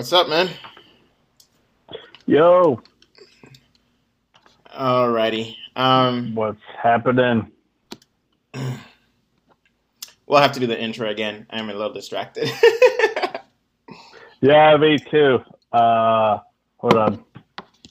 What's 0.00 0.14
up, 0.14 0.30
man? 0.30 0.48
Yo, 2.24 2.80
Alrighty. 4.74 5.56
Um, 5.76 6.34
what's 6.34 6.58
happening? 6.82 7.52
we'll 8.54 10.40
have 10.40 10.52
to 10.52 10.60
do 10.60 10.66
the 10.66 10.80
intro 10.80 11.10
again. 11.10 11.46
I'm 11.50 11.68
a 11.68 11.74
little 11.74 11.92
distracted. 11.92 12.48
Yeah, 14.40 14.74
me 14.78 14.96
too. 15.10 15.40
Uh, 15.70 16.38
hold 16.78 16.94
on. 16.94 17.22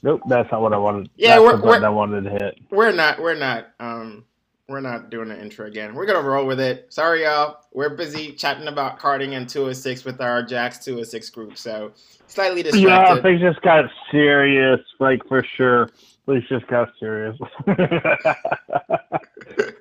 Nope, 0.02 0.22
that's 0.28 0.50
not 0.50 0.62
what 0.62 0.72
I 0.72 0.78
wanted. 0.78 1.10
Yeah, 1.14 1.36
that's 1.38 1.42
we're- 1.42 1.60
we're- 1.62 1.86
I 1.86 1.90
wanted 1.90 2.24
to 2.24 2.30
hit. 2.30 2.58
we're 2.72 2.90
not. 2.90 3.22
We're 3.22 3.36
not. 3.36 3.68
Um, 3.78 4.24
we're 4.70 4.80
not 4.80 5.10
doing 5.10 5.28
the 5.28 5.38
intro 5.38 5.66
again. 5.66 5.94
We're 5.94 6.06
gonna 6.06 6.22
roll 6.22 6.46
with 6.46 6.60
it. 6.60 6.86
Sorry, 6.92 7.24
y'all. 7.24 7.58
We're 7.72 7.90
busy 7.90 8.32
chatting 8.32 8.68
about 8.68 9.00
karting 9.00 9.36
and 9.36 9.48
206 9.48 10.04
with 10.04 10.20
our 10.20 10.42
Jax 10.44 10.78
206 10.78 11.28
group, 11.30 11.58
so 11.58 11.92
slightly 12.28 12.62
Yeah, 12.62 13.20
things 13.20 13.40
just 13.40 13.60
got 13.62 13.90
serious, 14.12 14.80
like 15.00 15.26
for 15.26 15.44
sure. 15.56 15.90
Things 16.26 16.44
just 16.48 16.66
got 16.68 16.90
serious. 17.00 17.36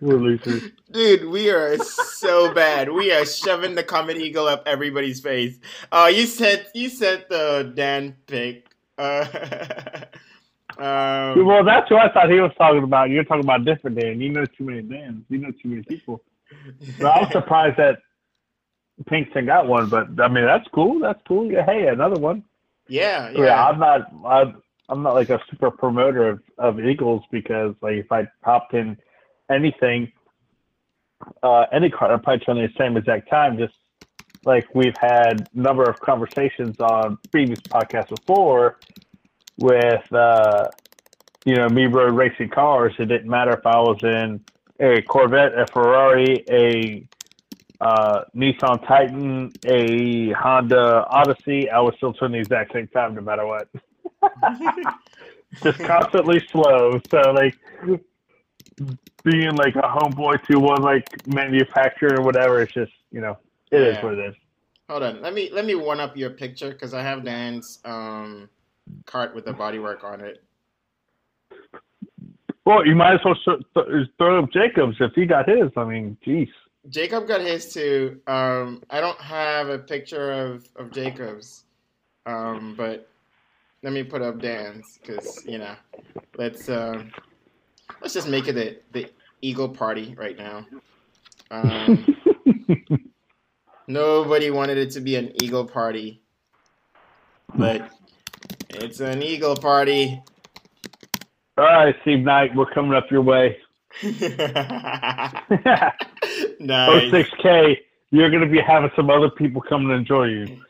We're 0.01 0.17
losers. 0.17 0.71
Dude, 0.91 1.25
we 1.25 1.51
are 1.51 1.77
so 1.77 2.51
bad. 2.53 2.91
We 2.91 3.11
are 3.11 3.25
shoving 3.25 3.75
the 3.75 3.83
Comet 3.83 4.17
Eagle 4.17 4.47
up 4.47 4.63
everybody's 4.65 5.19
face. 5.19 5.59
Uh, 5.91 6.11
you 6.13 6.25
said 6.25 6.65
you 6.73 6.89
sent 6.89 7.29
the 7.29 7.71
Dan 7.75 8.15
pick. 8.25 8.65
Uh, 8.97 9.25
um, 10.79 11.45
Well, 11.45 11.63
that's 11.63 11.89
what 11.91 12.09
I 12.09 12.13
thought 12.13 12.29
he 12.29 12.39
was 12.39 12.51
talking 12.57 12.83
about. 12.83 13.09
You're 13.09 13.25
talking 13.25 13.43
about 13.43 13.65
different 13.65 13.99
Dan. 13.99 14.21
You 14.21 14.29
know 14.29 14.45
too 14.45 14.63
many 14.63 14.81
Dans. 14.81 15.23
You 15.29 15.39
know 15.39 15.51
too 15.51 15.69
many 15.69 15.83
people. 15.83 16.21
But 16.97 17.07
I 17.07 17.19
was 17.21 17.29
surprised 17.33 17.77
that 17.77 17.99
Pinkston 19.05 19.45
got 19.45 19.67
one, 19.67 19.89
but 19.89 20.07
I 20.21 20.27
mean 20.27 20.45
that's 20.45 20.67
cool. 20.73 20.99
That's 20.99 21.19
cool. 21.27 21.51
Yeah, 21.51 21.65
hey, 21.65 21.87
another 21.87 22.17
one. 22.17 22.43
yeah, 22.87 23.29
Yeah, 23.31 23.43
yeah. 23.43 23.67
I'm 23.67 23.79
not. 23.79 24.01
I'm, 24.25 24.61
I'm 24.89 25.03
not 25.03 25.13
like 25.13 25.29
a 25.29 25.39
super 25.51 25.69
promoter 25.69 26.29
of, 26.29 26.41
of 26.57 26.79
Eagles 26.79 27.23
because 27.31 27.75
like 27.81 27.95
if 27.95 28.11
I 28.11 28.27
popped 28.41 28.73
in 28.73 28.97
anything, 29.51 30.11
uh, 31.43 31.65
any 31.71 31.89
card, 31.89 32.11
I'm 32.11 32.21
probably 32.21 32.43
trying 32.43 32.57
the 32.57 32.69
same 32.77 32.97
exact 32.97 33.29
time. 33.29 33.57
Just 33.57 33.73
like 34.45 34.65
we've 34.73 34.95
had 34.99 35.47
a 35.53 35.59
number 35.59 35.87
of 35.87 35.99
conversations 35.99 36.75
on 36.79 37.17
previous 37.31 37.59
podcasts 37.71 38.09
before 38.09 38.77
with 39.59 40.13
uh, 40.13 40.69
you 41.45 41.55
know 41.55 41.69
me 41.69 41.85
road 41.85 42.15
racing 42.15 42.49
cars. 42.49 42.93
It 42.97 43.05
didn't 43.05 43.29
matter 43.29 43.53
if 43.53 43.65
I 43.65 43.79
was 43.79 43.99
in 44.03 44.39
a 44.79 45.01
Corvette, 45.03 45.53
a 45.53 45.67
Ferrari, 45.73 46.45
a 46.49 47.07
uh, 47.83 48.23
Nissan 48.35 48.85
Titan, 48.87 49.53
a 49.63 50.31
Honda 50.31 51.05
Odyssey, 51.09 51.69
I 51.69 51.79
was 51.79 51.93
still 51.97 52.13
turn 52.13 52.31
the 52.33 52.39
exact 52.39 52.73
same 52.73 52.87
time 52.87 53.15
no 53.15 53.21
matter 53.21 53.45
what. 53.45 53.67
Just 55.63 55.79
constantly 55.87 56.41
slow. 56.51 56.99
So 57.09 57.17
like 57.31 57.55
being 59.23 59.55
like 59.55 59.75
a 59.75 59.81
homeboy 59.81 60.45
to 60.47 60.59
one 60.59 60.81
like 60.83 61.05
manufacturer 61.25 62.17
or 62.17 62.21
whatever, 62.21 62.61
it's 62.61 62.73
just 62.73 62.91
you 63.11 63.19
know 63.21 63.37
it 63.71 63.81
is 63.81 63.95
Yeah. 63.95 64.03
what 64.03 64.13
it 64.13 64.29
is. 64.29 64.35
Hold 64.89 65.03
on. 65.03 65.21
Let 65.21 65.33
me 65.33 65.49
let 65.51 65.65
me 65.65 65.75
one 65.75 65.99
up 65.99 66.15
your 66.15 66.29
picture 66.31 66.71
because 66.71 66.93
I 66.93 67.01
have 67.01 67.23
Dan's 67.25 67.79
um 67.85 68.49
cart 69.05 69.35
with 69.35 69.45
the 69.45 69.53
bodywork 69.53 70.03
on 70.03 70.21
it. 70.21 70.43
Well, 72.65 72.85
you 72.85 72.95
might 72.95 73.15
as 73.15 73.19
well 73.25 73.35
th- 73.45 73.65
th- 73.73 74.07
throw 74.17 74.43
up 74.43 74.51
Jacobs 74.51 74.97
if 74.99 75.13
he 75.15 75.25
got 75.25 75.49
his. 75.49 75.71
I 75.75 75.85
mean, 75.85 76.17
jeez. 76.25 76.49
Jacob 76.87 77.27
got 77.27 77.41
his 77.41 77.73
too. 77.73 78.21
Um, 78.27 78.83
I 78.89 79.01
don't 79.01 79.19
have 79.19 79.69
a 79.69 79.79
picture 79.79 80.31
of 80.31 80.67
of 80.75 80.91
Jacob's, 80.91 81.65
um, 82.25 82.75
but 82.77 83.09
let 83.83 83.93
me 83.93 84.03
put 84.03 84.21
up 84.21 84.39
Dan's 84.39 84.99
because 84.99 85.43
you 85.45 85.57
know, 85.57 85.75
let's 86.37 86.69
um, 86.69 87.11
let's 88.01 88.13
just 88.13 88.27
make 88.27 88.47
it 88.47 88.53
the 88.53 88.79
the 88.91 89.09
Eagle 89.41 89.69
party 89.69 90.15
right 90.17 90.37
now. 90.37 90.65
Um, 91.51 92.15
nobody 93.87 94.51
wanted 94.51 94.77
it 94.77 94.91
to 94.91 95.01
be 95.01 95.15
an 95.15 95.31
Eagle 95.43 95.65
party, 95.65 96.21
but 97.55 97.89
it's 98.69 98.99
an 98.99 99.21
Eagle 99.21 99.55
party. 99.55 100.21
All 101.57 101.65
right, 101.65 101.95
Steve 102.01 102.19
Knight, 102.19 102.55
we're 102.55 102.71
coming 102.71 102.93
up 102.93 103.09
your 103.11 103.21
way. 103.21 103.57
Oh, 106.51 106.55
nice. 106.59 107.11
06K, 107.11 107.77
you're 108.11 108.29
going 108.29 108.43
to 108.43 108.49
be 108.49 108.59
having 108.59 108.91
some 108.95 109.09
other 109.09 109.29
people 109.29 109.61
come 109.61 109.89
and 109.89 109.99
enjoy 109.99 110.25
you. 110.25 110.61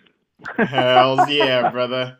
Hells 0.57 1.29
yeah, 1.29 1.69
brother. 1.69 2.17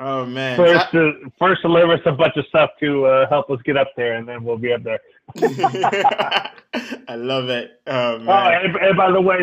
Oh 0.00 0.24
man. 0.24 0.56
First, 0.56 0.94
uh, 0.94 1.10
first 1.38 1.62
deliver 1.62 1.94
us 1.94 2.00
a 2.06 2.12
bunch 2.12 2.36
of 2.36 2.46
stuff 2.46 2.70
to 2.80 3.04
uh, 3.06 3.28
help 3.28 3.50
us 3.50 3.58
get 3.64 3.76
up 3.76 3.88
there, 3.96 4.14
and 4.14 4.28
then 4.28 4.44
we'll 4.44 4.56
be 4.56 4.72
up 4.72 4.82
there. 4.84 5.00
I 7.08 7.16
love 7.16 7.48
it. 7.48 7.80
Oh 7.86 8.18
Oh, 8.26 8.30
and, 8.30 8.76
and 8.76 8.96
by 8.96 9.10
the 9.10 9.20
way, 9.20 9.38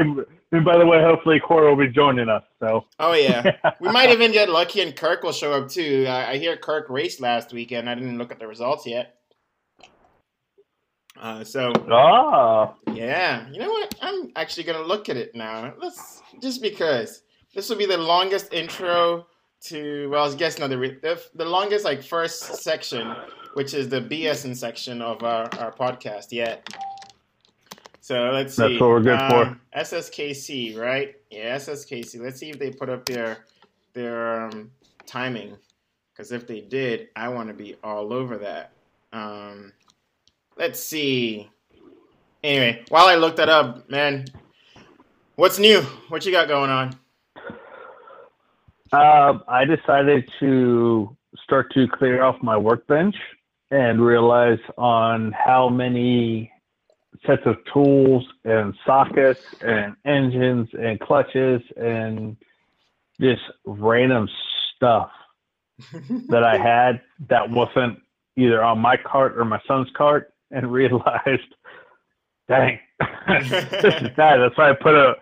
and 0.52 0.64
by 0.64 0.78
the 0.78 0.86
way, 0.86 1.02
hopefully 1.02 1.42
Cora 1.42 1.76
will 1.76 1.86
be 1.86 1.92
joining 1.92 2.30
us. 2.30 2.44
So 2.60 2.86
Oh 3.00 3.14
yeah. 3.14 3.58
We 3.82 3.90
might 3.90 4.12
even 4.12 4.32
get 4.32 4.50
lucky 4.50 4.82
and 4.82 4.96
Kirk 4.96 5.24
will 5.24 5.34
show 5.34 5.52
up 5.52 5.70
too. 5.70 6.06
I, 6.08 6.32
I 6.32 6.38
hear 6.38 6.56
Kirk 6.56 6.90
raced 6.90 7.20
last 7.20 7.52
weekend. 7.52 7.90
I 7.90 7.96
didn't 7.96 8.18
look 8.18 8.32
at 8.32 8.40
the 8.40 8.48
results 8.48 8.86
yet. 8.86 9.16
Uh, 11.20 11.44
so 11.44 11.74
Oh, 11.90 12.76
yeah, 12.94 13.48
you 13.50 13.60
know 13.60 13.70
what? 13.70 13.96
I'm 14.02 14.32
actually 14.36 14.64
gonna 14.64 14.84
look 14.84 15.10
at 15.10 15.18
it 15.18 15.36
now. 15.36 15.74
Let's 15.82 16.22
just 16.42 16.62
because 16.62 17.24
this 17.54 17.70
will 17.70 17.78
be 17.78 17.86
the 17.86 17.98
longest 17.98 18.54
intro 18.54 19.28
to. 19.66 20.10
Well, 20.10 20.32
I 20.32 20.36
guess 20.36 20.60
not 20.60 20.70
the 20.70 20.78
re- 20.78 21.00
the, 21.02 21.22
the 21.36 21.46
longest 21.46 21.86
like 21.86 22.04
first 22.04 22.62
section, 22.62 23.16
which 23.54 23.74
is 23.74 23.90
the 23.90 24.02
BSN 24.02 24.56
section 24.56 25.02
of 25.02 25.24
our, 25.24 25.50
our 25.60 25.72
podcast 25.72 26.32
yet. 26.32 26.68
So 28.02 28.30
let's 28.32 28.56
see. 28.56 28.62
That's 28.62 28.82
what 28.82 28.90
we're 28.90 29.02
good 29.02 29.20
for. 29.20 29.44
Um, 29.46 29.62
SSKC, 29.76 30.78
right? 30.78 31.16
Yeah, 31.32 31.56
SSKC. 31.56 32.22
Let's 32.22 32.40
see 32.40 32.50
if 32.50 32.60
they 32.60 32.70
put 32.70 32.90
up 32.90 33.06
their 33.06 33.46
their 33.94 34.44
um, 34.44 34.72
timing, 35.06 35.58
because 36.14 36.32
if 36.32 36.46
they 36.46 36.62
did, 36.62 37.08
I 37.16 37.30
want 37.30 37.48
to 37.48 37.54
be 37.54 37.76
all 37.84 38.14
over 38.14 38.38
that. 38.38 38.72
Um, 39.12 39.74
let's 40.58 40.80
see. 40.80 41.50
Anyway, 42.44 42.84
while 42.90 43.08
I 43.08 43.16
look 43.16 43.38
that 43.38 43.50
up, 43.50 43.90
man, 43.90 44.26
what's 45.36 45.58
new? 45.58 45.82
What 46.10 46.26
you 46.26 46.32
got 46.32 46.48
going 46.48 46.70
on? 46.70 46.96
Um, 48.96 49.44
I 49.48 49.66
decided 49.66 50.30
to 50.40 51.16
start 51.44 51.72
to 51.74 51.88
clear 51.88 52.24
off 52.24 52.42
my 52.42 52.58
workbench 52.58 53.16
and 53.72 54.04
realize 54.04 54.60
on 54.78 55.34
how 55.34 55.70
many 55.70 56.52
sets 57.26 57.42
of 57.46 57.58
tools 57.74 58.24
and 58.44 58.74
sockets 58.86 59.42
and 59.62 59.96
engines 60.06 60.70
and 60.74 61.00
clutches 61.00 61.62
and 61.78 62.38
just 63.20 63.42
random 63.66 64.30
stuff 64.76 65.10
that 66.30 66.44
I 66.44 66.58
had 66.58 67.02
that 67.30 67.50
wasn't 67.50 68.00
either 68.38 68.64
on 68.64 68.80
my 68.80 68.98
cart 68.98 69.38
or 69.38 69.46
my 69.46 69.62
son's 69.68 69.90
cart 69.96 70.34
and 70.52 70.72
realized, 70.72 71.56
dang, 72.48 72.80
this 73.28 74.02
is 74.02 74.10
bad. 74.16 74.40
That's 74.40 74.58
why 74.58 74.70
I 74.70 74.74
put 74.74 74.96
a. 74.96 75.16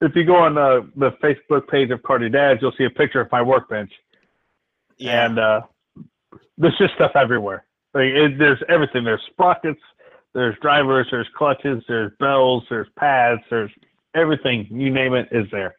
If 0.00 0.16
you 0.16 0.24
go 0.24 0.36
on 0.36 0.54
the, 0.54 0.90
the 0.96 1.10
Facebook 1.22 1.68
page 1.68 1.90
of 1.90 2.02
Cardi 2.02 2.30
Dads, 2.30 2.60
you'll 2.62 2.72
see 2.78 2.84
a 2.84 2.90
picture 2.90 3.20
of 3.20 3.30
my 3.30 3.42
workbench, 3.42 3.92
yeah, 4.96 5.26
and 5.26 5.38
uh, 5.38 5.60
there's 6.56 6.76
just 6.78 6.94
stuff 6.94 7.12
everywhere. 7.14 7.64
Like 7.92 8.04
it, 8.04 8.38
there's 8.38 8.62
everything. 8.68 9.04
There's 9.04 9.22
sprockets, 9.30 9.80
there's 10.32 10.56
drivers, 10.62 11.08
there's 11.10 11.28
clutches, 11.36 11.82
there's 11.88 12.12
bells, 12.18 12.64
there's 12.70 12.88
pads, 12.96 13.42
there's 13.50 13.70
everything. 14.14 14.68
You 14.70 14.90
name 14.90 15.14
it 15.14 15.28
is 15.32 15.46
there. 15.50 15.76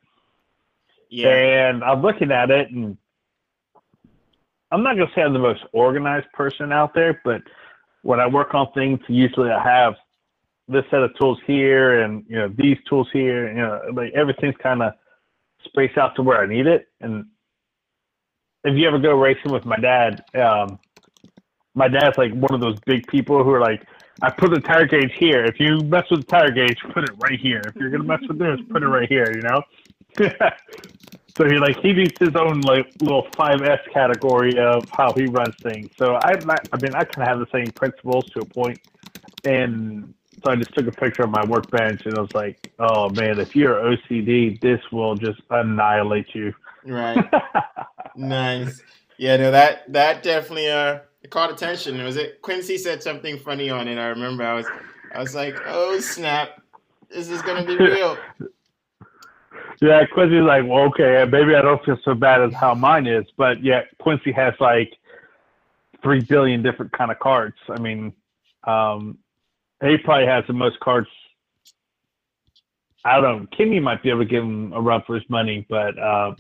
yeah, 1.10 1.70
And 1.70 1.84
I'm 1.84 2.02
looking 2.02 2.32
at 2.32 2.52
it, 2.52 2.70
and 2.72 2.98
I'm 4.72 4.84
not 4.84 4.96
gonna 4.96 5.12
say 5.16 5.22
I'm 5.22 5.34
the 5.34 5.40
most 5.40 5.64
organized 5.74 6.32
person 6.34 6.72
out 6.72 6.94
there, 6.94 7.22
but 7.24 7.42
when 8.04 8.20
I 8.20 8.28
work 8.28 8.54
on 8.54 8.72
things, 8.74 9.00
usually 9.08 9.50
I 9.50 9.62
have 9.64 9.96
this 10.68 10.84
set 10.90 11.02
of 11.02 11.12
tools 11.20 11.40
here, 11.46 12.02
and 12.02 12.24
you 12.28 12.36
know 12.36 12.50
these 12.56 12.78
tools 12.88 13.08
here. 13.12 13.50
You 13.50 13.62
know, 13.62 13.82
like 13.94 14.14
everything's 14.14 14.58
kind 14.58 14.82
of 14.82 14.94
spaced 15.66 15.98
out 15.98 16.16
to 16.16 16.24
where 16.24 16.42
I 16.42 16.48
need 16.48 16.68
it. 16.68 16.88
And 17.02 17.26
if 18.64 18.78
you 18.78 18.88
ever 18.88 19.00
go 19.00 19.20
racing 19.20 19.52
with 19.52 19.66
my 19.66 19.78
dad, 19.78 20.24
um, 20.36 20.80
my 21.74 21.88
dad's 21.88 22.18
like 22.18 22.34
one 22.34 22.54
of 22.54 22.62
those 22.62 22.80
big 22.86 23.08
people 23.08 23.44
who 23.44 23.52
are 23.52 23.62
like, 23.62 23.86
I 24.22 24.30
put 24.30 24.52
the 24.52 24.60
tire 24.60 24.86
gauge 24.86 25.14
here. 25.18 25.46
If 25.46 25.60
you 25.60 25.80
mess 25.80 26.04
with 26.12 26.22
the 26.22 26.28
tire 26.28 26.52
gauge, 26.52 26.78
put 26.94 27.04
it 27.04 27.16
right 27.24 27.40
here. 27.40 27.62
If 27.66 27.76
you're 27.76 27.90
gonna 27.90 28.04
mess 28.04 28.22
with 28.28 28.38
this, 28.38 28.60
put 28.70 28.84
it 28.84 28.88
right 28.88 29.10
here. 29.10 29.32
You 29.34 29.42
know. 29.42 29.62
so 31.38 31.46
he 31.48 31.58
like 31.58 31.80
he 31.80 31.94
needs 31.94 32.14
his 32.20 32.36
own 32.36 32.62
like 32.62 32.86
little 33.02 33.28
5S 33.32 33.92
category 33.94 34.58
of 34.60 34.84
how 34.92 35.14
he 35.14 35.26
runs 35.26 35.56
things. 35.64 35.90
So 35.98 36.16
I 36.16 36.34
I 36.34 36.78
mean 36.82 36.94
I 36.94 37.04
kind 37.04 37.22
of 37.22 37.28
have 37.28 37.40
the 37.40 37.48
same 37.52 37.68
principles 37.72 38.26
to 38.32 38.42
a 38.42 38.46
point, 38.46 38.80
and 39.46 40.14
so 40.44 40.52
I 40.52 40.56
just 40.56 40.74
took 40.74 40.88
a 40.88 40.92
picture 40.92 41.24
of 41.24 41.30
my 41.30 41.46
workbench 41.46 42.06
and 42.06 42.18
I 42.18 42.22
was 42.22 42.34
like, 42.34 42.72
oh 42.80 43.10
man, 43.10 43.40
if 43.40 43.56
you're 43.56 43.76
OCD, 43.76 44.60
this 44.62 44.80
will 44.92 45.16
just 45.16 45.42
annihilate 45.50 46.34
you. 46.34 46.54
Right. 46.86 47.24
nice. 48.16 48.82
Yeah, 49.18 49.38
no, 49.38 49.52
that 49.52 49.92
that 49.92 50.24
definitely 50.24 50.70
uh 50.70 51.00
caught 51.30 51.52
attention. 51.52 52.04
Was 52.04 52.18
it 52.18 52.42
Quincy 52.42 52.78
said 52.78 53.04
something 53.04 53.38
funny 53.38 53.70
on 53.70 53.88
it? 53.88 53.98
I 53.98 54.08
remember. 54.08 54.44
I 54.44 54.54
was 54.54 54.66
I 55.14 55.20
was 55.20 55.36
like, 55.36 55.56
oh 55.68 56.00
snap, 56.00 56.62
this 57.10 57.30
is 57.30 57.42
gonna 57.42 57.66
be 57.66 57.78
real. 57.78 58.18
yeah, 59.82 60.06
Quincy's 60.14 60.42
like, 60.42 60.64
well, 60.66 60.86
okay, 60.86 61.26
maybe 61.30 61.56
I 61.56 61.62
don't 61.62 61.84
feel 61.86 61.98
so 62.04 62.16
bad 62.16 62.42
as 62.42 62.54
how 62.54 62.74
mine 62.74 63.08
is, 63.08 63.26
but 63.38 63.64
yeah, 63.64 63.82
Quincy 64.00 64.32
has 64.32 64.54
like 64.60 64.94
three 66.02 66.22
billion 66.22 66.64
different 66.64 66.92
kind 66.92 67.12
of 67.12 67.20
cards. 67.20 67.58
I 67.70 67.80
mean, 67.80 68.14
um, 68.64 69.18
he 69.82 69.98
probably 69.98 70.28
has 70.28 70.44
the 70.48 70.54
most 70.54 70.80
cards. 70.80 71.08
I 73.04 73.20
don't. 73.20 73.50
Kimmy 73.52 73.82
might 73.82 74.04
be 74.04 74.10
able 74.10 74.20
to 74.20 74.26
give 74.26 74.44
him 74.44 74.74
a 74.74 74.82
run 74.82 75.02
for 75.08 75.16
his 75.16 75.28
money, 75.30 75.66
but 75.70 75.98
uh, 75.98 76.36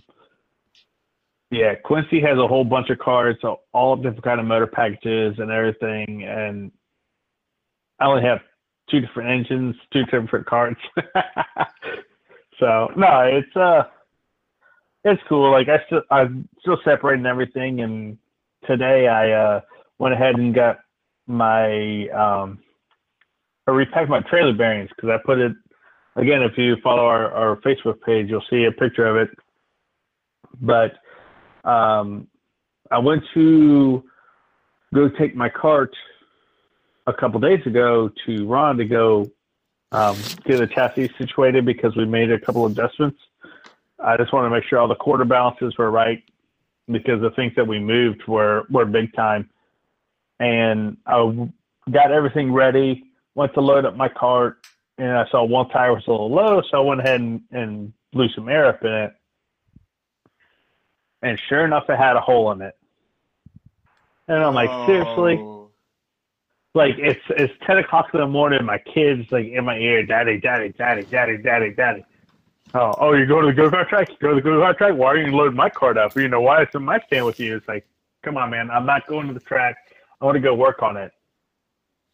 yeah, 1.49 1.75
Quincy 1.83 2.21
has 2.21 2.38
a 2.38 2.47
whole 2.47 2.63
bunch 2.63 2.89
of 2.89 2.99
cards, 2.99 3.39
so 3.41 3.61
all 3.73 3.95
different 3.95 4.23
kind 4.23 4.39
of 4.39 4.45
motor 4.45 4.67
packages 4.67 5.35
and 5.39 5.51
everything. 5.51 6.23
And 6.23 6.71
I 7.99 8.05
only 8.05 8.23
have 8.23 8.39
two 8.89 9.01
different 9.01 9.29
engines, 9.29 9.75
two 9.91 10.03
different 10.05 10.45
cards. 10.45 10.79
so 12.59 12.89
no, 12.95 13.21
it's 13.23 13.55
uh, 13.55 13.83
it's 15.03 15.21
cool. 15.27 15.51
Like 15.51 15.67
I 15.67 15.83
still, 15.88 16.03
I'm 16.11 16.47
still 16.59 16.77
separating 16.85 17.25
everything. 17.25 17.81
And 17.81 18.17
today 18.67 19.07
I 19.07 19.31
uh 19.31 19.61
went 19.97 20.13
ahead 20.13 20.35
and 20.35 20.53
got 20.53 20.79
my 21.27 22.07
um, 22.09 22.59
I 23.71 23.73
repacked 23.73 24.09
my 24.09 24.19
trailer 24.21 24.53
bearings 24.53 24.89
because 24.94 25.09
I 25.09 25.18
put 25.25 25.39
it 25.39 25.53
again. 26.18 26.41
If 26.41 26.57
you 26.57 26.75
follow 26.83 27.06
our, 27.06 27.31
our 27.31 27.56
Facebook 27.57 28.01
page, 28.01 28.27
you'll 28.29 28.44
see 28.50 28.65
a 28.65 28.71
picture 28.71 29.06
of 29.06 29.15
it. 29.15 29.29
But 30.59 30.97
um, 31.63 32.27
I 32.91 33.00
went 33.00 33.23
to 33.33 34.03
go 34.94 35.07
take 35.07 35.38
my 35.38 35.47
cart 35.47 35.95
a 37.07 37.13
couple 37.13 37.39
days 37.39 37.65
ago 37.65 38.09
to 38.25 38.45
Ron 38.45 38.77
to 38.77 38.85
go 38.85 39.31
um, 39.94 40.17
get 40.45 40.57
the 40.57 40.67
chassis 40.67 41.09
situated 41.17 41.65
because 41.65 41.95
we 41.95 42.06
made 42.06 42.29
a 42.29 42.39
couple 42.39 42.65
adjustments. 42.65 43.19
I 44.03 44.17
just 44.17 44.33
want 44.33 44.45
to 44.45 44.50
make 44.50 44.65
sure 44.65 44.79
all 44.79 44.89
the 44.89 44.95
quarter 44.95 45.24
balances 45.24 45.77
were 45.77 45.91
right 45.91 46.21
because 46.91 47.21
the 47.21 47.31
things 47.31 47.53
that 47.56 47.65
we 47.65 47.79
moved 47.79 48.27
were 48.27 48.63
were 48.69 48.85
big 48.85 49.13
time. 49.13 49.50
And 50.41 50.97
I 51.06 51.50
got 51.89 52.12
everything 52.12 52.51
ready, 52.51 53.10
went 53.35 53.53
to 53.53 53.61
load 53.61 53.85
up 53.85 53.95
my 53.95 54.09
cart, 54.09 54.65
and 54.97 55.11
I 55.11 55.27
saw 55.29 55.43
one 55.43 55.69
tire 55.69 55.93
was 55.93 56.03
a 56.07 56.11
little 56.11 56.31
low, 56.31 56.61
so 56.69 56.77
I 56.77 56.81
went 56.81 57.01
ahead 57.01 57.21
and, 57.21 57.41
and 57.51 57.93
blew 58.11 58.29
some 58.29 58.49
air 58.49 58.65
up 58.67 58.83
in 58.83 58.91
it 58.91 59.13
and 61.21 61.39
sure 61.47 61.65
enough, 61.65 61.89
it 61.89 61.97
had 61.97 62.15
a 62.15 62.21
hole 62.21 62.51
in 62.51 62.61
it. 62.61 62.75
And 64.27 64.43
I'm 64.43 64.53
like, 64.53 64.69
oh. 64.71 64.85
seriously? 64.85 65.47
Like 66.73 66.95
it's 66.97 67.21
it's 67.31 67.53
ten 67.67 67.79
o'clock 67.79 68.11
in 68.13 68.21
the 68.21 68.27
morning. 68.27 68.63
My 68.63 68.77
kids 68.77 69.29
like 69.29 69.45
in 69.47 69.65
my 69.65 69.77
ear, 69.77 70.05
daddy, 70.05 70.39
daddy, 70.39 70.69
daddy, 70.69 71.03
daddy, 71.03 71.37
daddy, 71.37 71.73
daddy. 71.73 72.05
Oh, 72.73 72.93
oh, 72.97 73.11
you're 73.11 73.25
going 73.25 73.41
to 73.41 73.47
the 73.47 73.53
go 73.53 73.69
kart 73.69 73.89
track? 73.89 74.09
You 74.09 74.15
go 74.21 74.29
to 74.29 74.35
the 74.35 74.41
go 74.41 74.51
kart 74.51 74.77
track? 74.77 74.95
Why 74.95 75.07
are 75.07 75.17
you 75.17 75.35
loading 75.35 75.57
my 75.57 75.69
cart 75.69 75.97
up? 75.97 76.15
You 76.15 76.29
know, 76.29 76.39
why 76.39 76.63
is 76.63 76.69
my 76.73 76.99
stand 77.07 77.25
with 77.25 77.41
you? 77.41 77.57
It's 77.57 77.67
like, 77.67 77.85
come 78.23 78.37
on, 78.37 78.51
man. 78.51 78.71
I'm 78.71 78.85
not 78.85 79.05
going 79.07 79.27
to 79.27 79.33
the 79.33 79.41
track. 79.41 79.75
I 80.21 80.25
want 80.25 80.35
to 80.35 80.39
go 80.39 80.55
work 80.55 80.81
on 80.81 80.95
it. 80.95 81.11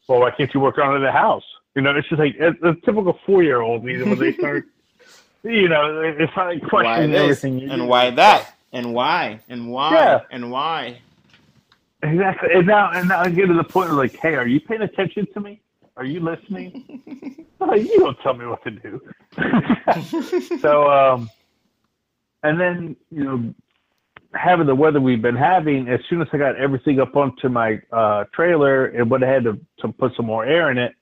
Well, 0.07 0.21
why 0.21 0.31
can't 0.31 0.53
you 0.53 0.59
work 0.59 0.77
on 0.77 0.93
it 0.93 0.97
at 0.97 1.01
the 1.01 1.11
house? 1.11 1.43
You 1.75 1.81
know, 1.81 1.95
it's 1.95 2.07
just 2.09 2.19
like 2.19 2.35
it's 2.39 2.61
a 2.63 2.73
typical 2.85 3.19
four 3.25 3.43
year 3.43 3.61
old. 3.61 3.83
When 3.83 4.17
they 4.17 4.33
start, 4.33 4.65
you 5.43 5.67
know, 5.67 6.01
it's 6.01 6.35
like 6.35 6.63
questioning 6.63 7.13
everything. 7.13 7.69
and 7.69 7.81
do. 7.83 7.85
why 7.85 8.09
that? 8.11 8.53
and 8.73 8.93
why 8.93 9.39
and 9.49 9.69
why 9.69 9.93
yeah. 9.93 10.19
and 10.31 10.51
why. 10.51 10.99
Exactly. 12.03 12.49
And 12.53 12.67
now 12.67 12.91
and 12.91 13.09
now 13.09 13.21
I 13.21 13.29
get 13.29 13.47
to 13.47 13.53
the 13.53 13.63
point 13.63 13.89
of 13.89 13.97
like, 13.97 14.15
hey, 14.15 14.35
are 14.35 14.47
you 14.47 14.59
paying 14.59 14.81
attention 14.81 15.27
to 15.33 15.39
me? 15.39 15.61
Are 15.95 16.05
you 16.05 16.19
listening? 16.19 17.45
like, 17.59 17.81
you 17.81 17.99
don't 17.99 18.19
tell 18.21 18.35
me 18.35 18.45
what 18.45 18.63
to 18.63 18.71
do. 18.71 19.01
so 20.59 20.91
um 20.91 21.29
and 22.43 22.59
then, 22.59 22.95
you 23.09 23.23
know, 23.23 23.53
having 24.33 24.67
the 24.67 24.75
weather 24.75 24.99
we've 24.99 25.21
been 25.21 25.35
having, 25.35 25.87
as 25.87 25.99
soon 26.09 26.21
as 26.21 26.27
I 26.33 26.37
got 26.37 26.55
everything 26.57 26.99
up 26.99 27.15
onto 27.15 27.49
my 27.49 27.79
uh, 27.91 28.25
trailer 28.33 28.87
and 28.87 29.09
went 29.09 29.23
ahead 29.23 29.43
to, 29.43 29.59
to 29.79 29.93
put 29.93 30.11
some 30.15 30.25
more 30.25 30.45
air 30.45 30.71
in 30.71 30.77
it, 30.77 30.93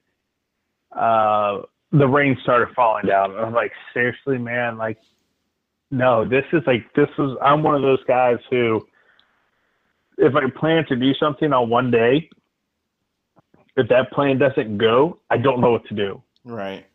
uh, 0.91 1.61
the 1.91 2.07
rain 2.07 2.37
started 2.43 2.73
falling 2.75 3.05
down. 3.05 3.31
I 3.35 3.45
was 3.45 3.53
like, 3.53 3.71
seriously, 3.93 4.37
man, 4.37 4.77
like 4.77 4.97
no, 5.91 6.27
this 6.27 6.43
is 6.51 6.61
like 6.67 6.91
this 6.95 7.07
is 7.19 7.31
I'm 7.41 7.63
one 7.63 7.75
of 7.75 7.81
those 7.81 8.03
guys 8.07 8.37
who 8.49 8.85
if 10.17 10.33
I 10.35 10.49
plan 10.57 10.85
to 10.87 10.95
do 10.95 11.13
something 11.19 11.51
on 11.53 11.69
one 11.69 11.91
day, 11.91 12.29
if 13.77 13.87
that 13.89 14.11
plan 14.11 14.37
doesn't 14.37 14.77
go, 14.77 15.19
I 15.29 15.37
don't 15.37 15.61
know 15.61 15.71
what 15.71 15.85
to 15.87 15.95
do. 15.95 16.21
Right. 16.43 16.85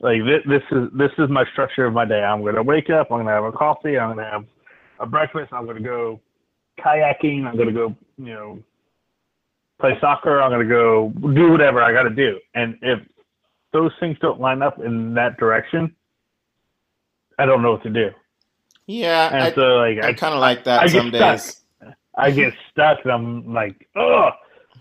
Like 0.00 0.20
this, 0.24 0.42
this 0.46 0.62
is 0.70 0.88
this 0.96 1.10
is 1.18 1.28
my 1.30 1.44
structure 1.52 1.86
of 1.86 1.94
my 1.94 2.04
day. 2.04 2.22
I'm 2.22 2.44
gonna 2.44 2.62
wake 2.62 2.90
up. 2.90 3.10
I'm 3.10 3.20
gonna 3.20 3.30
have 3.30 3.44
a 3.44 3.52
coffee. 3.52 3.98
I'm 3.98 4.16
gonna 4.16 4.30
have 4.30 4.44
a 5.00 5.06
breakfast. 5.06 5.52
I'm 5.52 5.66
gonna 5.66 5.80
go 5.80 6.20
kayaking. 6.78 7.46
I'm 7.46 7.56
gonna 7.56 7.72
go, 7.72 7.94
you 8.18 8.34
know, 8.34 8.58
play 9.80 9.96
soccer. 10.00 10.40
I'm 10.40 10.50
gonna 10.50 10.64
go 10.64 11.12
do 11.34 11.50
whatever 11.50 11.82
I 11.82 11.92
got 11.92 12.04
to 12.04 12.10
do. 12.10 12.38
And 12.54 12.78
if 12.82 13.00
those 13.72 13.92
things 14.00 14.16
don't 14.20 14.40
line 14.40 14.62
up 14.62 14.78
in 14.80 15.14
that 15.14 15.36
direction, 15.38 15.94
I 17.38 17.46
don't 17.46 17.62
know 17.62 17.72
what 17.72 17.82
to 17.84 17.90
do. 17.90 18.10
Yeah, 18.86 19.28
and 19.28 19.42
I, 19.42 19.52
so 19.54 19.60
like 19.76 19.98
I, 20.02 20.08
I 20.08 20.12
kind 20.12 20.34
of 20.34 20.40
like 20.40 20.64
that 20.64 20.82
I 20.82 20.86
some 20.88 21.10
days. 21.10 21.56
Stuck. 21.80 21.94
I 22.16 22.30
get 22.30 22.54
stuck 22.70 22.98
and 23.04 23.12
I'm 23.12 23.52
like, 23.52 23.88
oh. 23.96 24.30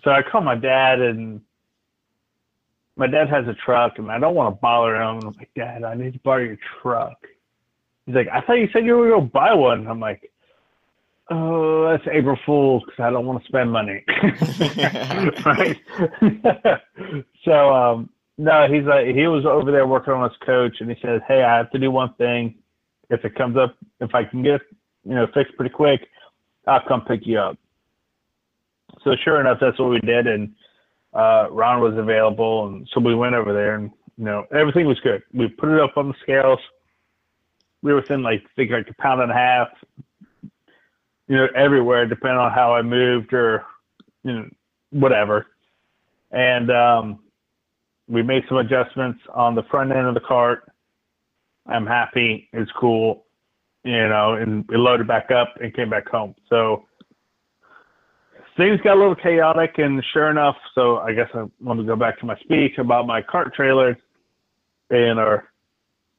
So 0.03 0.11
I 0.11 0.21
call 0.21 0.41
my 0.41 0.55
dad 0.55 0.99
and 0.99 1.41
my 2.95 3.07
dad 3.07 3.29
has 3.29 3.47
a 3.47 3.53
truck 3.53 3.97
and 3.97 4.11
I 4.11 4.19
don't 4.19 4.35
want 4.35 4.55
to 4.55 4.59
bother 4.61 4.95
him. 4.95 5.19
I'm 5.19 5.33
like, 5.33 5.49
Dad, 5.55 5.83
I 5.83 5.95
need 5.95 6.13
to 6.13 6.19
borrow 6.19 6.43
your 6.43 6.57
truck. 6.81 7.17
He's 8.05 8.15
like, 8.15 8.27
I 8.31 8.41
thought 8.41 8.53
you 8.53 8.67
said 8.71 8.85
you 8.85 8.95
were 8.95 9.09
gonna 9.09 9.25
buy 9.25 9.53
one. 9.53 9.87
I'm 9.87 9.99
like, 9.99 10.31
oh, 11.31 11.89
that's 11.89 12.07
April 12.11 12.37
Fool's 12.45 12.83
because 12.85 12.99
I 12.99 13.09
don't 13.09 13.25
want 13.25 13.41
to 13.41 13.47
spend 13.47 13.71
money. 13.71 14.03
right. 15.45 15.77
so 17.45 17.73
um, 17.73 18.09
no, 18.37 18.67
he's 18.71 18.83
like 18.83 19.07
he 19.07 19.27
was 19.27 19.45
over 19.45 19.71
there 19.71 19.87
working 19.87 20.13
on 20.13 20.29
his 20.29 20.37
coach, 20.45 20.77
and 20.79 20.89
he 20.89 20.97
says, 21.01 21.21
"Hey, 21.27 21.43
I 21.43 21.57
have 21.57 21.71
to 21.71 21.79
do 21.79 21.89
one 21.91 22.13
thing. 22.15 22.55
If 23.09 23.23
it 23.23 23.35
comes 23.35 23.57
up, 23.57 23.75
if 24.01 24.13
I 24.13 24.23
can 24.23 24.43
get 24.43 24.61
you 25.03 25.15
know 25.15 25.27
fixed 25.33 25.55
pretty 25.55 25.73
quick, 25.73 26.01
I'll 26.67 26.85
come 26.87 27.01
pick 27.05 27.25
you 27.25 27.39
up." 27.39 27.57
So 29.03 29.15
sure 29.23 29.39
enough, 29.39 29.57
that's 29.61 29.79
what 29.79 29.89
we 29.89 29.99
did, 29.99 30.27
and 30.27 30.53
uh, 31.13 31.47
Ron 31.49 31.81
was 31.81 31.95
available, 31.97 32.67
and 32.67 32.87
so 32.93 32.99
we 32.99 33.15
went 33.15 33.35
over 33.35 33.53
there, 33.53 33.75
and 33.75 33.89
you 34.17 34.25
know 34.25 34.45
everything 34.53 34.85
was 34.85 34.99
good. 34.99 35.23
We 35.33 35.47
put 35.47 35.69
it 35.69 35.79
up 35.79 35.97
on 35.97 36.09
the 36.09 36.15
scales. 36.21 36.59
We 37.85 37.93
were 37.93 38.01
within 38.01 38.23
like 38.23 38.43
think 38.55 38.71
like 38.71 38.89
a 38.89 38.99
pound 38.99 39.21
and 39.21 39.29
a 39.29 39.35
half, 39.35 39.67
you 41.27 41.35
know, 41.35 41.47
everywhere, 41.55 42.07
depending 42.07 42.39
on 42.39 42.51
how 42.51 42.73
I 42.73 42.81
moved 42.81 43.31
or 43.31 43.63
you 44.23 44.33
know 44.33 44.49
whatever, 44.89 45.45
and 46.31 46.71
um, 46.71 47.19
we 48.07 48.23
made 48.23 48.43
some 48.49 48.57
adjustments 48.57 49.19
on 49.31 49.53
the 49.53 49.61
front 49.69 49.91
end 49.91 50.07
of 50.07 50.15
the 50.15 50.19
cart. 50.19 50.63
I'm 51.67 51.85
happy. 51.85 52.49
It's 52.53 52.71
cool, 52.71 53.25
you 53.83 54.07
know, 54.07 54.33
and 54.33 54.65
we 54.67 54.77
loaded 54.77 55.07
back 55.07 55.29
up 55.29 55.53
and 55.61 55.71
came 55.71 55.91
back 55.91 56.09
home. 56.09 56.33
So 56.49 56.85
things 58.57 58.81
got 58.81 58.97
a 58.97 58.99
little 58.99 59.15
chaotic, 59.15 59.75
and 59.77 60.03
sure 60.11 60.31
enough, 60.31 60.55
so 60.73 60.97
I 60.97 61.13
guess 61.13 61.29
I 61.35 61.45
want 61.61 61.79
to 61.79 61.85
go 61.85 61.95
back 61.95 62.19
to 62.21 62.25
my 62.25 62.35
speech 62.39 62.79
about 62.79 63.05
my 63.05 63.21
cart 63.21 63.53
trailer 63.53 63.95
and 64.89 65.19
our 65.19 65.49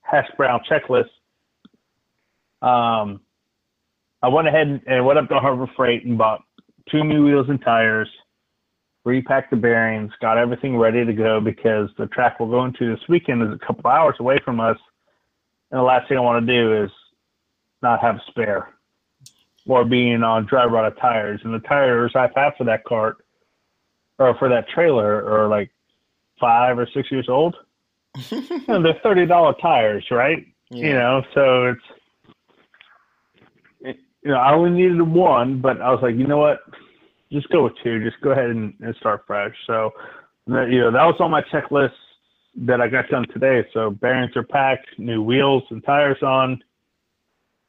hash 0.03 0.29
brown 0.37 0.61
checklist. 0.71 1.11
Um, 2.63 3.21
I 4.23 4.29
went 4.29 4.49
ahead 4.49 4.83
and 4.87 5.07
went 5.07 5.19
up 5.19 5.29
to 5.29 5.39
Harbor 5.39 5.71
Freight 5.77 6.05
and 6.05 6.19
bought 6.19 6.43
two 6.91 7.05
new 7.05 7.25
wheels 7.25 7.47
and 7.49 7.61
tires 7.61 8.09
repacked 9.07 9.53
the 9.53 9.57
bearings, 9.57 10.11
got 10.21 10.37
everything 10.37 10.77
ready 10.77 11.05
to 11.05 11.13
go 11.13 11.41
because 11.41 11.89
the 11.97 12.07
track 12.09 12.41
we're 12.41 12.49
going 12.49 12.73
to 12.73 12.91
this 12.91 13.09
weekend 13.09 13.41
is 13.41 13.49
a 13.53 13.65
couple 13.65 13.89
hours 13.89 14.17
away 14.19 14.39
from 14.45 14.59
us. 14.59 14.77
And 15.71 15.79
the 15.79 15.85
last 15.85 16.09
thing 16.09 16.19
I 16.19 16.21
want 16.21 16.45
to 16.45 16.53
do 16.53 16.85
is 16.85 16.91
not 17.83 18.01
have 18.01 18.17
a 18.17 18.23
spare 18.29 18.75
or 19.69 19.85
being 19.85 20.25
on 20.25 20.47
dry 20.47 20.65
rotted 20.65 20.99
tires. 20.99 21.41
And 21.45 21.55
the 21.55 21.61
tires 21.61 22.13
I've 22.17 22.35
had 22.35 22.57
for 22.59 22.65
that 22.65 22.85
cart 22.85 23.19
or 24.19 24.37
for 24.39 24.49
that 24.49 24.69
trailer 24.69 25.25
are 25.25 25.49
like 25.49 25.71
five 26.41 26.77
or 26.77 26.89
six 26.93 27.11
years 27.11 27.29
old. 27.29 27.55
and 28.33 28.85
they're 28.85 28.99
thirty 29.05 29.27
dollar 29.27 29.55
tires, 29.61 30.05
right? 30.11 30.45
Yeah. 30.71 30.87
You 30.87 30.93
know, 30.95 31.23
so 31.33 31.67
it's 31.67 31.96
you 34.27 34.33
know, 34.33 34.39
I 34.39 34.53
only 34.53 34.71
needed 34.71 35.01
one, 35.01 35.61
but 35.61 35.81
I 35.81 35.91
was 35.93 36.01
like, 36.03 36.17
you 36.17 36.27
know 36.27 36.39
what? 36.39 36.59
just 37.33 37.49
go 37.51 37.65
with 37.65 37.75
two. 37.83 38.03
Just 38.05 38.21
go 38.23 38.31
ahead 38.31 38.51
and, 38.51 38.75
and 38.81 38.95
start 38.97 39.25
fresh. 39.27 39.55
So, 39.67 39.93
you 40.47 40.81
know, 40.81 40.91
that 40.91 41.05
was 41.05 41.17
on 41.21 41.31
my 41.31 41.43
checklist 41.43 41.93
that 42.57 42.81
I 42.81 42.89
got 42.89 43.09
done 43.09 43.27
today. 43.33 43.65
So 43.73 43.91
bearings 43.91 44.37
are 44.37 44.43
packed, 44.43 44.87
new 44.99 45.23
wheels 45.23 45.63
and 45.71 45.85
tires 45.85 46.23
on. 46.23 46.63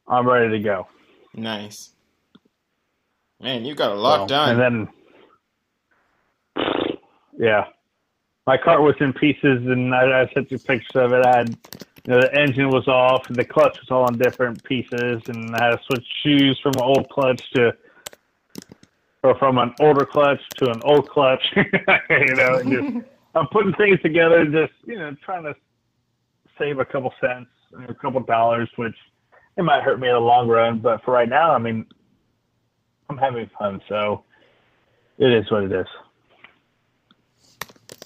I'm 0.08 0.28
ready 0.28 0.58
to 0.58 0.64
go. 0.64 0.88
Nice. 1.36 1.92
Man, 3.42 3.66
you 3.66 3.76
got 3.76 3.92
a 3.92 3.96
lot 3.96 4.22
So, 4.22 4.28
done. 4.28 4.60
And 4.60 4.88
then, 6.56 6.66
yeah, 7.38 7.66
my 8.48 8.58
car 8.58 8.82
was 8.82 8.96
in 9.00 9.14
pieces, 9.14 9.44
and 9.44 9.94
I, 9.94 10.22
I 10.22 10.32
sent 10.34 10.50
you 10.50 10.58
pictures 10.58 10.96
of 10.96 11.14
it. 11.14 11.24
I 11.26 11.38
had, 11.38 11.58
you 12.08 12.14
know, 12.14 12.22
the 12.22 12.40
engine 12.40 12.70
was 12.70 12.88
off, 12.88 13.28
and 13.28 13.36
the 13.36 13.44
clutch 13.44 13.78
was 13.80 13.92
all 13.92 14.08
in 14.08 14.18
different 14.18 14.64
pieces, 14.64 15.22
and 15.28 15.54
I 15.56 15.66
had 15.66 15.72
to 15.72 15.80
switch 15.86 16.06
shoes 16.24 16.58
from 16.64 16.72
an 16.78 16.82
old 16.82 17.10
clutch 17.10 17.42
to, 17.56 17.74
or 19.24 19.38
from 19.38 19.58
an 19.58 19.74
older 19.82 20.06
clutch 20.06 20.40
to 20.60 20.72
an 20.72 20.82
old 20.86 21.10
clutch. 21.10 21.44
you 21.56 22.36
know, 22.36 22.56
and 22.56 22.72
just 22.72 23.08
I'm 23.36 23.48
putting 23.48 23.74
things 23.74 24.02
together, 24.02 24.46
just 24.46 24.74
you 24.86 24.98
know, 24.98 25.16
trying 25.24 25.44
to 25.44 25.56
save 26.58 26.80
a 26.80 26.86
couple 26.86 27.14
cents, 27.20 27.50
and 27.74 27.90
a 27.90 27.94
couple 27.94 28.22
dollars, 28.22 28.70
which 28.78 28.96
it 29.58 29.64
might 29.64 29.84
hurt 29.84 30.00
me 30.00 30.08
in 30.08 30.14
the 30.14 30.20
long 30.20 30.48
run, 30.48 30.80
but 30.80 31.04
for 31.04 31.12
right 31.14 31.28
now, 31.28 31.52
I 31.54 31.58
mean, 31.58 31.86
I'm 33.10 33.18
having 33.18 33.50
fun, 33.60 33.82
so 33.90 34.24
it 35.18 35.32
is 35.32 35.52
what 35.52 35.64
it 35.64 35.72
is. 35.74 35.88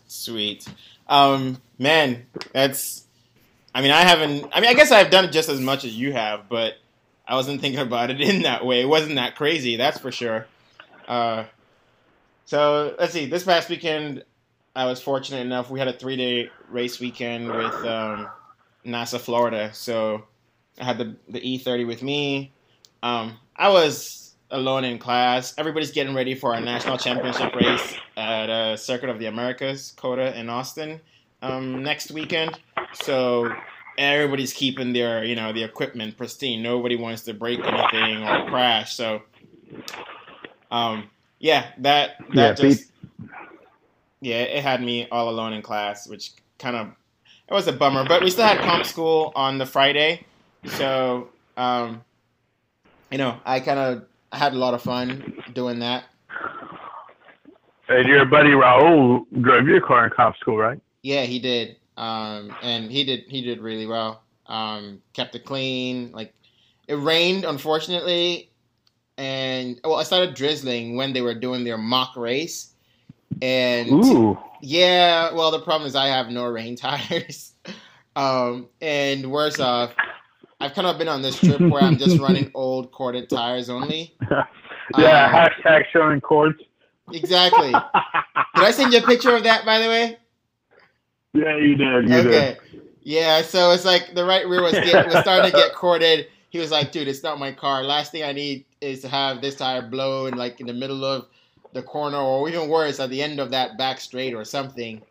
Sweet. 0.07 0.67
Um, 1.07 1.61
man, 1.77 2.25
that's. 2.53 3.05
I 3.73 3.81
mean, 3.81 3.91
I 3.91 4.01
haven't. 4.01 4.49
I 4.53 4.59
mean, 4.59 4.69
I 4.69 4.73
guess 4.73 4.91
I've 4.91 5.09
done 5.09 5.25
it 5.25 5.31
just 5.31 5.49
as 5.49 5.59
much 5.59 5.85
as 5.85 5.95
you 5.95 6.13
have, 6.13 6.49
but 6.49 6.73
I 7.27 7.35
wasn't 7.35 7.61
thinking 7.61 7.79
about 7.79 8.09
it 8.09 8.21
in 8.29 8.43
that 8.43 8.65
way. 8.65 8.81
It 8.81 8.87
wasn't 8.87 9.15
that 9.15 9.35
crazy, 9.35 9.77
that's 9.77 9.99
for 9.99 10.11
sure. 10.11 10.47
Uh, 11.07 11.45
so 12.45 12.95
let's 12.99 13.13
see. 13.13 13.25
This 13.27 13.43
past 13.43 13.69
weekend, 13.69 14.23
I 14.75 14.85
was 14.85 15.01
fortunate 15.01 15.41
enough. 15.41 15.69
We 15.69 15.79
had 15.79 15.87
a 15.87 15.93
three-day 15.93 16.49
race 16.69 16.99
weekend 16.99 17.47
with 17.47 17.73
um, 17.85 18.27
NASA 18.85 19.19
Florida. 19.19 19.71
So 19.73 20.25
I 20.79 20.85
had 20.85 20.97
the 20.97 21.15
the 21.29 21.39
E30 21.39 21.87
with 21.87 22.03
me. 22.03 22.51
Um, 23.03 23.37
I 23.55 23.69
was 23.69 24.35
alone 24.51 24.83
in 24.83 24.99
class. 24.99 25.53
Everybody's 25.57 25.91
getting 25.91 26.13
ready 26.13 26.35
for 26.35 26.53
our 26.53 26.61
national 26.61 26.97
championship 26.97 27.55
race 27.55 27.95
at 28.17 28.49
uh, 28.49 28.77
Circuit 28.77 29.09
of 29.09 29.17
the 29.17 29.25
Americas, 29.27 29.93
COTA 29.95 30.37
in 30.37 30.49
Austin, 30.49 30.99
um, 31.41 31.83
next 31.83 32.11
weekend. 32.11 32.59
So 32.93 33.51
everybody's 33.97 34.53
keeping 34.53 34.93
their, 34.93 35.23
you 35.23 35.35
know, 35.35 35.53
the 35.53 35.63
equipment 35.63 36.17
pristine. 36.17 36.61
Nobody 36.61 36.95
wants 36.95 37.23
to 37.23 37.33
break 37.33 37.59
anything 37.59 38.23
or 38.23 38.49
crash. 38.49 38.95
So, 38.95 39.21
um, 40.69 41.09
yeah, 41.39 41.67
that 41.79 42.17
that 42.33 42.35
Yeah, 42.35 42.53
just 42.53 42.91
yeah, 44.21 44.41
it 44.41 44.63
had 44.63 44.81
me 44.81 45.07
all 45.09 45.29
alone 45.29 45.53
in 45.53 45.61
class, 45.61 46.07
which 46.07 46.31
kind 46.59 46.75
of 46.75 46.87
it 47.47 47.53
was 47.53 47.67
a 47.67 47.73
bummer. 47.73 48.05
But 48.07 48.23
we 48.23 48.29
still 48.29 48.45
had 48.45 48.59
comp 48.59 48.85
school 48.85 49.31
on 49.35 49.57
the 49.57 49.65
Friday, 49.65 50.25
so 50.65 51.29
um, 51.57 52.03
you 53.11 53.17
know, 53.17 53.39
I 53.45 53.59
kind 53.59 53.79
of 53.79 54.05
had 54.31 54.53
a 54.53 54.57
lot 54.57 54.73
of 54.73 54.81
fun 54.81 55.33
doing 55.53 55.79
that. 55.79 56.05
And 57.89 58.07
your 58.07 58.23
buddy 58.25 58.51
Raul 58.51 59.25
drove 59.41 59.67
your 59.67 59.81
car 59.81 60.05
in 60.05 60.11
comp 60.11 60.37
school, 60.37 60.57
right? 60.57 60.79
Yeah, 61.03 61.23
he 61.23 61.39
did. 61.39 61.77
Um, 61.97 62.55
and 62.61 62.91
he 62.91 63.03
did 63.03 63.25
he 63.27 63.41
did 63.41 63.61
really 63.61 63.85
well. 63.85 64.23
Um, 64.47 65.01
kept 65.13 65.35
it 65.35 65.45
clean. 65.45 66.11
Like 66.11 66.33
it 66.87 66.95
rained, 66.95 67.45
unfortunately, 67.45 68.49
and 69.17 69.79
well, 69.83 69.99
it 69.99 70.05
started 70.05 70.35
drizzling 70.35 70.95
when 70.95 71.13
they 71.13 71.21
were 71.21 71.35
doing 71.35 71.63
their 71.63 71.77
mock 71.77 72.15
race. 72.15 72.73
And 73.41 73.89
Ooh, 73.91 74.37
yeah, 74.61 75.33
well, 75.33 75.51
the 75.51 75.59
problem 75.59 75.87
is 75.87 75.95
I 75.95 76.07
have 76.07 76.29
no 76.29 76.45
rain 76.45 76.75
tires. 76.77 77.53
Um, 78.15 78.67
and 78.81 79.31
worse 79.31 79.59
off, 79.59 79.91
I've 80.59 80.73
kind 80.73 80.87
of 80.87 80.97
been 80.97 81.07
on 81.07 81.21
this 81.21 81.39
trip 81.39 81.61
where 81.61 81.81
I'm 81.81 81.97
just 81.97 82.19
running 82.19 82.51
old 82.55 82.91
corded 82.91 83.29
tires 83.29 83.69
only. 83.69 84.15
yeah. 84.97 85.47
Um, 85.47 85.63
hashtag 85.63 85.83
showing 85.91 86.21
cords. 86.21 86.59
Exactly. 87.13 87.71
Did 87.71 88.65
I 88.65 88.71
send 88.71 88.93
you 88.93 88.99
a 88.99 89.03
picture 89.03 89.35
of 89.35 89.43
that, 89.43 89.65
by 89.65 89.79
the 89.79 89.87
way? 89.87 90.17
Yeah, 91.33 91.57
you 91.57 91.75
did. 91.75 92.09
You 92.09 92.15
okay. 92.15 92.57
Yeah, 93.03 93.41
so 93.41 93.71
it's 93.71 93.85
like 93.85 94.13
the 94.13 94.25
right 94.25 94.47
rear 94.47 94.61
was 94.61 94.73
get, 94.73 95.07
was 95.07 95.15
starting 95.17 95.51
to 95.51 95.57
get 95.57 95.73
corded. 95.75 96.27
He 96.49 96.59
was 96.59 96.71
like, 96.71 96.91
"Dude, 96.91 97.07
it's 97.07 97.23
not 97.23 97.39
my 97.39 97.51
car. 97.51 97.83
Last 97.83 98.11
thing 98.11 98.23
I 98.23 98.31
need 98.31 98.65
is 98.81 99.01
to 99.01 99.07
have 99.07 99.41
this 99.41 99.55
tire 99.55 99.81
blow 99.81 100.25
in 100.27 100.35
like 100.35 100.59
in 100.59 100.67
the 100.67 100.73
middle 100.73 101.03
of 101.03 101.27
the 101.73 101.81
corner, 101.81 102.17
or 102.17 102.47
even 102.49 102.69
worse, 102.69 102.99
at 102.99 103.09
the 103.09 103.21
end 103.21 103.39
of 103.39 103.51
that 103.51 103.77
back 103.77 103.99
straight 104.01 104.33
or 104.33 104.43
something, 104.43 105.01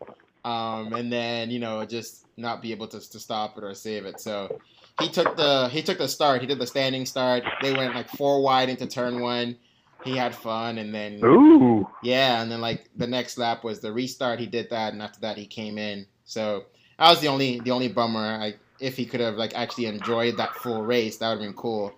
um, 0.45 0.93
and 0.93 1.11
then 1.11 1.49
you 1.49 1.59
know 1.59 1.83
just 1.85 2.25
not 2.37 2.61
be 2.61 2.71
able 2.71 2.87
to, 2.87 2.99
to 2.99 3.19
stop 3.19 3.57
it 3.57 3.63
or 3.63 3.73
save 3.73 4.05
it." 4.05 4.21
So 4.21 4.59
he 5.01 5.09
took 5.09 5.35
the 5.35 5.67
he 5.69 5.81
took 5.81 5.97
the 5.97 6.07
start. 6.07 6.41
He 6.41 6.47
did 6.47 6.59
the 6.59 6.67
standing 6.67 7.05
start. 7.05 7.43
They 7.61 7.73
went 7.73 7.95
like 7.95 8.09
four 8.09 8.41
wide 8.41 8.69
into 8.69 8.85
turn 8.85 9.21
one. 9.21 9.57
He 10.03 10.15
had 10.15 10.33
fun, 10.35 10.77
and 10.77 10.93
then. 10.93 11.19
Ooh. 11.23 11.87
yeah, 12.03 12.41
and 12.41 12.51
then 12.51 12.61
like 12.61 12.89
the 12.95 13.07
next 13.07 13.37
lap 13.37 13.63
was 13.63 13.79
the 13.79 13.91
restart. 13.91 14.39
He 14.39 14.47
did 14.47 14.69
that, 14.69 14.93
and 14.93 15.01
after 15.01 15.19
that 15.21 15.37
he 15.37 15.45
came 15.45 15.77
in. 15.77 16.05
So 16.25 16.65
that 16.97 17.09
was 17.09 17.19
the 17.21 17.27
only 17.27 17.59
the 17.59 17.71
only 17.71 17.87
bummer. 17.87 18.19
I 18.19 18.55
if 18.79 18.97
he 18.97 19.05
could 19.05 19.19
have 19.19 19.35
like 19.35 19.53
actually 19.55 19.85
enjoyed 19.85 20.37
that 20.37 20.55
full 20.55 20.83
race, 20.83 21.17
that 21.17 21.29
would 21.29 21.39
have 21.39 21.47
been 21.47 21.53
cool. 21.53 21.93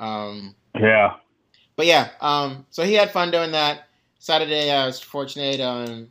Um, 0.00 0.54
Yeah. 0.74 1.14
but 1.76 1.86
yeah, 1.86 2.10
um, 2.20 2.66
so 2.70 2.82
he 2.82 2.94
had 2.94 3.10
fun 3.12 3.30
doing 3.30 3.52
that. 3.52 3.88
Saturday, 4.18 4.70
I 4.72 4.86
was 4.86 4.98
fortunate. 5.00 5.60
Um, 5.60 6.08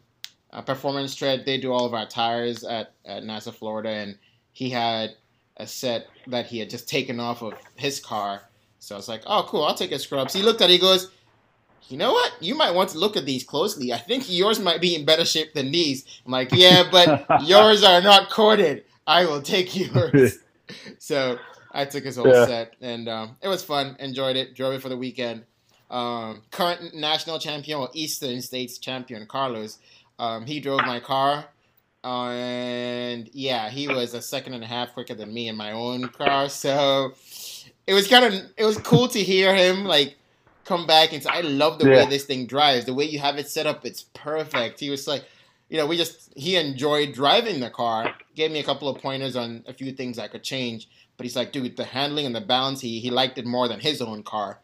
uh, 0.53 0.61
Performance 0.61 1.15
Tread, 1.15 1.45
they 1.45 1.57
do 1.59 1.73
all 1.73 1.85
of 1.85 1.93
our 1.93 2.05
tires 2.05 2.63
at, 2.63 2.93
at 3.05 3.23
NASA, 3.23 3.53
Florida, 3.53 3.89
and 3.89 4.17
he 4.53 4.69
had 4.69 5.15
a 5.57 5.65
set 5.67 6.07
that 6.27 6.45
he 6.45 6.59
had 6.59 6.69
just 6.69 6.87
taken 6.87 7.19
off 7.19 7.41
of 7.41 7.53
his 7.75 7.99
car. 7.99 8.43
So 8.79 8.95
I 8.95 8.97
was 8.97 9.09
like, 9.09 9.23
oh, 9.25 9.45
cool, 9.47 9.63
I'll 9.63 9.75
take 9.75 9.91
a 9.91 9.99
scrub. 9.99 10.29
So 10.29 10.39
he 10.39 10.45
looked 10.45 10.61
at 10.61 10.69
it, 10.69 10.73
he 10.73 10.79
goes, 10.79 11.11
you 11.89 11.97
know 11.97 12.11
what? 12.13 12.31
You 12.41 12.55
might 12.55 12.71
want 12.71 12.89
to 12.91 12.97
look 12.97 13.15
at 13.17 13.25
these 13.25 13.43
closely. 13.43 13.93
I 13.93 13.97
think 13.97 14.25
yours 14.29 14.59
might 14.59 14.81
be 14.81 14.95
in 14.95 15.05
better 15.05 15.25
shape 15.25 15.53
than 15.53 15.71
these. 15.71 16.05
I'm 16.25 16.31
like, 16.31 16.49
yeah, 16.51 16.83
but 16.91 17.27
yours 17.43 17.83
are 17.83 18.01
not 18.01 18.29
corded. 18.29 18.85
I 19.05 19.25
will 19.25 19.41
take 19.41 19.75
yours. 19.75 20.39
so 20.99 21.37
I 21.71 21.85
took 21.85 22.03
his 22.03 22.15
whole 22.17 22.27
Yeah. 22.27 22.45
set, 22.45 22.75
and 22.81 23.07
um, 23.09 23.37
it 23.41 23.47
was 23.47 23.63
fun. 23.63 23.95
Enjoyed 23.99 24.35
it. 24.35 24.55
Drove 24.55 24.73
it 24.73 24.81
for 24.81 24.89
the 24.89 24.97
weekend. 24.97 25.43
Um, 25.91 26.41
current 26.51 26.95
national 26.95 27.37
champion 27.39 27.79
or 27.79 27.89
Eastern 27.93 28.41
States 28.41 28.77
champion 28.79 29.27
Carlos, 29.27 29.77
um, 30.17 30.45
he 30.45 30.59
drove 30.59 30.81
my 30.87 30.99
car, 30.99 31.45
uh, 32.03 32.29
and 32.29 33.29
yeah, 33.33 33.69
he 33.69 33.87
was 33.87 34.13
a 34.15 34.21
second 34.21 34.53
and 34.55 34.63
a 34.63 34.67
half 34.67 34.93
quicker 34.93 35.13
than 35.13 35.31
me 35.31 35.47
in 35.49 35.55
my 35.55 35.71
own 35.71 36.07
car. 36.09 36.49
So 36.49 37.13
it 37.85 37.93
was 37.93 38.07
kind 38.07 38.25
of 38.25 38.33
it 38.57 38.65
was 38.65 38.77
cool 38.79 39.07
to 39.09 39.19
hear 39.21 39.53
him 39.53 39.85
like 39.85 40.15
come 40.65 40.87
back 40.87 41.13
and 41.13 41.21
say, 41.23 41.29
I 41.29 41.41
love 41.41 41.79
the 41.79 41.85
Yeah. 41.85 41.91
way 41.91 42.05
this 42.05 42.25
thing 42.25 42.45
drives. 42.47 42.85
The 42.85 42.93
way 42.93 43.05
you 43.05 43.19
have 43.19 43.37
it 43.37 43.49
set 43.49 43.67
up, 43.67 43.85
it's 43.85 44.03
perfect. 44.13 44.79
He 44.79 44.89
was 44.89 45.07
like, 45.07 45.25
you 45.69 45.77
know, 45.77 45.85
we 45.87 45.97
just 45.97 46.31
he 46.35 46.55
enjoyed 46.55 47.13
driving 47.13 47.59
the 47.59 47.69
car. 47.69 48.15
Gave 48.35 48.51
me 48.51 48.59
a 48.59 48.63
couple 48.63 48.87
of 48.89 49.01
pointers 49.01 49.35
on 49.35 49.63
a 49.67 49.73
few 49.73 49.91
things 49.91 50.19
I 50.19 50.27
could 50.27 50.43
change. 50.43 50.87
But 51.17 51.25
he's 51.25 51.35
like, 51.35 51.51
dude, 51.51 51.77
the 51.77 51.83
handling 51.85 52.25
and 52.25 52.35
the 52.35 52.41
balance, 52.41 52.81
he 52.81 52.99
he 52.99 53.09
liked 53.09 53.37
it 53.37 53.45
more 53.45 53.67
than 53.67 53.79
his 53.79 54.01
own 54.01 54.23
car. 54.23 54.59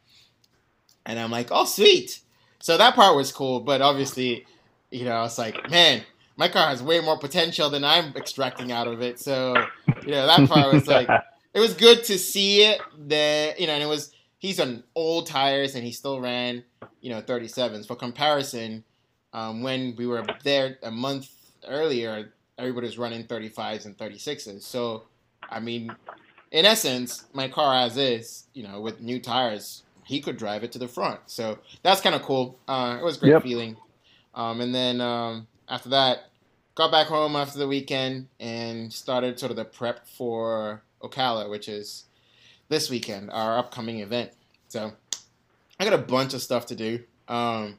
And 1.05 1.19
I'm 1.19 1.31
like, 1.31 1.47
oh 1.51 1.65
sweet. 1.65 2.19
So 2.59 2.77
that 2.77 2.95
part 2.95 3.15
was 3.15 3.31
cool, 3.31 3.61
but 3.61 3.81
obviously, 3.81 4.45
you 4.91 5.05
know, 5.05 5.23
it's 5.23 5.37
like, 5.37 5.69
man, 5.69 6.03
my 6.35 6.47
car 6.49 6.67
has 6.67 6.83
way 6.83 6.99
more 6.99 7.17
potential 7.17 7.69
than 7.69 7.83
I'm 7.83 8.15
extracting 8.15 8.71
out 8.71 8.87
of 8.87 9.01
it. 9.01 9.19
So, 9.19 9.71
you 10.03 10.11
know, 10.11 10.25
that 10.27 10.47
part 10.47 10.71
was 10.71 10.87
like 10.87 11.07
it 11.53 11.59
was 11.59 11.73
good 11.73 12.03
to 12.05 12.17
see 12.17 12.63
it. 12.63 12.81
That 13.07 13.59
you 13.59 13.67
know, 13.67 13.73
and 13.73 13.83
it 13.83 13.87
was 13.87 14.13
he's 14.39 14.59
on 14.59 14.83
old 14.95 15.27
tires 15.27 15.75
and 15.75 15.85
he 15.85 15.91
still 15.91 16.19
ran, 16.19 16.63
you 17.01 17.11
know, 17.11 17.21
37s. 17.21 17.87
For 17.87 17.95
comparison, 17.95 18.83
um, 19.33 19.61
when 19.61 19.95
we 19.97 20.07
were 20.07 20.33
there 20.43 20.77
a 20.83 20.91
month 20.91 21.29
earlier, 21.67 22.33
everybody 22.57 22.87
was 22.87 22.97
running 22.97 23.25
35s 23.25 23.85
and 23.85 23.97
36s. 23.97 24.63
So, 24.63 25.05
I 25.49 25.59
mean, 25.59 25.97
in 26.51 26.65
essence, 26.65 27.25
my 27.33 27.47
car 27.47 27.75
as 27.75 27.97
is, 27.97 28.45
you 28.53 28.63
know, 28.63 28.81
with 28.81 29.01
new 29.01 29.19
tires, 29.19 29.83
he 30.03 30.21
could 30.21 30.37
drive 30.37 30.63
it 30.63 30.71
to 30.73 30.79
the 30.79 30.87
front. 30.87 31.19
So 31.27 31.59
that's 31.83 32.01
kind 32.01 32.15
of 32.15 32.23
cool. 32.23 32.59
Uh, 32.67 32.97
it 32.99 33.03
was 33.03 33.17
a 33.17 33.19
great 33.19 33.31
Yep. 33.33 33.43
feeling. 33.43 33.77
Um, 34.33 34.61
and 34.61 34.73
then 34.73 35.01
um, 35.01 35.47
after 35.67 35.89
that, 35.89 36.19
got 36.75 36.91
back 36.91 37.07
home 37.07 37.35
after 37.35 37.59
the 37.59 37.67
weekend 37.67 38.29
and 38.39 38.91
started 38.91 39.39
sort 39.39 39.51
of 39.51 39.57
the 39.57 39.65
prep 39.65 40.07
for 40.07 40.83
Ocala, 41.03 41.49
which 41.49 41.67
is 41.67 42.05
this 42.69 42.89
weekend, 42.89 43.29
our 43.31 43.57
upcoming 43.57 43.99
event. 43.99 44.31
So 44.69 44.93
I 45.79 45.83
got 45.83 45.93
a 45.93 45.97
bunch 45.97 46.33
of 46.33 46.41
stuff 46.41 46.67
to 46.67 46.75
do. 46.75 46.99
Um, 47.27 47.77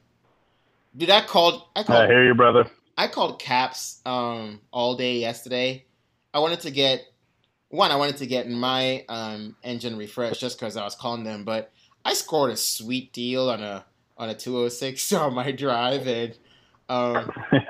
dude, 0.95 1.09
I 1.09 1.21
called. 1.21 1.63
I 1.75 1.83
I 1.87 2.07
hear 2.07 2.25
you, 2.25 2.35
brother. 2.35 2.69
I 2.97 3.07
called 3.07 3.39
Caps 3.39 4.01
um, 4.05 4.61
all 4.71 4.95
day 4.95 5.17
yesterday. 5.17 5.85
I 6.33 6.39
wanted 6.39 6.59
to 6.61 6.71
get 6.71 7.01
one. 7.69 7.91
I 7.91 7.95
wanted 7.95 8.17
to 8.17 8.27
get 8.27 8.49
my 8.49 9.05
um, 9.09 9.55
engine 9.63 9.97
refreshed 9.97 10.41
just 10.41 10.59
because 10.59 10.77
I 10.77 10.83
was 10.83 10.95
calling 10.95 11.23
them. 11.23 11.43
But 11.43 11.71
I 12.05 12.13
scored 12.13 12.51
a 12.51 12.57
sweet 12.57 13.13
deal 13.13 13.49
on 13.49 13.61
a 13.63 13.85
on 14.17 14.29
a 14.29 14.35
206 14.35 15.13
on 15.13 15.33
my 15.33 15.51
drive, 15.51 16.07
and 16.07 16.37
um, 16.89 17.31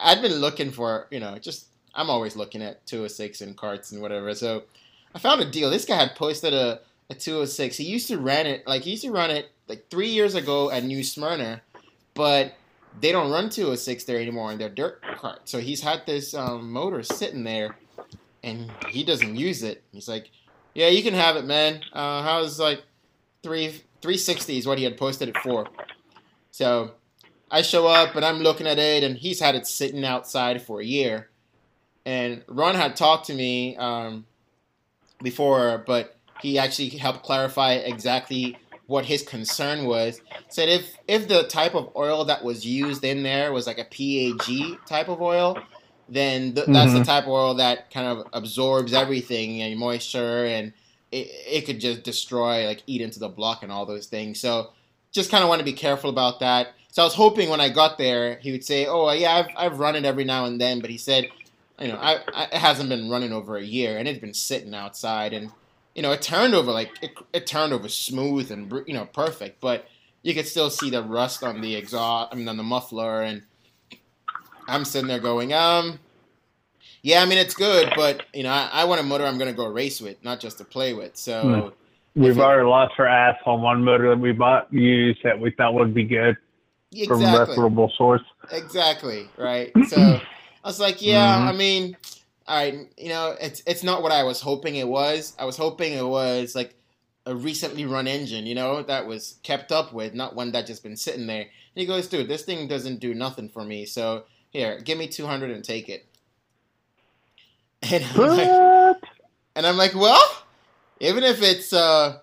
I'd 0.00 0.22
been 0.22 0.36
looking 0.36 0.70
for 0.70 1.08
you 1.10 1.20
know 1.20 1.38
just 1.38 1.66
I'm 1.94 2.10
always 2.10 2.36
looking 2.36 2.62
at 2.62 2.86
206 2.86 3.40
and 3.40 3.56
carts 3.56 3.92
and 3.92 4.00
whatever. 4.00 4.34
So 4.34 4.64
I 5.14 5.18
found 5.18 5.40
a 5.40 5.50
deal. 5.50 5.70
This 5.70 5.84
guy 5.84 5.96
had 5.96 6.14
posted 6.14 6.54
a 6.54 6.80
a 7.10 7.14
206. 7.14 7.76
He 7.76 7.84
used 7.84 8.08
to 8.08 8.18
run 8.18 8.46
it 8.46 8.66
like 8.66 8.82
he 8.82 8.92
used 8.92 9.02
to 9.02 9.10
run 9.10 9.30
it 9.30 9.50
like 9.68 9.90
three 9.90 10.08
years 10.08 10.34
ago 10.34 10.70
at 10.70 10.84
New 10.84 11.02
Smyrna, 11.02 11.60
but 12.14 12.54
they 13.00 13.12
don't 13.12 13.30
run 13.30 13.50
206 13.50 14.04
there 14.04 14.20
anymore 14.20 14.52
in 14.52 14.58
their 14.58 14.70
dirt 14.70 15.02
cart. 15.16 15.40
So 15.44 15.58
he's 15.58 15.82
had 15.82 16.06
this 16.06 16.34
um, 16.34 16.72
motor 16.72 17.02
sitting 17.02 17.44
there, 17.44 17.76
and 18.42 18.70
he 18.88 19.04
doesn't 19.04 19.36
use 19.36 19.62
it. 19.62 19.82
He's 19.92 20.08
like, 20.08 20.30
"Yeah, 20.74 20.88
you 20.88 21.02
can 21.02 21.14
have 21.14 21.36
it, 21.36 21.44
man. 21.44 21.82
Uh, 21.92 22.22
how's 22.22 22.58
like 22.60 22.82
three 23.42 23.68
360 24.02 24.58
is 24.58 24.66
what 24.66 24.78
he 24.78 24.84
had 24.84 24.96
posted 24.96 25.28
it 25.28 25.36
for." 25.38 25.66
So 26.52 26.92
I 27.50 27.62
show 27.62 27.88
up 27.88 28.14
and 28.14 28.24
I'm 28.24 28.38
looking 28.38 28.68
at 28.68 28.78
it, 28.78 29.02
and 29.02 29.16
he's 29.16 29.40
had 29.40 29.56
it 29.56 29.66
sitting 29.66 30.04
outside 30.04 30.62
for 30.62 30.80
a 30.80 30.84
year. 30.84 31.28
And 32.06 32.44
Ron 32.46 32.76
had 32.76 32.96
talked 32.96 33.26
to 33.26 33.34
me 33.34 33.76
um, 33.76 34.26
before, 35.22 35.84
but 35.86 36.16
he 36.40 36.58
actually 36.58 36.88
helped 36.88 37.22
clarify 37.22 37.74
exactly 37.74 38.56
what 38.86 39.04
his 39.04 39.22
concern 39.22 39.84
was. 39.84 40.20
Said 40.48 40.68
if 40.68 40.96
if 41.06 41.28
the 41.28 41.44
type 41.44 41.74
of 41.74 41.90
oil 41.94 42.24
that 42.24 42.42
was 42.42 42.66
used 42.66 43.04
in 43.04 43.22
there 43.22 43.52
was 43.52 43.66
like 43.66 43.78
a 43.78 43.84
PAG 43.84 44.84
type 44.86 45.08
of 45.08 45.22
oil, 45.22 45.56
then 46.08 46.54
th- 46.54 46.64
mm-hmm. 46.64 46.72
that's 46.72 46.92
the 46.92 46.98
mm-hmm. 46.98 47.06
type 47.06 47.24
of 47.24 47.30
oil 47.30 47.54
that 47.54 47.90
kind 47.92 48.06
of 48.06 48.26
absorbs 48.32 48.92
everything 48.92 49.62
and 49.62 49.78
moisture 49.78 50.44
and 50.44 50.72
it, 51.12 51.28
it 51.46 51.66
could 51.66 51.80
just 51.80 52.02
destroy 52.02 52.66
like 52.66 52.82
eat 52.86 53.00
into 53.00 53.20
the 53.20 53.28
block 53.28 53.62
and 53.62 53.70
all 53.70 53.86
those 53.86 54.06
things. 54.06 54.40
So 54.40 54.70
just 55.12 55.30
kind 55.30 55.42
of 55.42 55.48
want 55.48 55.60
to 55.60 55.64
be 55.64 55.72
careful 55.72 56.10
about 56.10 56.40
that. 56.40 56.74
So 56.90 57.02
I 57.02 57.04
was 57.04 57.14
hoping 57.14 57.48
when 57.48 57.60
I 57.60 57.68
got 57.68 57.96
there 57.96 58.38
he 58.40 58.50
would 58.50 58.64
say, 58.64 58.86
"Oh 58.86 59.10
yeah, 59.12 59.34
I've 59.36 59.48
I've 59.56 59.78
run 59.78 59.94
it 59.94 60.04
every 60.04 60.24
now 60.24 60.46
and 60.46 60.60
then," 60.60 60.80
but 60.80 60.90
he 60.90 60.98
said, 60.98 61.28
"You 61.80 61.88
know, 61.88 61.96
I, 61.96 62.18
I 62.34 62.44
it 62.44 62.54
hasn't 62.54 62.88
been 62.88 63.10
running 63.10 63.32
over 63.32 63.56
a 63.56 63.64
year 63.64 63.98
and 63.98 64.06
it's 64.06 64.20
been 64.20 64.34
sitting 64.34 64.74
outside 64.74 65.32
and." 65.32 65.52
you 65.94 66.02
know, 66.02 66.12
it 66.12 66.22
turned 66.22 66.54
over 66.54 66.70
like 66.70 66.90
it, 67.02 67.12
it 67.32 67.46
turned 67.46 67.72
over 67.72 67.88
smooth 67.88 68.50
and 68.50 68.72
you 68.86 68.94
know 68.94 69.06
perfect, 69.06 69.60
but 69.60 69.86
you 70.22 70.34
could 70.34 70.46
still 70.46 70.70
see 70.70 70.90
the 70.90 71.02
rust 71.02 71.42
on 71.42 71.60
the 71.60 71.74
exhaust. 71.74 72.32
I 72.32 72.36
mean, 72.36 72.48
on 72.48 72.56
the 72.56 72.62
muffler, 72.62 73.22
and 73.22 73.42
I'm 74.68 74.84
sitting 74.84 75.08
there 75.08 75.18
going, 75.18 75.52
um, 75.52 75.98
yeah, 77.02 77.22
I 77.22 77.26
mean 77.26 77.38
it's 77.38 77.54
good, 77.54 77.92
but 77.96 78.22
you 78.32 78.44
know, 78.44 78.50
I, 78.50 78.70
I 78.72 78.84
want 78.84 79.00
a 79.00 79.04
motor 79.04 79.24
I'm 79.24 79.38
going 79.38 79.50
to 79.50 79.56
go 79.56 79.66
race 79.66 80.00
with, 80.00 80.22
not 80.24 80.40
just 80.40 80.58
to 80.58 80.64
play 80.64 80.94
with. 80.94 81.16
So. 81.16 81.44
Mm. 81.44 81.72
We've 82.16 82.36
it, 82.36 82.40
already 82.40 82.66
lost 82.66 82.94
our 82.98 83.06
ass 83.06 83.36
on 83.46 83.62
one 83.62 83.84
motor 83.84 84.10
that 84.10 84.18
we 84.18 84.32
bought 84.32 84.72
used 84.72 85.20
that 85.22 85.38
we 85.38 85.52
thought 85.52 85.74
would 85.74 85.94
be 85.94 86.02
good 86.02 86.36
exactly. 86.90 87.06
from 87.06 87.22
a 87.22 87.38
reputable 87.38 87.92
source. 87.96 88.22
Exactly 88.50 89.28
right. 89.36 89.70
So 89.86 90.20
I 90.64 90.68
was 90.68 90.80
like, 90.80 91.02
yeah, 91.02 91.38
mm-hmm. 91.38 91.48
I 91.48 91.52
mean, 91.52 91.96
all 92.46 92.56
right, 92.56 92.88
you 92.98 93.08
know, 93.08 93.36
it's 93.40 93.62
it's 93.66 93.82
not 93.82 94.02
what 94.02 94.12
I 94.12 94.24
was 94.24 94.40
hoping 94.40 94.76
it 94.76 94.88
was. 94.88 95.34
I 95.38 95.44
was 95.44 95.56
hoping 95.56 95.92
it 95.92 96.06
was 96.06 96.54
like 96.54 96.74
a 97.26 97.34
recently 97.34 97.86
run 97.86 98.06
engine, 98.06 98.46
you 98.46 98.54
know, 98.54 98.82
that 98.82 99.06
was 99.06 99.38
kept 99.42 99.72
up 99.72 99.92
with, 99.92 100.14
not 100.14 100.34
one 100.34 100.52
that 100.52 100.66
just 100.66 100.82
been 100.82 100.96
sitting 100.96 101.26
there. 101.26 101.42
And 101.42 101.48
he 101.74 101.86
goes, 101.86 102.08
dude, 102.08 102.28
this 102.28 102.42
thing 102.42 102.66
doesn't 102.66 103.00
do 103.00 103.14
nothing 103.14 103.48
for 103.48 103.62
me. 103.62 103.86
So 103.86 104.24
here, 104.50 104.80
give 104.80 104.98
me 104.98 105.06
two 105.06 105.26
hundred 105.26 105.50
and 105.50 105.64
take 105.64 105.88
it. 105.88 106.06
And 107.92 108.04
I'm, 108.04 108.36
like, 108.36 108.96
and 109.56 109.66
I'm 109.66 109.76
like, 109.78 109.94
well, 109.94 110.22
even 111.00 111.24
if 111.24 111.42
it's 111.42 111.72
uh, 111.72 112.18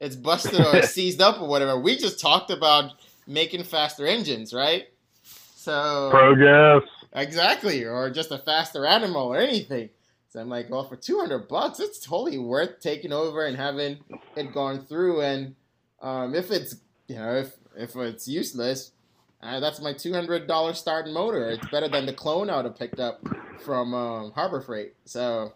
it's 0.00 0.16
busted 0.16 0.60
or 0.60 0.82
seized 0.86 1.22
up 1.22 1.40
or 1.40 1.48
whatever, 1.48 1.78
we 1.78 1.96
just 1.96 2.18
talked 2.18 2.50
about 2.50 2.92
making 3.26 3.62
faster 3.62 4.06
engines, 4.06 4.52
right? 4.52 4.88
So 5.54 6.10
progress. 6.10 6.82
Exactly, 7.14 7.84
or 7.84 8.10
just 8.10 8.30
a 8.30 8.38
faster 8.38 8.86
animal 8.86 9.28
or 9.28 9.38
anything. 9.38 9.90
So 10.28 10.40
I'm 10.40 10.48
like, 10.48 10.68
well, 10.70 10.86
for 10.86 10.96
200 10.96 11.48
bucks, 11.48 11.80
it's 11.80 11.98
totally 11.98 12.38
worth 12.38 12.80
taking 12.80 13.12
over 13.12 13.46
and 13.46 13.56
having 13.56 13.98
it 14.36 14.52
gone 14.52 14.84
through. 14.84 15.22
And 15.22 15.54
um, 16.02 16.34
if 16.34 16.50
it's, 16.50 16.76
you 17.08 17.16
know, 17.16 17.36
if 17.36 17.54
if 17.76 17.94
it's 17.96 18.26
useless, 18.26 18.92
uh, 19.42 19.60
that's 19.60 19.80
my 19.80 19.92
$200 19.92 20.74
starting 20.74 21.12
motor. 21.12 21.50
It's 21.50 21.66
better 21.68 21.88
than 21.88 22.06
the 22.06 22.12
clone 22.12 22.50
I 22.50 22.56
would 22.56 22.64
have 22.64 22.78
picked 22.78 23.00
up 23.00 23.26
from 23.64 23.94
um, 23.94 24.32
Harbor 24.32 24.60
Freight. 24.60 24.94
So 25.04 25.52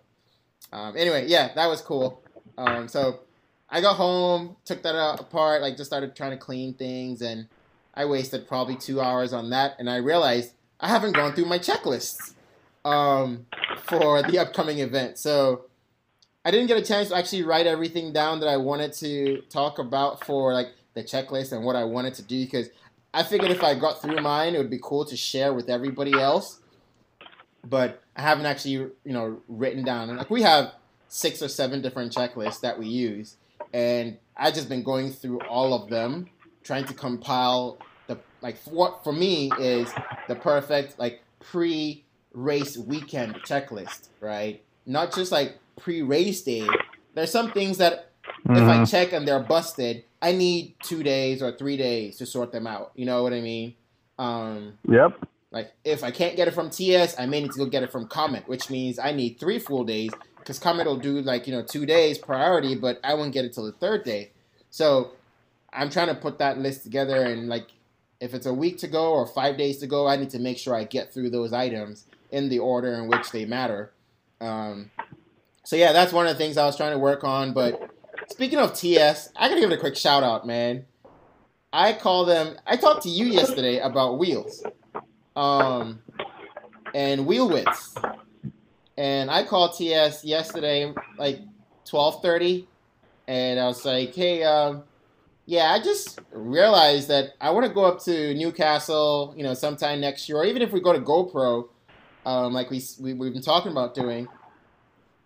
um, 0.72 0.96
anyway, 0.96 1.26
yeah, 1.28 1.52
that 1.54 1.66
was 1.66 1.80
cool. 1.80 2.22
Um, 2.56 2.88
so 2.88 3.20
I 3.68 3.80
got 3.80 3.96
home, 3.96 4.56
took 4.64 4.82
that 4.82 4.94
apart, 4.94 5.62
like 5.62 5.76
just 5.76 5.90
started 5.90 6.14
trying 6.14 6.32
to 6.32 6.36
clean 6.36 6.74
things, 6.74 7.22
and 7.22 7.48
I 7.94 8.04
wasted 8.04 8.48
probably 8.48 8.76
two 8.76 9.00
hours 9.00 9.32
on 9.32 9.50
that. 9.50 9.76
And 9.78 9.88
I 9.88 9.96
realized 9.96 10.52
I 10.80 10.88
haven't 10.88 11.12
gone 11.12 11.34
through 11.34 11.46
my 11.46 11.58
checklists 11.58 12.34
um, 12.84 13.46
for 13.84 14.22
the 14.22 14.38
upcoming 14.38 14.78
event. 14.78 15.18
So 15.18 15.66
I 16.44 16.50
didn't 16.50 16.68
get 16.68 16.78
a 16.78 16.84
chance 16.84 17.08
to 17.08 17.16
actually 17.16 17.42
write 17.42 17.66
everything 17.66 18.12
down 18.12 18.40
that 18.40 18.48
I 18.48 18.56
wanted 18.56 18.92
to 18.94 19.42
talk 19.50 19.78
about 19.78 20.24
for 20.24 20.54
like 20.54 20.68
the 20.94 21.02
checklist 21.02 21.52
and 21.52 21.64
what 21.64 21.76
I 21.76 21.84
wanted 21.84 22.14
to 22.14 22.22
do 22.22 22.44
because 22.44 22.70
I 23.12 23.22
figured 23.22 23.50
if 23.50 23.62
I 23.62 23.74
got 23.74 24.00
through 24.00 24.20
mine, 24.20 24.54
it 24.54 24.58
would 24.58 24.70
be 24.70 24.80
cool 24.82 25.04
to 25.04 25.16
share 25.16 25.52
with 25.52 25.68
everybody 25.68 26.12
else. 26.14 26.60
But 27.64 28.02
I 28.16 28.22
haven't 28.22 28.46
actually, 28.46 28.72
you 28.72 29.12
know, 29.12 29.42
written 29.48 29.84
down. 29.84 30.08
And 30.08 30.18
Like 30.18 30.30
we 30.30 30.42
have 30.42 30.72
six 31.08 31.42
or 31.42 31.48
seven 31.48 31.82
different 31.82 32.12
checklists 32.12 32.60
that 32.60 32.78
we 32.78 32.86
use, 32.86 33.36
and 33.74 34.16
I've 34.36 34.54
just 34.54 34.68
been 34.68 34.82
going 34.82 35.12
through 35.12 35.40
all 35.42 35.74
of 35.74 35.90
them, 35.90 36.30
trying 36.62 36.84
to 36.86 36.94
compile 36.94 37.78
like 38.42 38.58
what 38.64 39.04
for 39.04 39.12
me 39.12 39.50
is 39.58 39.92
the 40.28 40.34
perfect 40.34 40.98
like 40.98 41.22
pre-race 41.40 42.76
weekend 42.78 43.34
checklist, 43.42 44.08
right? 44.20 44.62
Not 44.86 45.14
just 45.14 45.32
like 45.32 45.58
pre-race 45.78 46.42
day. 46.42 46.66
There's 47.14 47.30
some 47.30 47.52
things 47.52 47.78
that 47.78 48.10
mm-hmm. 48.46 48.56
if 48.56 48.62
I 48.62 48.76
mm-hmm. 48.76 48.84
check 48.84 49.12
and 49.12 49.26
they're 49.26 49.40
busted, 49.40 50.04
I 50.22 50.32
need 50.32 50.74
two 50.82 51.02
days 51.02 51.42
or 51.42 51.52
three 51.52 51.76
days 51.76 52.16
to 52.18 52.26
sort 52.26 52.52
them 52.52 52.66
out. 52.66 52.92
You 52.94 53.06
know 53.06 53.22
what 53.22 53.32
I 53.32 53.40
mean? 53.40 53.74
Um, 54.18 54.78
yep. 54.88 55.18
Like 55.50 55.72
if 55.84 56.04
I 56.04 56.10
can't 56.10 56.36
get 56.36 56.46
it 56.48 56.52
from 56.52 56.70
TS, 56.70 57.18
I 57.18 57.26
may 57.26 57.40
need 57.40 57.52
to 57.52 57.58
go 57.58 57.66
get 57.66 57.82
it 57.82 57.90
from 57.90 58.06
Comet, 58.06 58.46
which 58.48 58.70
means 58.70 58.98
I 58.98 59.12
need 59.12 59.40
three 59.40 59.58
full 59.58 59.84
days 59.84 60.12
because 60.38 60.58
Comet 60.58 60.86
will 60.86 60.96
do 60.96 61.20
like 61.20 61.46
you 61.46 61.52
know 61.52 61.62
two 61.62 61.86
days 61.86 62.18
priority, 62.18 62.74
but 62.74 63.00
I 63.02 63.14
won't 63.14 63.32
get 63.32 63.44
it 63.44 63.52
till 63.52 63.64
the 63.64 63.72
third 63.72 64.04
day. 64.04 64.30
So 64.70 65.12
I'm 65.72 65.90
trying 65.90 66.08
to 66.08 66.14
put 66.14 66.38
that 66.38 66.58
list 66.58 66.82
together 66.84 67.22
and 67.22 67.48
like 67.48 67.68
if 68.20 68.34
it's 68.34 68.46
a 68.46 68.54
week 68.54 68.78
to 68.78 68.88
go 68.88 69.12
or 69.12 69.26
five 69.26 69.56
days 69.56 69.78
to 69.78 69.86
go, 69.86 70.06
I 70.06 70.16
need 70.16 70.30
to 70.30 70.38
make 70.38 70.58
sure 70.58 70.74
I 70.74 70.84
get 70.84 71.12
through 71.12 71.30
those 71.30 71.52
items 71.52 72.04
in 72.30 72.48
the 72.48 72.58
order 72.58 72.94
in 72.94 73.08
which 73.08 73.32
they 73.32 73.46
matter. 73.46 73.92
Um, 74.40 74.90
so 75.64 75.76
yeah, 75.76 75.92
that's 75.92 76.12
one 76.12 76.26
of 76.26 76.32
the 76.32 76.38
things 76.38 76.56
I 76.56 76.66
was 76.66 76.76
trying 76.76 76.92
to 76.92 76.98
work 76.98 77.24
on. 77.24 77.52
But 77.52 77.90
speaking 78.28 78.58
of 78.58 78.74
TS, 78.74 79.30
I 79.36 79.48
gotta 79.48 79.60
give 79.60 79.70
it 79.70 79.74
a 79.74 79.80
quick 79.80 79.96
shout 79.96 80.22
out, 80.22 80.46
man. 80.46 80.84
I 81.72 81.92
call 81.92 82.24
them. 82.24 82.56
I 82.66 82.76
talked 82.76 83.04
to 83.04 83.08
you 83.08 83.26
yesterday 83.26 83.78
about 83.78 84.18
wheels, 84.18 84.64
um, 85.36 86.02
and 86.94 87.26
wheel 87.26 87.48
widths, 87.48 87.94
and 88.98 89.30
I 89.30 89.44
called 89.44 89.76
TS 89.76 90.24
yesterday 90.24 90.92
like 91.16 91.38
twelve 91.84 92.22
thirty, 92.22 92.66
and 93.28 93.60
I 93.60 93.66
was 93.66 93.84
like, 93.84 94.14
"Hey, 94.14 94.42
um, 94.42 94.82
yeah, 95.50 95.72
I 95.72 95.80
just 95.80 96.20
realized 96.30 97.08
that 97.08 97.30
I 97.40 97.50
want 97.50 97.66
to 97.66 97.72
go 97.72 97.84
up 97.84 97.98
to 98.04 98.34
Newcastle, 98.34 99.34
you 99.36 99.42
know, 99.42 99.52
sometime 99.52 100.00
next 100.00 100.28
year, 100.28 100.38
or 100.38 100.44
even 100.44 100.62
if 100.62 100.70
we 100.70 100.80
go 100.80 100.92
to 100.92 101.00
GoPro, 101.00 101.68
um, 102.24 102.52
like 102.52 102.70
we, 102.70 102.80
we 103.00 103.14
we've 103.14 103.32
been 103.32 103.42
talking 103.42 103.72
about 103.72 103.92
doing. 103.92 104.28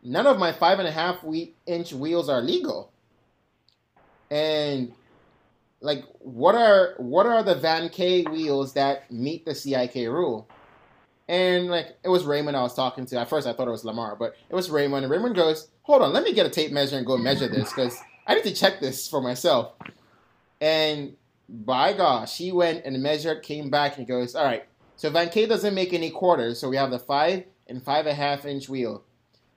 None 0.03 0.27
of 0.27 0.39
my 0.39 0.51
five 0.51 0.79
and 0.79 0.89
a 0.89 0.91
half 0.91 1.23
inch 1.67 1.93
wheels 1.93 2.31
are 2.31 2.41
legal, 2.41 2.91
and 4.31 4.95
like 5.83 6.05
what 6.21 6.55
are 6.55 6.95
what 6.97 7.27
are 7.27 7.43
the 7.43 7.57
Van-K 7.57 8.23
wheels 8.23 8.73
that 8.73 9.13
meet 9.13 9.45
the 9.45 9.55
CIK 9.55 10.09
rule? 10.09 10.49
And 11.29 11.67
like 11.67 11.99
it 12.03 12.09
was 12.09 12.25
Raymond 12.25 12.57
I 12.57 12.63
was 12.63 12.75
talking 12.75 13.05
to. 13.05 13.21
At 13.21 13.29
first 13.29 13.47
I 13.47 13.53
thought 13.53 13.69
it 13.69 13.73
was 13.73 13.85
Lamar, 13.85 14.17
but 14.17 14.37
it 14.49 14.55
was 14.55 14.71
Raymond. 14.71 15.05
And 15.05 15.13
Raymond 15.13 15.35
goes, 15.35 15.69
"Hold 15.83 16.01
on, 16.01 16.15
let 16.15 16.25
me 16.25 16.33
get 16.33 16.47
a 16.47 16.51
tape 16.51 16.73
measure 16.73 16.97
and 16.97 17.05
go 17.05 17.19
measure 17.19 17.47
this 17.47 17.71
because 17.71 17.99
I 18.27 18.35
need 18.35 18.45
to 18.45 18.55
check 18.55 18.81
this 18.81 19.07
for 19.07 19.21
myself." 19.21 19.75
And 20.61 21.17
by 21.49 21.93
gosh, 21.93 22.38
he 22.38 22.53
went 22.53 22.85
and 22.85 23.03
measured, 23.03 23.43
came 23.43 23.71
back, 23.71 23.99
and 23.99 24.07
goes, 24.07 24.35
all 24.35 24.45
right, 24.45 24.64
so 24.97 25.11
Van-K 25.11 25.47
doesn't 25.47 25.75
make 25.75 25.93
any 25.93 26.11
quarters, 26.11 26.61
so 26.61 26.69
we 26.69 26.77
have 26.77 26.90
the 26.90 26.99
five 26.99 27.45
and 27.67 27.83
five 27.83 28.07
and 28.07 28.12
a 28.12 28.14
half 28.14 28.45
inch 28.45 28.69
wheel. 28.69 29.03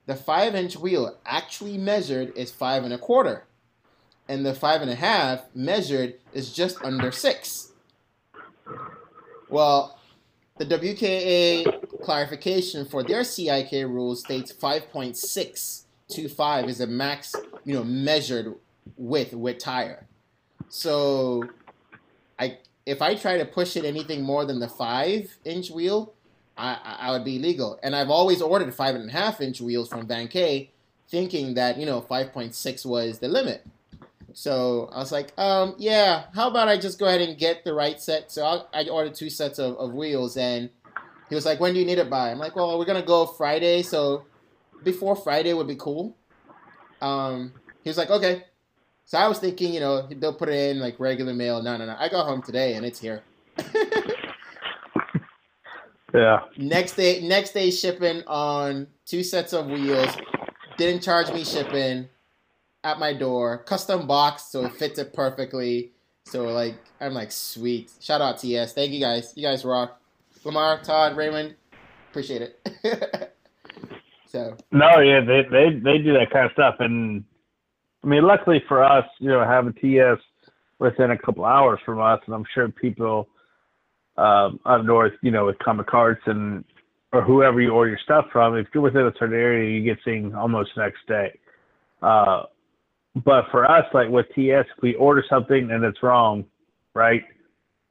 The 0.06 0.16
five 0.16 0.54
inch 0.54 0.76
wheel 0.76 1.18
actually 1.26 1.78
measured 1.78 2.36
is 2.36 2.50
five 2.50 2.84
and 2.84 2.92
a 2.92 2.98
quarter, 2.98 3.46
and 4.28 4.44
the 4.44 4.54
five 4.54 4.82
and 4.82 4.90
a 4.90 4.94
half 4.94 5.44
measured 5.54 6.14
is 6.32 6.52
just 6.52 6.82
under 6.82 7.12
six. 7.12 7.72
Well, 9.48 9.98
the 10.58 10.66
WKA 10.66 12.02
clarification 12.02 12.84
for 12.84 13.02
their 13.02 13.24
CIK 13.24 13.72
rules 13.86 14.20
states 14.20 14.52
5.625 14.52 16.68
is 16.68 16.80
a 16.80 16.86
max, 16.86 17.34
you 17.64 17.74
know, 17.74 17.84
measured 17.84 18.54
width 18.96 19.32
with 19.32 19.58
tire. 19.58 20.06
So, 20.68 21.48
I 22.38 22.58
if 22.86 23.02
I 23.02 23.14
try 23.14 23.36
to 23.36 23.44
push 23.44 23.76
it 23.76 23.84
anything 23.84 24.22
more 24.22 24.44
than 24.46 24.60
the 24.60 24.68
five 24.68 25.36
inch 25.44 25.70
wheel, 25.70 26.14
I, 26.56 26.96
I 27.00 27.10
would 27.12 27.24
be 27.24 27.38
legal. 27.38 27.78
And 27.82 27.94
I've 27.94 28.10
always 28.10 28.40
ordered 28.42 28.74
five 28.74 28.94
and 28.94 29.08
a 29.08 29.12
half 29.12 29.40
inch 29.40 29.60
wheels 29.60 29.88
from 29.88 30.06
Van-K, 30.06 30.70
thinking 31.08 31.54
that 31.54 31.78
you 31.78 31.86
know 31.86 32.00
5.6 32.00 32.86
was 32.86 33.18
the 33.18 33.28
limit. 33.28 33.64
So 34.32 34.88
I 34.92 34.98
was 34.98 35.12
like, 35.12 35.32
um, 35.38 35.74
yeah, 35.78 36.24
how 36.34 36.48
about 36.48 36.68
I 36.68 36.78
just 36.78 36.98
go 36.98 37.06
ahead 37.06 37.20
and 37.20 37.36
get 37.36 37.64
the 37.64 37.74
right 37.74 38.00
set? 38.00 38.30
So 38.30 38.44
I, 38.44 38.80
I 38.80 38.88
ordered 38.88 39.14
two 39.14 39.30
sets 39.30 39.58
of, 39.58 39.76
of 39.76 39.92
wheels, 39.94 40.36
and 40.36 40.70
he 41.28 41.34
was 41.34 41.44
like, 41.44 41.60
when 41.60 41.74
do 41.74 41.80
you 41.80 41.86
need 41.86 41.98
it 41.98 42.08
by? 42.08 42.30
I'm 42.30 42.38
like, 42.38 42.56
well, 42.56 42.78
we're 42.78 42.84
gonna 42.84 43.02
go 43.02 43.26
Friday, 43.26 43.82
so 43.82 44.24
before 44.82 45.16
Friday 45.16 45.52
would 45.52 45.66
be 45.66 45.76
cool. 45.76 46.16
Um, 47.00 47.52
he 47.82 47.90
was 47.90 47.98
like, 47.98 48.10
okay. 48.10 48.44
So 49.08 49.16
I 49.16 49.26
was 49.26 49.38
thinking, 49.38 49.72
you 49.72 49.80
know, 49.80 50.06
they'll 50.06 50.34
put 50.34 50.50
it 50.50 50.70
in 50.70 50.80
like 50.80 51.00
regular 51.00 51.32
mail. 51.32 51.62
No, 51.62 51.78
no, 51.78 51.86
no. 51.86 51.96
I 51.98 52.10
got 52.10 52.26
home 52.26 52.42
today 52.42 52.74
and 52.74 52.84
it's 52.84 53.00
here. 53.00 53.22
yeah. 56.14 56.40
Next 56.58 56.92
day, 56.92 57.26
next 57.26 57.52
day 57.52 57.70
shipping 57.70 58.22
on 58.26 58.86
two 59.06 59.22
sets 59.22 59.54
of 59.54 59.68
wheels. 59.68 60.14
Didn't 60.76 61.02
charge 61.02 61.32
me 61.32 61.42
shipping 61.42 62.10
at 62.84 62.98
my 62.98 63.14
door. 63.14 63.64
Custom 63.64 64.06
box, 64.06 64.52
so 64.52 64.66
it 64.66 64.74
fits 64.74 64.98
it 64.98 65.14
perfectly. 65.14 65.92
So 66.26 66.44
like, 66.44 66.74
I'm 67.00 67.14
like, 67.14 67.32
sweet. 67.32 67.90
Shout 68.00 68.20
out 68.20 68.38
TS. 68.38 68.74
Thank 68.74 68.92
you 68.92 69.00
guys. 69.00 69.32
You 69.34 69.42
guys 69.42 69.64
rock. 69.64 70.02
Lamar, 70.44 70.82
Todd, 70.82 71.16
Raymond, 71.16 71.54
appreciate 72.10 72.42
it. 72.42 73.32
so. 74.26 74.54
No, 74.70 75.00
yeah, 75.00 75.20
they 75.20 75.44
they 75.50 75.80
they 75.82 75.96
do 75.96 76.12
that 76.12 76.30
kind 76.30 76.44
of 76.44 76.52
stuff, 76.52 76.76
and 76.80 77.24
I 78.04 78.06
mean, 78.06 78.22
luckily 78.22 78.62
for 78.68 78.84
us, 78.84 79.04
you 79.18 79.28
know, 79.28 79.44
having 79.44 79.72
TS 79.74 80.18
within 80.78 81.10
a 81.10 81.18
couple 81.18 81.44
hours 81.44 81.80
from 81.84 82.00
us, 82.00 82.20
and 82.26 82.34
I'm 82.34 82.44
sure 82.54 82.68
people 82.68 83.28
um, 84.16 84.60
up 84.66 84.84
north, 84.84 85.12
you 85.22 85.30
know, 85.30 85.46
with 85.46 85.58
Comet 85.58 85.86
Karts 85.86 86.26
and 86.26 86.64
or 87.12 87.22
whoever 87.22 87.60
you 87.60 87.70
order 87.70 87.90
your 87.90 87.98
stuff 88.04 88.26
from, 88.30 88.56
if 88.56 88.66
you're 88.74 88.82
within 88.82 89.06
a 89.06 89.12
certain 89.18 89.34
area, 89.34 89.70
you 89.70 89.82
get 89.82 89.98
seen 90.04 90.34
almost 90.34 90.70
next 90.76 90.98
day. 91.08 91.38
Uh, 92.02 92.42
but 93.24 93.44
for 93.50 93.68
us, 93.68 93.84
like 93.94 94.08
with 94.10 94.26
TS, 94.34 94.66
if 94.76 94.82
we 94.82 94.94
order 94.96 95.24
something 95.28 95.70
and 95.70 95.82
it's 95.84 96.02
wrong, 96.02 96.44
right? 96.94 97.22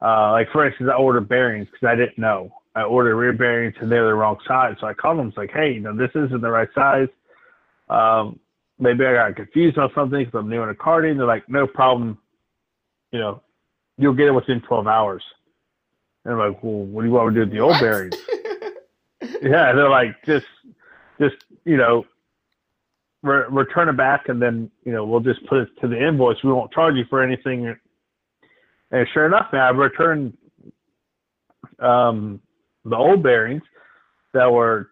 Uh, 0.00 0.30
like 0.32 0.46
for 0.52 0.66
instance, 0.66 0.88
I 0.92 0.96
ordered 0.96 1.28
bearings 1.28 1.66
because 1.72 1.88
I 1.92 1.96
didn't 1.96 2.18
know. 2.18 2.50
I 2.76 2.82
ordered 2.82 3.16
rear 3.16 3.32
bearings 3.32 3.74
and 3.80 3.90
they're 3.90 4.06
the 4.06 4.14
wrong 4.14 4.36
size. 4.46 4.76
So 4.80 4.86
I 4.86 4.94
called 4.94 5.18
them. 5.18 5.28
It's 5.28 5.36
like, 5.36 5.50
hey, 5.52 5.72
you 5.72 5.80
know, 5.80 5.96
this 5.96 6.10
isn't 6.14 6.40
the 6.40 6.50
right 6.50 6.68
size. 6.74 7.08
Um, 7.88 8.38
maybe 8.78 9.04
I 9.04 9.14
got 9.14 9.36
confused 9.36 9.78
on 9.78 9.90
something 9.94 10.24
because 10.24 10.38
I'm 10.38 10.48
new 10.48 10.62
in 10.62 10.68
a 10.68 10.74
karting. 10.74 11.16
They're 11.16 11.26
like, 11.26 11.48
no 11.48 11.66
problem. 11.66 12.18
You 13.12 13.20
know, 13.20 13.42
you'll 13.96 14.14
get 14.14 14.28
it 14.28 14.32
within 14.32 14.60
12 14.60 14.86
hours. 14.86 15.22
And 16.24 16.34
I'm 16.34 16.52
like, 16.52 16.62
well, 16.62 16.84
what 16.84 17.02
do 17.02 17.08
you 17.08 17.14
want 17.14 17.34
to 17.34 17.34
do 17.34 17.40
with 17.40 17.52
the 17.52 17.60
old 17.60 17.72
what? 17.72 17.80
bearings? 17.80 18.16
yeah, 19.42 19.72
they're 19.72 19.88
like, 19.88 20.22
just, 20.24 20.46
just 21.20 21.36
you 21.64 21.76
know, 21.76 22.04
re- 23.22 23.46
return 23.50 23.88
it 23.88 23.96
back, 23.96 24.28
and 24.28 24.40
then 24.40 24.70
you 24.84 24.92
know 24.92 25.04
we'll 25.04 25.20
just 25.20 25.44
put 25.46 25.58
it 25.58 25.68
to 25.80 25.88
the 25.88 25.96
invoice. 25.96 26.36
We 26.42 26.52
won't 26.52 26.72
charge 26.72 26.96
you 26.96 27.04
for 27.08 27.22
anything. 27.22 27.74
And 28.90 29.08
sure 29.12 29.26
enough, 29.26 29.52
man, 29.52 29.62
I 29.62 29.70
returned 29.70 30.36
um, 31.78 32.40
the 32.84 32.96
old 32.96 33.22
bearings 33.22 33.62
that 34.34 34.50
were 34.50 34.88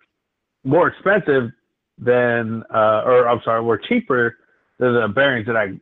more 0.64 0.88
expensive 0.88 1.51
than, 1.98 2.62
uh, 2.74 3.02
or 3.04 3.28
I'm 3.28 3.40
sorry, 3.44 3.62
were 3.62 3.78
cheaper 3.78 4.37
than 4.78 4.94
the 4.94 5.09
bearings 5.09 5.46
that 5.46 5.56
I 5.56 5.78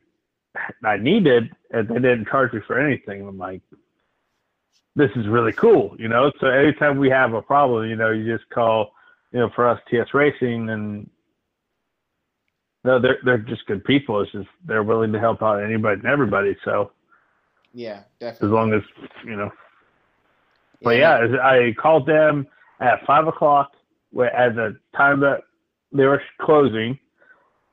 I 0.84 0.96
needed, 0.96 1.50
and 1.70 1.88
they 1.88 1.94
didn't 1.94 2.28
charge 2.28 2.52
me 2.52 2.60
for 2.66 2.78
anything. 2.78 3.26
I'm 3.26 3.38
like, 3.38 3.62
this 4.96 5.10
is 5.16 5.26
really 5.26 5.52
cool, 5.52 5.96
you 5.98 6.08
know. 6.08 6.30
So 6.40 6.46
anytime 6.46 6.98
we 6.98 7.10
have 7.10 7.34
a 7.34 7.42
problem, 7.42 7.88
you 7.88 7.96
know, 7.96 8.10
you 8.10 8.36
just 8.36 8.48
call, 8.50 8.92
you 9.32 9.40
know, 9.40 9.50
for 9.54 9.68
us 9.68 9.80
TS 9.90 10.14
Racing, 10.14 10.70
and 10.70 11.10
no, 12.84 13.00
they're 13.00 13.18
they're 13.24 13.38
just 13.38 13.66
good 13.66 13.84
people. 13.84 14.20
It's 14.20 14.30
just 14.32 14.48
they're 14.64 14.84
willing 14.84 15.12
to 15.12 15.18
help 15.18 15.42
out 15.42 15.62
anybody 15.62 16.00
and 16.00 16.08
everybody. 16.08 16.56
So 16.64 16.92
yeah, 17.72 18.02
definitely. 18.20 18.48
As 18.48 18.52
long 18.52 18.72
as 18.72 18.82
you 19.24 19.36
know. 19.36 19.50
But 20.82 20.96
yeah, 20.96 21.24
yeah 21.24 21.38
I 21.38 21.74
called 21.80 22.06
them 22.06 22.46
at 22.80 23.04
five 23.06 23.26
o'clock 23.26 23.72
at 24.20 24.54
the 24.54 24.78
time 24.96 25.20
that 25.20 25.42
they 25.94 26.04
were 26.04 26.22
closing, 26.40 26.98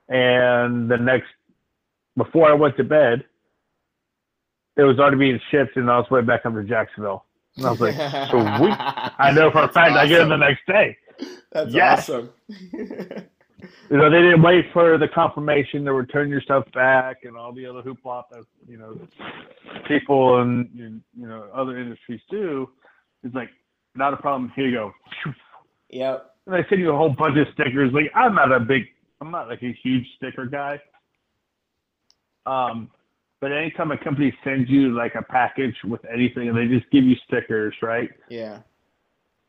and 0.07 0.89
the 0.89 0.97
next 0.97 1.27
before 2.15 2.49
I 2.49 2.53
went 2.53 2.77
to 2.77 2.83
bed, 2.83 3.23
it 4.77 4.83
was 4.83 4.99
already 4.99 5.17
being 5.17 5.39
shipped, 5.49 5.75
and 5.75 5.89
I 5.89 5.97
was 5.97 6.09
way 6.09 6.21
back 6.21 6.45
up 6.45 6.53
to 6.53 6.63
Jacksonville. 6.63 7.25
And 7.57 7.65
I 7.65 7.71
was 7.71 7.81
like, 7.81 7.95
sweet. 8.29 8.75
I 9.19 9.31
know 9.33 9.51
for 9.51 9.63
a 9.63 9.67
fact 9.67 9.91
awesome. 9.91 9.97
I 9.97 10.07
get 10.07 10.21
it 10.21 10.29
the 10.29 10.37
next 10.37 10.65
day. 10.67 10.97
That's 11.51 11.73
yes. 11.73 12.09
awesome. 12.09 12.29
you 12.47 13.97
know, 13.97 14.09
they 14.09 14.21
didn't 14.21 14.41
wait 14.41 14.65
for 14.71 14.97
the 14.97 15.07
confirmation 15.07 15.83
to 15.85 15.93
return 15.93 16.29
your 16.29 16.41
stuff 16.41 16.63
back 16.73 17.23
and 17.23 17.35
all 17.35 17.53
the 17.53 17.65
other 17.65 17.81
hoopla 17.81 18.23
that 18.31 18.45
you 18.67 18.77
know 18.77 18.99
people 19.87 20.41
and 20.41 20.69
you 20.73 21.27
know 21.27 21.49
other 21.53 21.77
industries 21.77 22.21
do. 22.29 22.69
It's 23.23 23.35
like 23.35 23.49
not 23.95 24.13
a 24.13 24.17
problem. 24.17 24.51
Here 24.55 24.67
you 24.67 24.75
go. 24.75 24.91
Yep. 25.89 26.30
And 26.47 26.55
they 26.55 26.67
send 26.69 26.81
you 26.81 26.91
a 26.91 26.97
whole 26.97 27.09
bunch 27.09 27.37
of 27.37 27.47
stickers. 27.53 27.91
Like 27.93 28.11
I'm 28.15 28.35
not 28.35 28.51
a 28.51 28.59
big, 28.59 28.83
I'm 29.19 29.31
not 29.31 29.47
like 29.47 29.61
a 29.63 29.77
huge 29.83 30.05
sticker 30.17 30.45
guy. 30.45 30.79
Um, 32.45 32.89
but 33.39 33.51
anytime 33.51 33.91
a 33.91 33.97
company 33.97 34.33
sends 34.43 34.69
you 34.69 34.95
like 34.95 35.15
a 35.15 35.21
package 35.21 35.75
with 35.83 36.01
anything 36.11 36.49
and 36.49 36.57
they 36.57 36.67
just 36.67 36.89
give 36.91 37.03
you 37.03 37.15
stickers, 37.27 37.75
right? 37.81 38.09
Yeah 38.29 38.59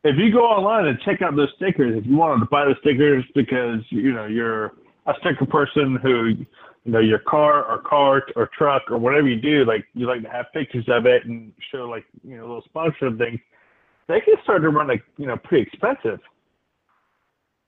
if 0.05 0.17
you 0.19 0.33
go 0.33 0.41
online 0.41 0.87
and 0.87 0.99
check 1.01 1.23
out 1.23 1.37
those 1.37 1.53
stickers, 1.57 1.97
if 1.97 2.07
you 2.07 2.17
wanted 2.17 2.41
to 2.41 2.47
buy 2.51 2.65
the 2.65 2.75
stickers 2.81 3.25
because 3.35 3.81
you 3.91 4.13
know 4.13 4.27
you're 4.27 4.73
a 5.07 5.15
sticker 5.21 5.47
person 5.47 5.99
who 6.03 6.27
you 6.85 6.93
know 6.93 6.99
your 6.99 7.21
car 7.21 7.65
or 7.65 7.79
cart 7.83 8.33
or 8.35 8.51
truck 8.57 8.83
or 8.91 8.99
whatever 8.99 9.29
you 9.29 9.41
do, 9.41 9.65
like 9.65 9.85
you 9.95 10.07
like 10.07 10.23
to 10.23 10.29
have 10.29 10.47
pictures 10.53 10.85
of 10.89 11.07
it 11.07 11.25
and 11.27 11.53
show 11.71 11.85
like 11.89 12.05
you 12.25 12.37
know 12.37 12.43
little 12.43 12.63
sponsorship 12.65 13.17
things, 13.19 13.41
they 14.09 14.21
can 14.21 14.35
start 14.43 14.63
to 14.63 14.71
run 14.71 14.89
like 14.89 15.03
you 15.17 15.27
know 15.27 15.37
pretty 15.37 15.63
expensive. 15.63 16.19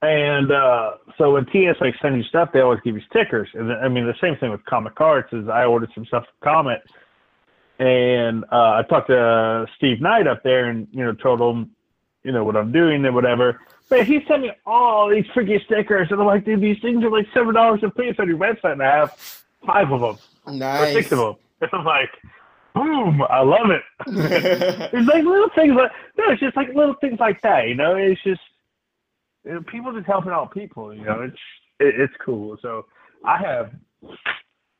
And 0.01 0.51
uh, 0.51 0.91
so 1.17 1.33
when 1.33 1.45
TS 1.45 1.77
like 1.81 1.95
send 2.01 2.17
you 2.17 2.23
stuff, 2.23 2.49
they 2.53 2.59
always 2.59 2.79
give 2.83 2.95
you 2.95 3.01
stickers. 3.09 3.49
And 3.53 3.71
I 3.71 3.87
mean 3.87 4.05
the 4.05 4.15
same 4.21 4.35
thing 4.37 4.51
with 4.51 4.63
Comet 4.65 4.95
Karts 4.95 5.33
is 5.33 5.47
I 5.47 5.65
ordered 5.65 5.89
some 5.95 6.05
stuff 6.05 6.25
from 6.25 6.53
Comet, 6.53 6.83
and 7.79 8.43
uh, 8.51 8.79
I 8.79 8.83
talked 8.87 9.07
to 9.07 9.65
Steve 9.77 10.01
Knight 10.01 10.27
up 10.27 10.43
there, 10.43 10.65
and 10.65 10.87
you 10.91 11.03
know 11.03 11.13
told 11.13 11.41
him 11.41 11.71
you 12.25 12.31
know, 12.31 12.43
what 12.43 12.57
I'm 12.57 12.71
doing 12.71 13.05
and 13.05 13.13
whatever. 13.15 13.61
But 13.87 14.07
he 14.07 14.19
sent 14.27 14.41
me 14.41 14.51
all 14.65 15.09
these 15.09 15.25
freaking 15.27 15.63
stickers, 15.63 16.07
and 16.09 16.19
I'm 16.19 16.25
like, 16.25 16.43
dude, 16.43 16.59
these 16.59 16.81
things 16.81 17.03
are 17.03 17.11
like 17.11 17.27
seven 17.33 17.53
dollars 17.53 17.81
a 17.83 17.89
piece 17.91 18.15
on 18.17 18.27
your 18.27 18.39
website, 18.39 18.73
and 18.73 18.83
I 18.83 18.97
have 18.97 19.11
five 19.63 19.91
of 19.91 20.01
them, 20.01 20.57
nice, 20.57 20.89
or 20.89 20.93
six 20.93 21.11
of 21.11 21.19
them. 21.19 21.35
And 21.61 21.69
I'm 21.71 21.85
like, 21.85 22.09
boom, 22.73 23.21
I 23.29 23.41
love 23.41 23.69
it. 23.69 23.83
it's 24.07 25.07
like 25.07 25.23
little 25.23 25.49
things 25.53 25.73
like 25.75 25.91
no, 26.17 26.31
it's 26.31 26.41
just 26.41 26.57
like 26.57 26.69
little 26.69 26.95
things 26.95 27.19
like 27.19 27.41
that, 27.43 27.67
you 27.67 27.75
know. 27.75 27.95
It's 27.95 28.21
just 28.23 28.41
you 29.45 29.53
know, 29.53 29.61
people 29.61 29.93
just 29.93 30.07
helping 30.07 30.31
out 30.31 30.51
people, 30.51 30.93
you 30.93 31.05
know. 31.05 31.21
It's 31.21 31.37
it, 31.79 31.99
it's 31.99 32.13
cool. 32.23 32.57
So 32.61 32.85
I 33.23 33.37
have 33.37 33.71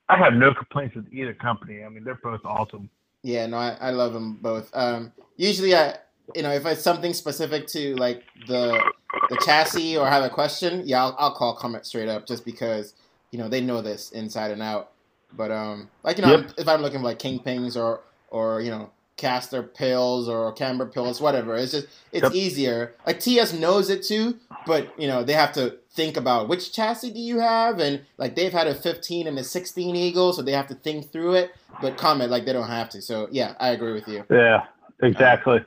I 0.10 0.18
have 0.18 0.34
no 0.34 0.54
complaints 0.54 0.96
with 0.96 1.12
either 1.12 1.34
company. 1.34 1.84
I 1.84 1.90
mean, 1.90 2.04
they're 2.04 2.20
both 2.22 2.42
awesome. 2.44 2.90
Yeah, 3.24 3.48
no, 3.48 3.58
I, 3.58 3.78
I 3.82 3.90
love 3.90 4.14
them 4.14 4.38
both. 4.42 4.70
Um, 4.74 5.12
usually 5.38 5.76
I 5.76 5.96
you 6.34 6.42
know, 6.42 6.52
if 6.52 6.66
it's 6.66 6.82
something 6.82 7.14
specific 7.14 7.68
to 7.68 7.96
like 7.96 8.24
the 8.48 8.82
the 9.30 9.38
chassis 9.46 9.98
or 9.98 10.08
have 10.08 10.24
a 10.24 10.30
question, 10.30 10.82
yeah, 10.86 11.04
I'll, 11.04 11.16
I'll 11.20 11.36
call 11.36 11.56
Comet 11.56 11.86
straight 11.86 12.10
up 12.10 12.26
just 12.26 12.46
because 12.46 12.96
you 13.32 13.38
know 13.38 13.48
they 13.48 13.62
know 13.62 13.82
this 13.82 14.12
inside 14.12 14.52
and 14.52 14.62
out. 14.62 14.92
But 15.34 15.52
um, 15.52 15.90
like 16.04 16.18
you 16.18 16.26
know, 16.26 16.38
yep. 16.38 16.52
if 16.58 16.68
I'm 16.68 16.82
looking 16.82 17.00
for 17.00 17.06
like 17.06 17.20
kingpins 17.20 17.76
or 17.76 18.02
or 18.30 18.62
you 18.62 18.72
know 18.72 18.90
caster 19.18 19.64
pills 19.64 20.28
or 20.28 20.52
camber 20.54 20.86
pills, 20.86 21.22
whatever, 21.22 21.56
it's 21.56 21.72
just 21.72 21.88
it's 22.12 22.24
yep. 22.24 22.34
easier. 22.34 22.96
Like 23.06 23.20
TS 23.20 23.54
knows 23.54 23.90
it 23.90 24.04
too, 24.04 24.38
but 24.66 24.94
you 25.00 25.08
know 25.08 25.24
they 25.24 25.34
have 25.34 25.54
to 25.54 25.78
think 25.92 26.18
about 26.18 26.50
which 26.50 26.74
chassis 26.74 27.12
do 27.12 27.20
you 27.20 27.40
have, 27.40 27.80
and 27.80 28.02
like 28.18 28.36
they've 28.36 28.52
had 28.52 28.68
a 28.68 28.76
15 28.76 29.28
and 29.28 29.40
a 29.40 29.44
16 29.44 29.96
Eagle, 29.96 30.34
so 30.34 30.42
they 30.42 30.52
have 30.52 30.68
to 30.68 30.76
think 30.76 31.12
through 31.12 31.36
it. 31.36 31.52
But 31.82 31.98
Comet 31.98 32.30
like 32.30 32.46
they 32.46 32.54
don't 32.54 32.68
have 32.68 32.90
to. 32.90 33.02
So 33.02 33.28
yeah, 33.32 33.54
I 33.60 33.70
agree 33.70 33.94
with 33.94 34.08
you. 34.08 34.24
Yeah, 34.30 34.66
exactly. 35.02 35.60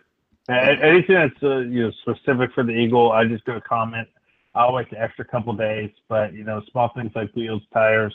Anything 0.49 1.15
that's 1.15 1.43
uh, 1.43 1.59
you 1.59 1.85
know 1.85 1.93
specific 2.03 2.53
for 2.55 2.65
the 2.65 2.73
Eagle, 2.73 3.13
I 3.13 3.25
just 3.25 3.45
go 3.45 3.57
a 3.57 3.61
Comet. 3.61 4.09
I'll 4.55 4.73
wait 4.73 4.91
the 4.91 5.01
extra 5.01 5.25
couple 5.25 5.53
days, 5.53 5.91
but 6.09 6.33
you 6.33 6.45
know, 6.45 6.63
small 6.73 6.91
things 6.95 7.13
like 7.15 7.31
wheels, 7.37 7.63
tires, 7.73 8.15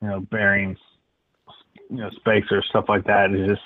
you 0.00 0.08
know, 0.08 0.20
bearings, 0.20 0.78
you 1.90 1.98
know, 1.98 2.10
spacers, 2.10 2.64
stuff 2.70 2.86
like 2.88 3.04
that 3.04 3.32
is 3.32 3.48
just 3.48 3.62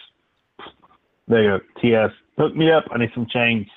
there 1.30 1.42
you 1.42 1.58
go. 1.58 1.80
TS, 1.80 2.12
hook 2.36 2.54
me 2.54 2.70
up. 2.70 2.84
I 2.90 2.98
need 2.98 3.10
some 3.14 3.26
chains. 3.26 3.66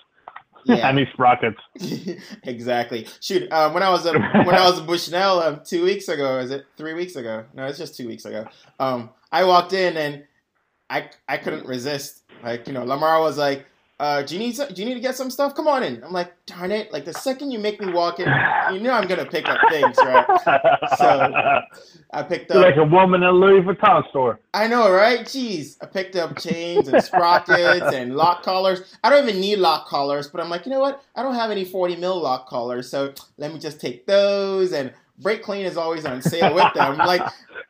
Yeah. 0.66 0.88
I 0.88 0.94
need 0.94 1.10
sprockets. 1.12 1.60
exactly. 2.44 3.06
Shoot, 3.20 3.52
um, 3.52 3.74
when 3.74 3.84
I 3.84 3.90
was 3.90 4.06
at, 4.06 4.14
when 4.14 4.56
I 4.56 4.70
was 4.70 4.80
in 4.80 4.86
Bushnell 4.86 5.42
um, 5.42 5.60
two 5.66 5.84
weeks 5.84 6.08
ago, 6.08 6.40
is 6.40 6.52
it 6.52 6.64
three 6.78 6.94
weeks 6.94 7.18
ago? 7.18 7.44
No, 7.54 7.66
it's 7.66 7.78
just 7.78 7.98
two 7.98 8.08
weeks 8.08 8.24
ago. 8.24 8.48
Um, 8.80 9.10
I 9.30 9.44
walked 9.44 9.74
in 9.74 9.98
and 9.98 10.24
I 10.90 11.10
I 11.28 11.36
couldn't 11.36 11.68
resist. 11.68 12.24
Like 12.42 12.66
you 12.66 12.74
know, 12.74 12.86
Lamar 12.86 13.20
was 13.20 13.38
like, 13.38 13.66
uh, 14.04 14.22
do 14.22 14.36
you 14.36 14.40
need 14.40 14.54
some, 14.54 14.68
do 14.68 14.82
you 14.82 14.86
need 14.86 14.96
to 14.96 15.00
get 15.00 15.16
some 15.16 15.32
stuff? 15.32 15.56
Come 15.56 15.66
on 15.66 15.82
in. 15.82 16.04
I'm 16.04 16.12
like, 16.12 16.34
darn 16.46 16.74
it! 16.74 16.92
Like 16.92 17.06
the 17.06 17.14
second 17.14 17.52
you 17.52 17.60
make 17.60 17.80
me 17.80 17.94
walk 17.94 18.20
in, 18.20 18.28
you 18.74 18.82
know 18.82 18.92
I'm 18.92 19.08
gonna 19.08 19.26
pick 19.26 19.48
up 19.48 19.58
things, 19.70 19.96
right? 19.98 20.26
So 20.98 21.62
I 22.12 22.24
picked 22.24 22.52
up 22.52 22.58
like 22.58 22.76
a 22.76 22.84
woman 22.84 23.24
in 23.24 23.30
a 23.30 23.32
Louis 23.32 23.62
Vuitton 23.62 24.10
store. 24.10 24.42
I 24.54 24.68
know, 24.68 24.92
right? 24.92 25.22
Jeez, 25.22 25.78
I 25.82 25.86
picked 25.86 26.18
up 26.18 26.38
chains 26.38 26.90
and 26.90 27.02
sprockets 27.02 27.96
and 27.96 28.14
lock 28.18 28.44
collars. 28.44 28.98
I 29.06 29.10
don't 29.10 29.26
even 29.26 29.40
need 29.40 29.60
lock 29.60 29.88
collars, 29.88 30.28
but 30.28 30.42
I'm 30.42 30.50
like, 30.50 30.66
you 30.66 30.72
know 30.74 30.82
what? 30.82 31.02
I 31.16 31.24
don't 31.24 31.36
have 31.36 31.50
any 31.50 31.64
40 31.64 31.96
mil 31.96 32.22
lock 32.22 32.50
collars, 32.50 32.92
so 32.92 33.14
let 33.38 33.54
me 33.54 33.60
just 33.60 33.80
take 33.80 34.06
those. 34.06 34.74
And 34.74 34.92
brake 35.20 35.44
clean 35.44 35.66
is 35.66 35.78
always 35.78 36.04
on 36.06 36.22
sale 36.22 36.54
with 36.54 36.74
them. 36.74 36.98
like, 36.98 37.22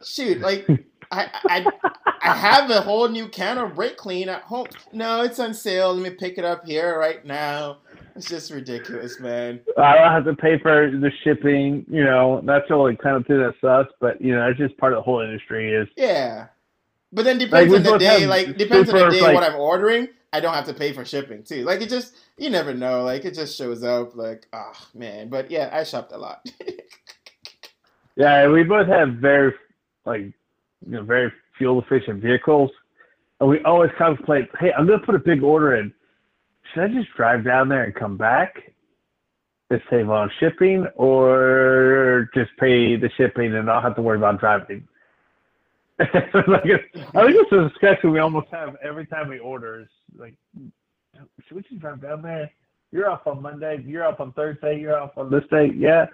shoot, 0.03 0.39
like 0.41 0.67
I, 1.13 1.29
I, 1.45 1.65
I 2.21 2.35
have 2.35 2.69
a 2.69 2.81
whole 2.81 3.07
new 3.07 3.27
can 3.27 3.57
of 3.57 3.75
brake 3.75 3.97
clean 3.97 4.29
at 4.29 4.41
home. 4.43 4.67
No, 4.91 5.21
it's 5.21 5.39
on 5.39 5.53
sale. 5.53 5.93
Let 5.93 6.03
me 6.03 6.09
pick 6.09 6.37
it 6.37 6.45
up 6.45 6.65
here 6.65 6.97
right 6.97 7.23
now. 7.25 7.77
It's 8.15 8.27
just 8.27 8.51
ridiculous, 8.51 9.19
man. 9.19 9.61
I 9.77 9.97
don't 9.97 10.11
have 10.11 10.25
to 10.25 10.35
pay 10.35 10.59
for 10.59 10.91
the 10.91 11.11
shipping. 11.23 11.85
You 11.89 12.03
know, 12.03 12.41
that's 12.45 12.67
the 12.67 12.75
only 12.75 12.95
kind 12.95 13.17
of 13.17 13.25
thing 13.25 13.39
that 13.39 13.55
sucks. 13.59 13.93
But 13.99 14.21
you 14.21 14.35
know, 14.35 14.47
it's 14.47 14.59
just 14.59 14.77
part 14.77 14.93
of 14.93 14.97
the 14.97 15.03
whole 15.03 15.21
industry. 15.21 15.73
Is 15.73 15.87
yeah. 15.97 16.47
But 17.11 17.25
then 17.25 17.37
depends 17.37 17.71
like, 17.71 17.85
on 17.85 17.93
the 17.93 17.97
day. 17.97 18.27
Like 18.27 18.57
depends 18.57 18.89
on 18.89 18.97
the 18.97 19.09
day 19.09 19.21
like, 19.21 19.35
what 19.35 19.43
I'm 19.43 19.59
ordering. 19.59 20.09
I 20.31 20.39
don't 20.39 20.53
have 20.53 20.65
to 20.65 20.73
pay 20.73 20.93
for 20.93 21.05
shipping 21.05 21.43
too. 21.43 21.63
Like 21.63 21.81
it 21.81 21.89
just 21.89 22.15
you 22.37 22.49
never 22.49 22.73
know. 22.73 23.03
Like 23.03 23.25
it 23.25 23.33
just 23.33 23.57
shows 23.57 23.83
up. 23.83 24.15
Like 24.15 24.47
oh 24.53 24.73
man. 24.93 25.29
But 25.29 25.49
yeah, 25.49 25.69
I 25.71 25.83
shopped 25.83 26.11
a 26.11 26.17
lot. 26.17 26.47
yeah, 28.15 28.47
we 28.47 28.63
both 28.63 28.87
have 28.87 29.15
very 29.15 29.53
like 30.05 30.33
you 30.85 30.93
know, 30.93 31.03
very 31.03 31.31
fuel 31.57 31.81
efficient 31.81 32.21
vehicles. 32.21 32.71
And 33.39 33.49
we 33.49 33.61
always 33.63 33.91
contemplate, 33.97 34.49
hey, 34.59 34.71
I'm 34.77 34.85
going 34.85 34.99
to 34.99 35.05
put 35.05 35.15
a 35.15 35.19
big 35.19 35.43
order 35.43 35.75
in. 35.75 35.93
Should 36.73 36.83
I 36.83 36.87
just 36.87 37.09
drive 37.15 37.43
down 37.43 37.69
there 37.69 37.83
and 37.83 37.93
come 37.93 38.17
back 38.17 38.55
to 39.71 39.81
save 39.89 40.09
on 40.09 40.29
shipping 40.39 40.87
or 40.95 42.29
just 42.33 42.51
pay 42.59 42.95
the 42.95 43.09
shipping 43.17 43.53
and 43.53 43.65
not 43.65 43.83
have 43.83 43.95
to 43.95 44.01
worry 44.01 44.17
about 44.17 44.39
driving? 44.39 44.87
like 45.99 46.09
I 46.13 47.25
think 47.25 47.37
it's 47.37 47.51
a 47.51 47.69
discussion 47.69 48.11
we 48.11 48.19
almost 48.19 48.47
have 48.51 48.75
every 48.83 49.05
time 49.05 49.29
we 49.29 49.39
order. 49.39 49.81
Is 49.81 49.87
like, 50.17 50.33
should 51.47 51.55
we 51.55 51.61
just 51.61 51.79
drive 51.79 52.01
down 52.01 52.21
there? 52.21 52.49
You're 52.91 53.09
off 53.09 53.27
on 53.27 53.41
Monday. 53.41 53.83
You're 53.85 54.05
off 54.05 54.19
on 54.19 54.33
Thursday. 54.33 54.79
You're 54.79 54.99
off 54.99 55.17
on 55.17 55.29
this 55.31 55.43
day. 55.51 55.71
Yeah. 55.75 56.05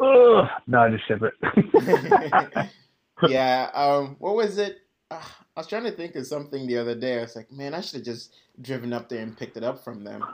Ugh. 0.00 0.46
No, 0.66 0.80
I 0.80 0.90
just 0.90 1.06
ship 1.06 1.22
it. 1.22 2.68
yeah. 3.28 3.70
Um. 3.74 4.16
What 4.18 4.36
was 4.36 4.58
it? 4.58 4.78
Uh, 5.10 5.22
I 5.56 5.60
was 5.60 5.66
trying 5.66 5.84
to 5.84 5.90
think 5.90 6.16
of 6.16 6.26
something 6.26 6.66
the 6.66 6.78
other 6.78 6.94
day. 6.94 7.18
I 7.18 7.22
was 7.22 7.36
like, 7.36 7.50
man, 7.52 7.74
I 7.74 7.80
should 7.80 7.96
have 7.96 8.04
just 8.04 8.34
driven 8.60 8.92
up 8.92 9.08
there 9.08 9.22
and 9.22 9.36
picked 9.36 9.56
it 9.56 9.64
up 9.64 9.82
from 9.82 10.04
them. 10.04 10.24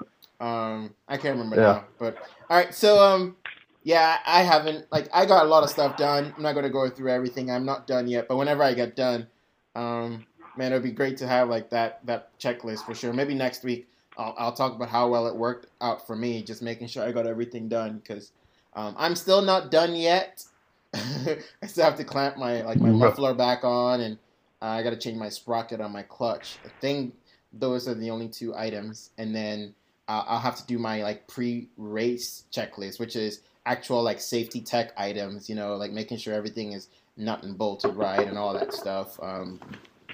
Um. 0.41 0.95
I 1.09 1.17
can't 1.17 1.37
remember 1.37 1.57
yeah. 1.57 1.63
now. 1.63 1.85
But 1.99 2.17
all 2.49 2.57
right. 2.57 2.75
So 2.75 2.99
um. 2.99 3.37
Yeah, 3.85 4.19
I 4.27 4.43
haven't 4.43 4.87
like 4.93 5.09
I 5.15 5.25
got 5.25 5.47
a 5.47 5.49
lot 5.49 5.63
of 5.63 5.71
stuff 5.71 5.97
done. 5.97 6.35
I'm 6.37 6.43
not 6.43 6.55
gonna 6.55 6.69
go 6.69 6.91
through 6.91 7.11
everything. 7.11 7.51
I'm 7.51 7.65
not 7.65 7.87
done 7.87 8.07
yet. 8.07 8.29
But 8.29 8.37
whenever 8.37 8.63
I 8.63 8.75
get 8.75 8.97
done, 8.97 9.27
um, 9.75 10.27
man, 10.59 10.73
it'd 10.73 10.83
be 10.83 10.91
great 10.91 11.17
to 11.19 11.27
have 11.27 11.49
like 11.49 11.71
that 11.71 12.05
that 12.05 12.39
checklist 12.39 12.85
for 12.85 12.95
sure. 12.95 13.13
Maybe 13.15 13.35
next 13.35 13.65
week 13.65 13.89
I'll, 14.19 14.35
I'll 14.37 14.53
talk 14.53 14.75
about 14.75 14.89
how 14.89 15.09
well 15.09 15.27
it 15.27 15.35
worked 15.35 15.67
out 15.81 16.07
for 16.07 16.17
me. 16.17 16.43
Just 16.43 16.61
making 16.61 16.89
sure 16.89 17.05
I 17.05 17.13
got 17.13 17.27
everything 17.27 17.69
done 17.69 17.99
because 17.99 18.33
um, 18.75 18.95
I'm 18.99 19.15
still 19.15 19.41
not 19.41 19.71
done 19.71 19.95
yet. 19.95 20.45
I 20.95 21.67
still 21.67 21.85
have 21.85 21.97
to 21.97 22.05
clamp 22.05 22.37
my 22.37 22.63
like 22.63 22.79
my 22.79 22.91
muffler 22.91 23.35
back 23.35 23.65
on, 23.65 24.01
and 24.01 24.19
uh, 24.63 24.67
I 24.67 24.83
got 24.83 24.91
to 24.91 24.97
change 24.97 25.19
my 25.19 25.29
sprocket 25.29 25.81
on 25.81 25.93
my 25.93 26.03
clutch. 26.03 26.59
I 26.65 26.69
think 26.81 27.15
those 27.53 27.89
are 27.89 27.95
the 27.95 28.11
only 28.11 28.29
two 28.29 28.55
items, 28.57 29.11
and 29.19 29.35
then 29.35 29.75
uh, 30.09 30.25
I'll 30.27 30.41
have 30.41 30.57
to 30.57 30.67
do 30.67 30.79
my 30.79 31.03
like 31.03 31.27
pre-race 31.29 32.45
checklist, 32.53 32.99
which 32.99 33.17
is 33.17 33.41
actual 33.67 34.03
like 34.03 34.21
safety 34.21 34.61
tech 34.61 34.93
items. 34.97 35.49
You 35.49 35.57
know, 35.57 35.77
like 35.77 35.93
making 35.93 36.19
sure 36.19 36.35
everything 36.35 36.73
is 36.73 36.89
nut 37.17 37.43
and 37.43 37.59
bolted 37.59 37.95
right 37.95 38.27
and 38.27 38.39
all 38.39 38.55
that 38.55 38.73
stuff. 38.73 39.19
Um, 39.23 39.61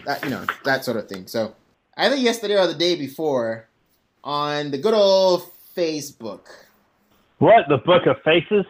that 0.05 0.25
you 0.25 0.31
know 0.31 0.45
that 0.65 0.85
sort 0.85 0.97
of 0.97 1.09
thing. 1.09 1.27
So 1.29 1.55
either 1.97 2.17
yesterday 2.17 2.59
or 2.59 2.67
the 2.67 2.75
day 2.75 2.97
before, 2.97 3.69
on 4.25 4.71
the 4.71 4.79
good 4.79 4.95
old 4.95 5.51
Facebook. 5.77 6.47
What 7.39 7.69
the 7.69 7.79
book 7.79 8.07
of 8.07 8.17
faces? 8.25 8.65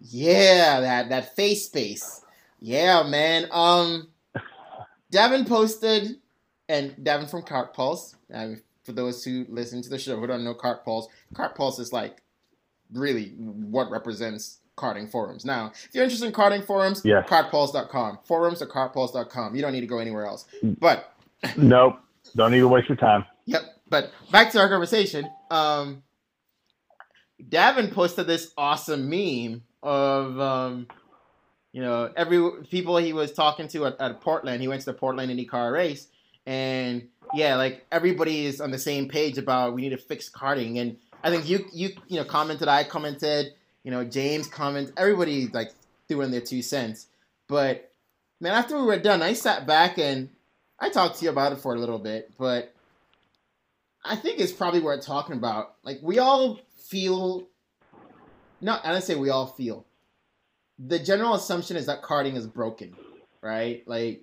Yeah, 0.00 0.80
that 0.80 1.08
that 1.08 1.36
face 1.36 1.66
space. 1.66 2.22
Yeah, 2.60 3.02
man. 3.04 3.46
Um, 3.50 4.08
Davin 5.12 5.46
posted, 5.46 6.16
and 6.68 6.92
Davin 6.96 7.30
from 7.30 7.42
KartPulse. 7.42 8.14
Uh, 8.32 8.56
for 8.84 8.92
those 8.92 9.22
who 9.22 9.44
listen 9.50 9.82
to 9.82 9.90
the 9.90 9.98
show 9.98 10.18
who 10.18 10.26
don't 10.26 10.44
know 10.44 10.54
KartPulse, 10.54 11.08
Cart 11.34 11.54
Pulse 11.54 11.78
is 11.78 11.92
like 11.92 12.22
really 12.92 13.34
what 13.36 13.90
represents 13.90 14.60
karting 14.78 15.10
forums. 15.10 15.44
Now, 15.44 15.72
if 15.74 15.90
you're 15.92 16.04
interested 16.04 16.26
in 16.26 16.32
karting 16.32 16.64
forums, 16.64 17.02
yeah. 17.04 17.22
kartpulse.com. 17.22 18.20
Forums 18.24 18.62
or 18.62 18.66
kartpulse.com. 18.66 19.54
You 19.54 19.60
don't 19.60 19.72
need 19.72 19.82
to 19.82 19.86
go 19.86 19.98
anywhere 19.98 20.24
else. 20.24 20.46
Mm. 20.64 20.78
But 20.80 21.12
nope, 21.58 21.98
don't 22.34 22.50
need 22.50 22.60
to 22.60 22.68
waste 22.68 22.88
your 22.88 22.96
time. 22.96 23.26
Yep. 23.44 23.62
But 23.90 24.10
back 24.32 24.50
to 24.52 24.60
our 24.60 24.68
conversation. 24.68 25.28
Um, 25.50 26.02
Davin 27.42 27.92
posted 27.92 28.26
this 28.26 28.52
awesome 28.56 29.10
meme 29.10 29.64
of 29.82 30.38
um, 30.40 30.86
you 31.72 31.82
know 31.82 32.12
every 32.16 32.64
people 32.70 32.96
he 32.96 33.12
was 33.12 33.32
talking 33.32 33.68
to 33.68 33.86
at, 33.86 34.00
at 34.00 34.20
Portland. 34.20 34.60
He 34.60 34.68
went 34.68 34.80
to 34.80 34.86
the 34.86 34.94
Portland 34.94 35.30
IndyCar 35.30 35.72
race, 35.72 36.08
and 36.46 37.08
yeah, 37.34 37.56
like 37.56 37.86
everybody 37.92 38.46
is 38.46 38.60
on 38.60 38.70
the 38.70 38.78
same 38.78 39.08
page 39.08 39.38
about 39.38 39.74
we 39.74 39.82
need 39.82 39.90
to 39.90 39.98
fix 39.98 40.28
karting. 40.28 40.78
And 40.78 40.96
I 41.22 41.30
think 41.30 41.48
you 41.48 41.64
you 41.72 41.90
you 42.08 42.18
know 42.18 42.24
commented, 42.24 42.68
I 42.68 42.84
commented, 42.84 43.54
you 43.84 43.90
know 43.90 44.04
James 44.04 44.46
commented, 44.46 44.94
everybody 44.96 45.48
like 45.48 45.72
threw 46.08 46.22
in 46.22 46.30
their 46.30 46.40
two 46.40 46.62
cents. 46.62 47.06
But 47.48 47.92
man, 48.40 48.52
after 48.52 48.76
we 48.76 48.82
were 48.82 48.98
done, 48.98 49.22
I 49.22 49.32
sat 49.32 49.66
back 49.66 49.98
and 49.98 50.28
I 50.80 50.90
talked 50.90 51.18
to 51.18 51.24
you 51.24 51.30
about 51.30 51.52
it 51.52 51.58
for 51.58 51.74
a 51.74 51.78
little 51.78 51.98
bit, 51.98 52.30
but 52.38 52.74
I 54.04 54.16
think 54.16 54.38
it's 54.38 54.52
probably 54.52 54.80
worth 54.80 55.04
talking 55.04 55.36
about. 55.36 55.74
Like 55.82 55.98
we 56.02 56.18
all 56.18 56.60
feel 56.76 57.48
not 58.60 58.84
I 58.84 58.92
don't 58.92 59.02
say 59.02 59.14
we 59.14 59.30
all 59.30 59.46
feel. 59.46 59.84
The 60.78 60.98
general 60.98 61.34
assumption 61.34 61.76
is 61.76 61.86
that 61.86 62.02
karting 62.02 62.36
is 62.36 62.46
broken, 62.46 62.96
right? 63.42 63.82
Like, 63.86 64.22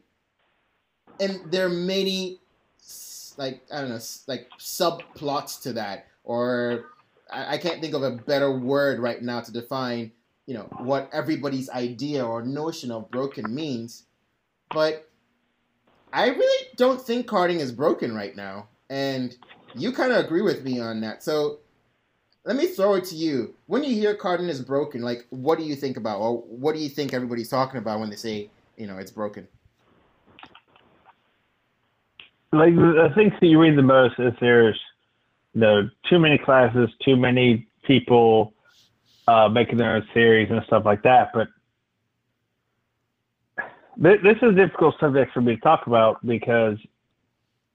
and 1.19 1.51
there 1.51 1.65
are 1.65 1.69
many, 1.69 2.39
like 3.37 3.61
I 3.71 3.81
don't 3.81 3.89
know, 3.89 3.99
like 4.27 4.49
subplots 4.59 5.61
to 5.63 5.73
that, 5.73 6.07
or 6.23 6.85
I, 7.31 7.55
I 7.55 7.57
can't 7.57 7.81
think 7.81 7.93
of 7.93 8.03
a 8.03 8.11
better 8.11 8.51
word 8.51 8.99
right 8.99 9.21
now 9.21 9.41
to 9.41 9.51
define, 9.51 10.11
you 10.45 10.53
know, 10.53 10.69
what 10.79 11.09
everybody's 11.11 11.69
idea 11.69 12.25
or 12.25 12.41
notion 12.41 12.91
of 12.91 13.11
broken 13.11 13.53
means. 13.53 14.03
But 14.69 15.09
I 16.13 16.29
really 16.29 16.67
don't 16.77 17.01
think 17.01 17.27
karting 17.27 17.59
is 17.59 17.71
broken 17.71 18.15
right 18.15 18.35
now, 18.35 18.67
and 18.89 19.35
you 19.75 19.91
kind 19.91 20.13
of 20.13 20.23
agree 20.23 20.41
with 20.41 20.63
me 20.63 20.79
on 20.79 21.01
that. 21.01 21.21
So 21.23 21.59
let 22.45 22.55
me 22.55 22.67
throw 22.67 22.93
it 22.93 23.03
to 23.05 23.15
you. 23.15 23.55
When 23.65 23.83
you 23.83 23.93
hear 23.93 24.15
karting 24.15 24.49
is 24.49 24.61
broken, 24.61 25.01
like 25.01 25.25
what 25.31 25.57
do 25.57 25.65
you 25.65 25.75
think 25.75 25.97
about, 25.97 26.19
or 26.19 26.37
what 26.41 26.75
do 26.75 26.81
you 26.81 26.89
think 26.89 27.13
everybody's 27.13 27.49
talking 27.49 27.79
about 27.79 27.99
when 27.99 28.09
they 28.09 28.15
say, 28.15 28.49
you 28.77 28.85
know, 28.85 28.97
it's 28.97 29.11
broken? 29.11 29.47
Like 32.53 32.75
the 32.75 33.09
things 33.15 33.33
that 33.41 33.47
you 33.47 33.59
read 33.59 33.77
the 33.77 33.81
most 33.81 34.19
is 34.19 34.33
there's, 34.39 34.79
you 35.53 35.61
know, 35.61 35.89
too 36.07 36.19
many 36.19 36.37
classes, 36.37 36.89
too 37.03 37.17
many 37.17 37.67
people 37.83 38.53
uh, 39.27 39.49
making 39.49 39.77
their 39.77 39.95
own 39.95 40.07
series 40.13 40.49
and 40.51 40.61
stuff 40.67 40.83
like 40.85 41.01
that. 41.01 41.31
But 41.33 41.47
this 43.97 44.37
is 44.37 44.49
a 44.49 44.51
difficult 44.51 44.95
subject 44.99 45.33
for 45.33 45.41
me 45.41 45.55
to 45.55 45.61
talk 45.61 45.87
about 45.87 46.23
because 46.25 46.77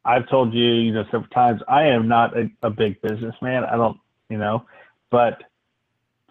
I've 0.05 0.29
told 0.29 0.55
you, 0.55 0.65
you 0.65 0.93
know, 0.93 1.05
several 1.07 1.29
times, 1.29 1.61
I 1.69 1.87
am 1.87 2.07
not 2.07 2.37
a, 2.39 2.49
a 2.63 2.71
big 2.71 3.03
businessman. 3.03 3.65
I 3.65 3.77
don't 3.77 3.99
you 4.31 4.39
know. 4.39 4.65
But 5.11 5.43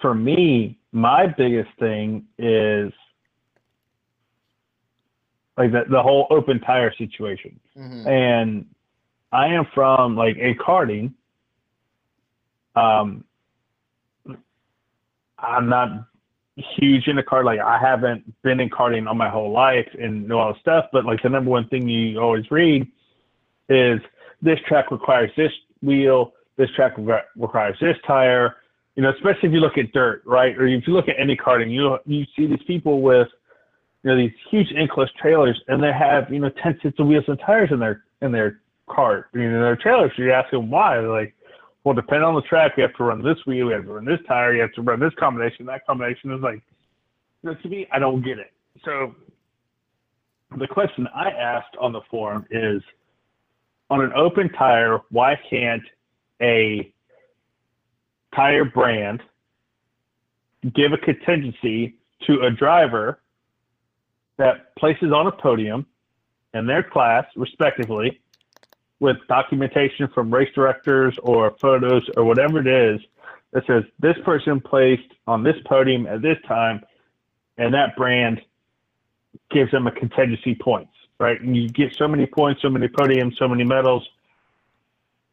for 0.02 0.16
me, 0.16 0.80
my 0.92 1.28
biggest 1.28 1.70
thing 1.80 2.26
is 2.38 2.92
like 5.58 5.72
the, 5.72 5.84
the 5.90 6.02
whole 6.02 6.26
open 6.32 6.60
tire 6.62 6.94
situation. 6.98 7.60
Mm-hmm. 7.78 8.08
And 8.08 8.66
I 9.32 9.48
am 9.48 9.68
from 9.76 10.16
like 10.16 10.38
in 10.38 10.56
karting. 10.56 11.14
Um, 12.76 13.26
I'm 15.38 15.70
not 15.70 16.08
huge 16.56 17.08
in 17.08 17.18
into 17.18 17.30
kart. 17.30 17.46
Like 17.46 17.60
I 17.60 17.78
haven't 17.78 18.42
been 18.42 18.60
in 18.60 18.70
karting 18.70 19.08
all 19.08 19.14
my 19.14 19.30
whole 19.30 19.52
life 19.52 19.88
and 20.00 20.28
know 20.28 20.40
all 20.40 20.54
the 20.54 20.60
stuff. 20.60 20.86
But 20.92 21.06
like 21.06 21.22
the 21.22 21.30
number 21.30 21.50
one 21.50 21.68
thing 21.68 21.88
you 21.88 22.20
always 22.20 22.50
read 22.50 22.88
is 23.68 24.00
this 24.42 24.60
track 24.68 24.92
requires 24.92 25.32
this 25.36 25.52
wheel, 25.82 26.34
this 26.60 26.69
track 26.76 26.93
requires 27.36 27.78
this 27.82 27.95
tire. 28.06 28.58
You 28.95 29.04
know, 29.04 29.12
especially 29.12 29.48
if 29.48 29.54
you 29.54 29.62
look 29.62 29.78
at 29.78 29.93
dirt, 29.93 30.22
right? 30.26 30.56
Or 30.58 30.67
if 30.67 30.86
you 30.86 30.93
look 30.93 31.08
at 31.08 31.15
any 31.17 31.36
karting, 31.36 31.72
you 31.72 31.98
you 32.06 32.26
see 32.36 32.48
these 32.48 32.62
people 32.67 33.02
with, 33.02 33.30
you 34.04 34.12
know, 34.12 34.17
these 34.17 34.34
huge 34.52 34.69
enclosed 34.72 35.13
trailers, 35.19 35.60
and 35.69 35.82
they 35.82 35.93
have 35.93 36.32
you 36.32 36.39
know 36.39 36.52
ten 36.62 36.78
sets 36.84 37.00
of 37.00 37.08
wheels 37.08 37.24
and 37.28 37.39
tires 37.39 37.69
in 37.72 37.80
their 37.80 38.04
in 38.22 38.34
their 38.34 38.60
cart, 38.89 39.30
you 39.34 39.50
know, 39.50 39.62
their 39.62 39.78
trailer. 39.78 40.12
So 40.15 40.24
you 40.24 40.34
ask 40.34 40.52
them 40.52 40.69
why. 40.69 40.95
They're 40.98 41.10
like, 41.10 41.34
well, 41.84 41.95
depending 41.95 42.26
on 42.26 42.36
the 42.36 42.41
track, 42.41 42.74
you 42.76 42.84
have 42.84 42.95
to 42.95 43.04
run 43.04 43.24
this 43.24 43.38
wheel, 43.45 43.67
you 43.67 43.74
have 43.74 43.86
to 43.86 43.93
run 43.93 44.06
this 44.06 44.19
tire, 44.28 44.54
you 44.54 44.62
have 44.62 44.74
to 44.74 44.82
run 44.82 45.00
this 45.00 45.13
combination, 45.17 45.65
that 45.67 45.86
combination. 45.86 46.34
is 46.34 46.41
like, 46.41 46.62
you 47.41 47.52
know, 47.52 47.56
to 47.56 47.69
me, 47.69 47.88
I 47.93 48.00
don't 48.00 48.22
get 48.22 48.38
it. 48.39 48.52
So 48.84 49.15
the 50.58 50.67
question 50.67 51.08
I 51.15 51.30
asked 51.30 51.78
on 51.80 51.93
the 51.93 52.02
forum 52.10 52.45
is, 52.52 52.82
on 53.89 54.02
an 54.02 54.12
open 54.13 54.50
tire, 54.50 55.00
why 55.10 55.39
can't 55.50 55.82
a 56.41 56.91
tire 58.36 58.65
brand 58.65 59.21
give 60.75 60.91
a 60.93 60.97
contingency 60.97 61.95
to 62.28 62.41
a 62.41 62.52
driver 62.52 63.19
that 64.38 64.75
places 64.75 65.12
on 65.12 65.28
a 65.28 65.32
podium 65.32 65.86
in 66.54 66.65
their 66.65 66.84
class, 66.84 67.25
respectively, 67.36 68.19
with 68.99 69.17
documentation 69.28 70.08
from 70.13 70.34
race 70.34 70.54
directors 70.54 71.17
or 71.23 71.56
photos 71.62 72.04
or 72.17 72.25
whatever 72.25 72.60
it 72.60 72.67
is 72.67 73.02
that 73.54 73.65
says 73.65 73.84
this 73.99 74.15
person 74.25 74.60
placed 74.60 75.12
on 75.28 75.43
this 75.43 75.56
podium 75.65 76.06
at 76.08 76.21
this 76.21 76.38
time, 76.47 76.82
and 77.58 77.73
that 77.73 77.95
brand 77.95 78.41
gives 79.52 79.71
them 79.71 79.88
a 79.88 79.91
contingency 79.91 80.56
points, 80.56 80.91
right? 81.19 81.39
And 81.41 81.56
you 81.56 81.69
get 81.69 81.93
so 81.97 82.08
many 82.08 82.25
points, 82.25 82.62
so 82.62 82.69
many 82.69 82.88
podiums, 82.88 83.38
so 83.38 83.47
many 83.47 83.63
medals, 83.63 84.08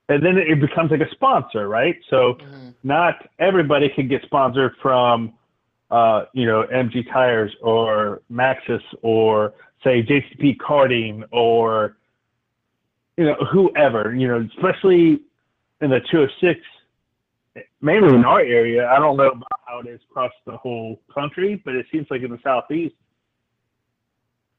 and 0.09 0.25
then 0.25 0.39
it 0.39 0.61
becomes 0.61 0.91
like 0.91 1.01
a 1.01 1.11
sponsor, 1.11 1.69
right? 1.69 1.97
So 2.11 2.35
mm-hmm. 2.35 2.71
not 2.85 3.29
everybody 3.39 3.89
can 3.89 4.09
get 4.09 4.23
sponsored 4.23 4.73
from, 4.81 5.35
uh, 5.91 6.27
you 6.33 6.47
know, 6.47 6.65
MG 6.73 7.11
Tires 7.13 7.55
or 7.61 8.23
Maxxis 8.31 8.83
or 9.03 9.55
say 9.83 10.03
JCP 10.03 10.57
Karting 10.59 11.25
or 11.33 11.97
you 13.17 13.25
know 13.25 13.35
whoever 13.51 14.15
you 14.15 14.29
know 14.29 14.47
especially 14.57 15.21
in 15.81 15.91
the 15.91 16.01
206 16.11 16.61
mainly 17.81 18.15
in 18.15 18.25
our 18.25 18.41
area 18.41 18.89
i 18.89 18.99
don't 18.99 19.17
know 19.17 19.29
about 19.29 19.61
how 19.67 19.81
it 19.81 19.87
is 19.87 20.01
across 20.11 20.33
the 20.47 20.57
whole 20.57 21.01
country 21.13 21.61
but 21.65 21.75
it 21.75 21.87
seems 21.91 22.07
like 22.11 22.23
in 22.23 22.31
the 22.31 22.39
southeast 22.43 22.95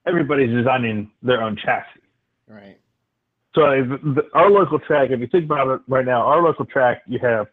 everybody's 0.05 0.49
designing 0.49 1.11
their 1.21 1.41
own 1.41 1.55
chassis 1.55 2.01
right 2.47 2.79
so 3.57 3.63
the, 4.15 4.23
our 4.33 4.49
local 4.49 4.79
track 4.79 5.09
if 5.09 5.19
you 5.19 5.27
think 5.27 5.45
about 5.45 5.67
it 5.67 5.81
right 5.87 6.05
now 6.05 6.21
our 6.21 6.41
local 6.41 6.65
track 6.65 7.01
you 7.07 7.19
have 7.19 7.47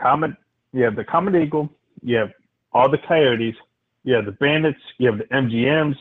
Comet 0.00 0.32
you 0.72 0.82
have 0.84 0.96
the 0.96 1.04
Comet 1.04 1.34
Eagle 1.34 1.70
you 2.02 2.16
have 2.16 2.32
all 2.72 2.90
the 2.90 2.98
coyotes 2.98 3.56
you 4.04 4.14
have 4.14 4.26
the 4.26 4.32
bandits 4.32 4.80
you 4.98 5.10
have 5.10 5.18
the 5.18 5.24
mgms 5.24 5.96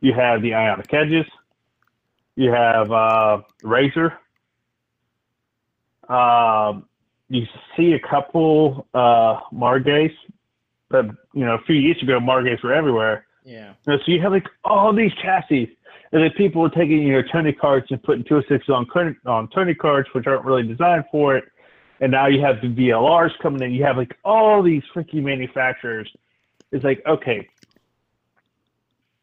you 0.00 0.12
have 0.12 0.42
the 0.42 0.54
ionic 0.54 0.92
edges 0.92 1.26
you 2.40 2.50
have 2.50 2.90
uh, 2.90 3.42
Razor. 3.62 4.18
Uh, 6.08 6.80
you 7.28 7.44
see 7.76 7.92
a 7.92 8.00
couple 8.00 8.86
uh, 8.94 9.40
Margays, 9.52 10.14
but 10.88 11.06
you 11.34 11.44
know 11.44 11.54
a 11.54 11.62
few 11.66 11.76
years 11.76 12.02
ago 12.02 12.18
Margays 12.18 12.62
were 12.62 12.72
everywhere. 12.72 13.26
Yeah. 13.44 13.74
So 13.84 13.98
you 14.06 14.22
have 14.22 14.32
like 14.32 14.48
all 14.64 14.94
these 14.94 15.12
chassis, 15.22 15.76
and 16.12 16.22
then 16.22 16.30
people 16.36 16.64
are 16.64 16.70
taking 16.70 17.02
your 17.02 17.22
Tony 17.22 17.52
Karts 17.52 17.90
and 17.90 18.02
putting 18.02 18.24
two 18.24 18.42
six 18.48 18.68
on 18.68 18.86
on 19.26 19.48
Tony 19.48 19.74
Karts, 19.74 20.06
which 20.12 20.26
aren't 20.26 20.44
really 20.44 20.66
designed 20.66 21.04
for 21.10 21.36
it. 21.36 21.44
And 22.00 22.12
now 22.12 22.26
you 22.26 22.40
have 22.40 22.60
the 22.62 22.68
VLRs 22.68 23.38
coming 23.42 23.62
in. 23.62 23.72
You 23.72 23.84
have 23.84 23.96
like 23.96 24.16
all 24.24 24.62
these 24.62 24.82
freaky 24.92 25.20
manufacturers. 25.20 26.10
It's 26.72 26.84
like 26.84 27.02
okay, 27.06 27.48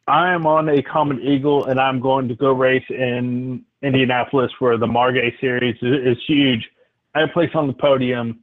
I 0.08 0.34
am 0.34 0.48
on 0.48 0.70
a 0.70 0.82
Comet 0.82 1.20
Eagle 1.20 1.66
and 1.66 1.80
I'm 1.80 2.00
going 2.00 2.30
to 2.30 2.36
go 2.36 2.54
race 2.54 2.86
in 2.90 3.66
Indianapolis 3.82 4.52
where 4.60 4.78
the 4.78 4.88
Margay 4.88 5.38
series 5.42 5.76
is, 5.82 6.18
is 6.18 6.24
huge. 6.26 6.70
I 7.14 7.26
place 7.28 7.50
on 7.56 7.68
the 7.68 7.74
podium 7.74 8.40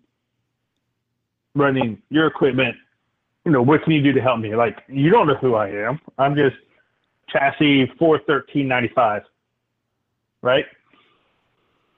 running 1.54 2.02
your 2.10 2.26
equipment. 2.26 2.76
You 3.44 3.52
know, 3.52 3.62
what 3.62 3.82
can 3.82 3.92
you 3.92 4.02
do 4.02 4.12
to 4.12 4.20
help 4.20 4.40
me? 4.40 4.54
Like, 4.54 4.78
you 4.88 5.10
don't 5.10 5.26
know 5.26 5.36
who 5.36 5.54
I 5.54 5.68
am. 5.68 6.00
I'm 6.18 6.34
just 6.34 6.56
chassis 7.28 7.90
41395. 7.98 9.22
Right? 10.42 10.64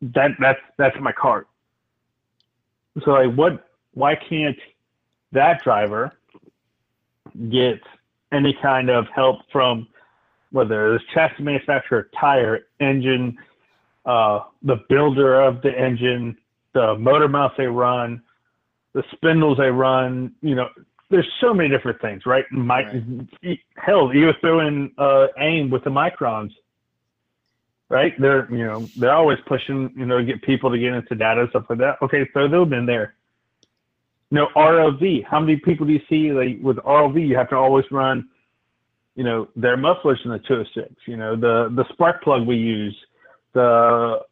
That 0.03 0.31
that's 0.41 0.61
that's 0.79 0.97
my 1.01 1.13
cart. 1.13 1.49
So 3.05 3.13
like 3.13 3.35
what 3.35 3.69
why 3.95 4.15
can't 4.15 4.57
that 5.33 5.63
driver 5.65 6.13
get 7.51 7.81
any 8.33 8.57
kind 8.63 8.91
of 8.91 9.07
help 9.15 9.41
from 9.53 9.89
whether 10.53 10.95
it's 10.95 11.05
chassis 11.13 11.43
manufacturer, 11.43 12.09
tire, 12.19 12.67
engine, 12.81 13.37
uh, 14.05 14.41
the 14.63 14.77
builder 14.89 15.41
of 15.41 15.61
the 15.63 15.71
engine, 15.77 16.37
the 16.73 16.95
motor 16.97 17.29
mount 17.29 17.53
they 17.59 17.67
run, 17.67 18.23
the 18.95 19.03
spindles 19.13 19.59
they 19.59 19.71
run. 19.71 20.33
You 20.41 20.55
know, 20.55 20.69
there's 21.11 21.29
so 21.41 21.55
many 21.55 21.69
different 21.69 22.01
things, 22.01 22.27
right? 22.27 22.45
My, 22.51 22.83
right. 22.83 23.59
Hell, 23.77 24.13
you 24.15 24.31
throw 24.41 24.67
in 24.67 24.91
uh, 24.99 25.29
AIM 25.39 25.71
with 25.71 25.85
the 25.85 25.91
MyChrons, 25.91 26.51
right? 27.89 28.13
They're 28.19 28.51
you 28.51 28.65
know 28.65 28.89
they're 28.97 29.15
always 29.15 29.39
pushing 29.47 29.93
you 29.97 30.07
know 30.07 30.19
to 30.19 30.25
get 30.25 30.43
people 30.43 30.71
to 30.71 30.79
get 30.79 30.93
into 30.93 31.15
data 31.15 31.43
and 31.43 31.51
stuff 31.51 31.65
like 31.69 31.79
that. 31.79 31.99
Okay, 32.03 32.29
throw 32.33 32.49
them 32.49 32.73
in 32.73 32.87
there. 32.87 33.15
You 34.31 34.39
know, 34.39 34.49
RLV. 34.57 35.25
How 35.25 35.39
many 35.39 35.57
people 35.57 35.87
do 35.87 35.93
you 35.93 36.01
see 36.09 36.33
like 36.33 36.59
with 36.61 36.79
RLV? 36.79 37.27
You 37.27 37.37
have 37.37 37.51
to 37.51 37.57
always 37.57 37.85
run, 37.93 38.29
you 39.15 39.23
know, 39.23 39.49
their 39.55 39.77
mufflers 39.77 40.21
in 40.25 40.33
the 40.33 40.39
206. 40.41 40.93
You 41.07 41.17
know, 41.17 41.37
the 41.37 41.73
the 41.75 41.85
spark 41.93 42.23
plug 42.23 42.47
we 42.47 42.57
use, 42.57 42.97
the 43.53 44.23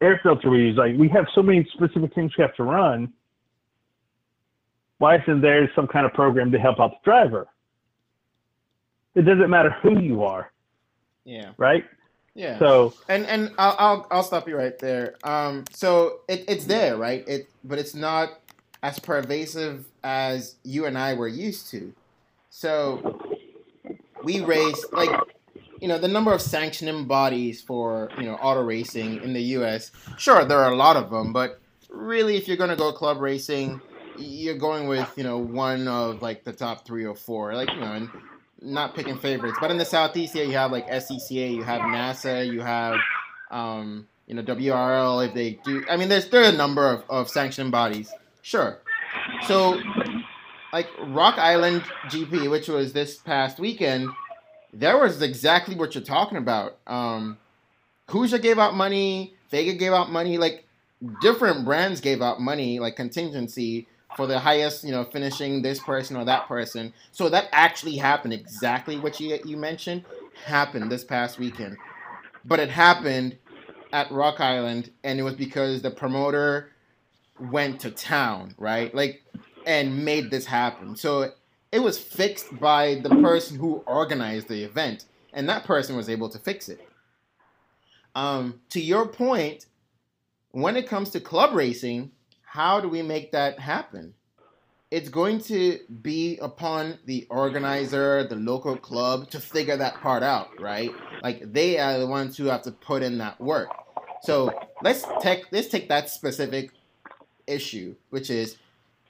air 0.00 0.20
filter 0.22 0.48
we 0.48 0.58
use. 0.58 0.76
Like 0.76 0.96
we 0.96 1.08
have 1.08 1.26
so 1.34 1.42
many 1.42 1.68
specific 1.72 2.14
things 2.14 2.32
we 2.38 2.42
have 2.42 2.54
to 2.54 2.62
run. 2.62 3.12
Why 5.00 5.16
isn't 5.16 5.40
there 5.40 5.70
some 5.74 5.86
kind 5.86 6.04
of 6.04 6.12
program 6.12 6.52
to 6.52 6.58
help 6.58 6.78
out 6.78 6.90
the 6.90 7.10
driver? 7.10 7.48
It 9.14 9.22
doesn't 9.22 9.48
matter 9.48 9.74
who 9.82 9.98
you 9.98 10.24
are. 10.24 10.52
Yeah. 11.24 11.52
Right. 11.56 11.86
Yeah. 12.34 12.58
So 12.58 12.92
and 13.08 13.24
and 13.24 13.50
I'll 13.56 13.76
I'll, 13.78 14.06
I'll 14.10 14.22
stop 14.22 14.46
you 14.46 14.56
right 14.56 14.78
there. 14.78 15.14
Um. 15.24 15.64
So 15.72 16.20
it, 16.28 16.44
it's 16.48 16.66
there, 16.66 16.98
right? 16.98 17.26
It 17.26 17.48
but 17.64 17.78
it's 17.78 17.94
not 17.94 18.40
as 18.82 18.98
pervasive 18.98 19.86
as 20.04 20.56
you 20.64 20.84
and 20.84 20.98
I 20.98 21.14
were 21.14 21.28
used 21.28 21.70
to. 21.70 21.94
So 22.50 23.40
we 24.22 24.40
race 24.40 24.84
like 24.92 25.08
you 25.80 25.88
know 25.88 25.96
the 25.96 26.08
number 26.08 26.34
of 26.34 26.42
sanctioning 26.42 27.06
bodies 27.06 27.62
for 27.62 28.10
you 28.18 28.24
know 28.24 28.34
auto 28.34 28.62
racing 28.62 29.22
in 29.22 29.32
the 29.32 29.42
U.S. 29.56 29.92
Sure, 30.18 30.44
there 30.44 30.58
are 30.58 30.70
a 30.70 30.76
lot 30.76 30.96
of 30.96 31.08
them, 31.08 31.32
but 31.32 31.58
really, 31.88 32.36
if 32.36 32.46
you're 32.46 32.58
going 32.58 32.70
to 32.70 32.76
go 32.76 32.92
club 32.92 33.18
racing, 33.18 33.80
you're 34.20 34.58
going 34.58 34.88
with 34.88 35.12
you 35.16 35.24
know 35.24 35.38
one 35.38 35.88
of 35.88 36.22
like 36.22 36.44
the 36.44 36.52
top 36.52 36.86
three 36.86 37.04
or 37.04 37.14
four, 37.14 37.54
like 37.54 37.70
you 37.70 37.80
know, 37.80 37.92
and 37.92 38.10
not 38.62 38.94
picking 38.94 39.16
favorites. 39.18 39.58
But 39.60 39.70
in 39.70 39.78
the 39.78 39.84
southeast 39.84 40.34
here, 40.34 40.44
you 40.44 40.52
have 40.52 40.72
like 40.72 40.88
SCCA, 40.88 41.54
you 41.54 41.62
have 41.62 41.80
NASA, 41.82 42.46
you 42.50 42.60
have 42.60 42.96
um, 43.50 44.06
you 44.26 44.34
know 44.34 44.42
WRL. 44.42 45.26
If 45.26 45.34
they 45.34 45.58
do, 45.64 45.84
I 45.90 45.96
mean, 45.96 46.08
there's 46.08 46.28
there 46.28 46.42
are 46.42 46.52
a 46.52 46.56
number 46.56 46.88
of, 46.88 47.04
of 47.08 47.28
sanctioning 47.28 47.70
bodies. 47.70 48.12
Sure. 48.42 48.78
So, 49.46 49.80
like 50.72 50.88
Rock 51.06 51.38
Island 51.38 51.82
GP, 52.06 52.50
which 52.50 52.68
was 52.68 52.92
this 52.92 53.16
past 53.16 53.58
weekend, 53.58 54.08
there 54.72 54.98
was 54.98 55.22
exactly 55.22 55.74
what 55.74 55.94
you're 55.94 56.04
talking 56.04 56.38
about. 56.38 56.78
Um, 56.86 57.38
Kuja 58.08 58.40
gave 58.40 58.58
out 58.58 58.74
money, 58.74 59.34
Vega 59.50 59.72
gave 59.74 59.92
out 59.92 60.10
money, 60.10 60.38
like 60.38 60.64
different 61.20 61.64
brands 61.64 62.00
gave 62.00 62.22
out 62.22 62.40
money, 62.40 62.78
like 62.78 62.96
contingency 62.96 63.86
for 64.16 64.26
the 64.26 64.38
highest, 64.38 64.84
you 64.84 64.90
know, 64.90 65.04
finishing 65.04 65.62
this 65.62 65.78
person 65.80 66.16
or 66.16 66.24
that 66.24 66.46
person. 66.48 66.92
So 67.12 67.28
that 67.28 67.48
actually 67.52 67.96
happened. 67.96 68.32
Exactly 68.32 68.98
what 68.98 69.20
you 69.20 69.38
you 69.44 69.56
mentioned 69.56 70.04
happened 70.44 70.90
this 70.90 71.04
past 71.04 71.38
weekend, 71.38 71.76
but 72.44 72.60
it 72.60 72.70
happened 72.70 73.38
at 73.92 74.10
Rock 74.10 74.40
Island, 74.40 74.90
and 75.02 75.18
it 75.18 75.22
was 75.22 75.34
because 75.34 75.82
the 75.82 75.90
promoter 75.90 76.70
went 77.38 77.80
to 77.80 77.90
town, 77.90 78.54
right? 78.58 78.94
Like, 78.94 79.22
and 79.66 80.04
made 80.04 80.30
this 80.30 80.46
happen. 80.46 80.96
So 80.96 81.32
it 81.72 81.80
was 81.80 81.98
fixed 81.98 82.58
by 82.58 82.96
the 82.96 83.10
person 83.10 83.58
who 83.58 83.82
organized 83.86 84.48
the 84.48 84.62
event, 84.62 85.06
and 85.32 85.48
that 85.48 85.64
person 85.64 85.96
was 85.96 86.08
able 86.08 86.28
to 86.28 86.38
fix 86.38 86.68
it. 86.68 86.86
Um, 88.14 88.60
to 88.70 88.80
your 88.80 89.06
point, 89.06 89.66
when 90.50 90.76
it 90.76 90.88
comes 90.88 91.10
to 91.10 91.20
club 91.20 91.54
racing, 91.54 92.10
how 92.50 92.80
do 92.80 92.88
we 92.88 93.00
make 93.00 93.30
that 93.30 93.60
happen? 93.60 94.12
It's 94.90 95.08
going 95.08 95.40
to 95.42 95.78
be 96.02 96.36
upon 96.38 96.98
the 97.04 97.24
organizer, 97.30 98.26
the 98.26 98.34
local 98.34 98.76
club, 98.76 99.30
to 99.30 99.38
figure 99.38 99.76
that 99.76 100.00
part 100.00 100.24
out, 100.24 100.60
right? 100.60 100.90
Like 101.22 101.52
they 101.52 101.78
are 101.78 101.96
the 102.00 102.08
ones 102.08 102.36
who 102.36 102.46
have 102.46 102.62
to 102.62 102.72
put 102.72 103.04
in 103.04 103.18
that 103.18 103.40
work. 103.40 103.68
So 104.22 104.52
let's 104.82 105.04
take 105.20 105.44
let's 105.52 105.68
take 105.68 105.88
that 105.90 106.10
specific 106.10 106.72
issue, 107.46 107.94
which 108.10 108.30
is 108.30 108.56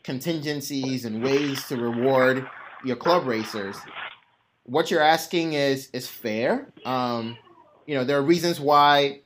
contingencies 0.04 1.06
and 1.06 1.22
ways 1.22 1.66
to 1.68 1.78
reward 1.78 2.46
your 2.84 2.96
club 2.96 3.26
racers. 3.26 3.76
What 4.64 4.90
you're 4.90 5.02
asking 5.02 5.54
is 5.54 5.88
is 5.94 6.06
fair. 6.06 6.70
Um, 6.84 7.38
you 7.86 7.94
know, 7.94 8.04
there 8.04 8.18
are 8.18 8.22
reasons 8.22 8.60
why 8.60 9.22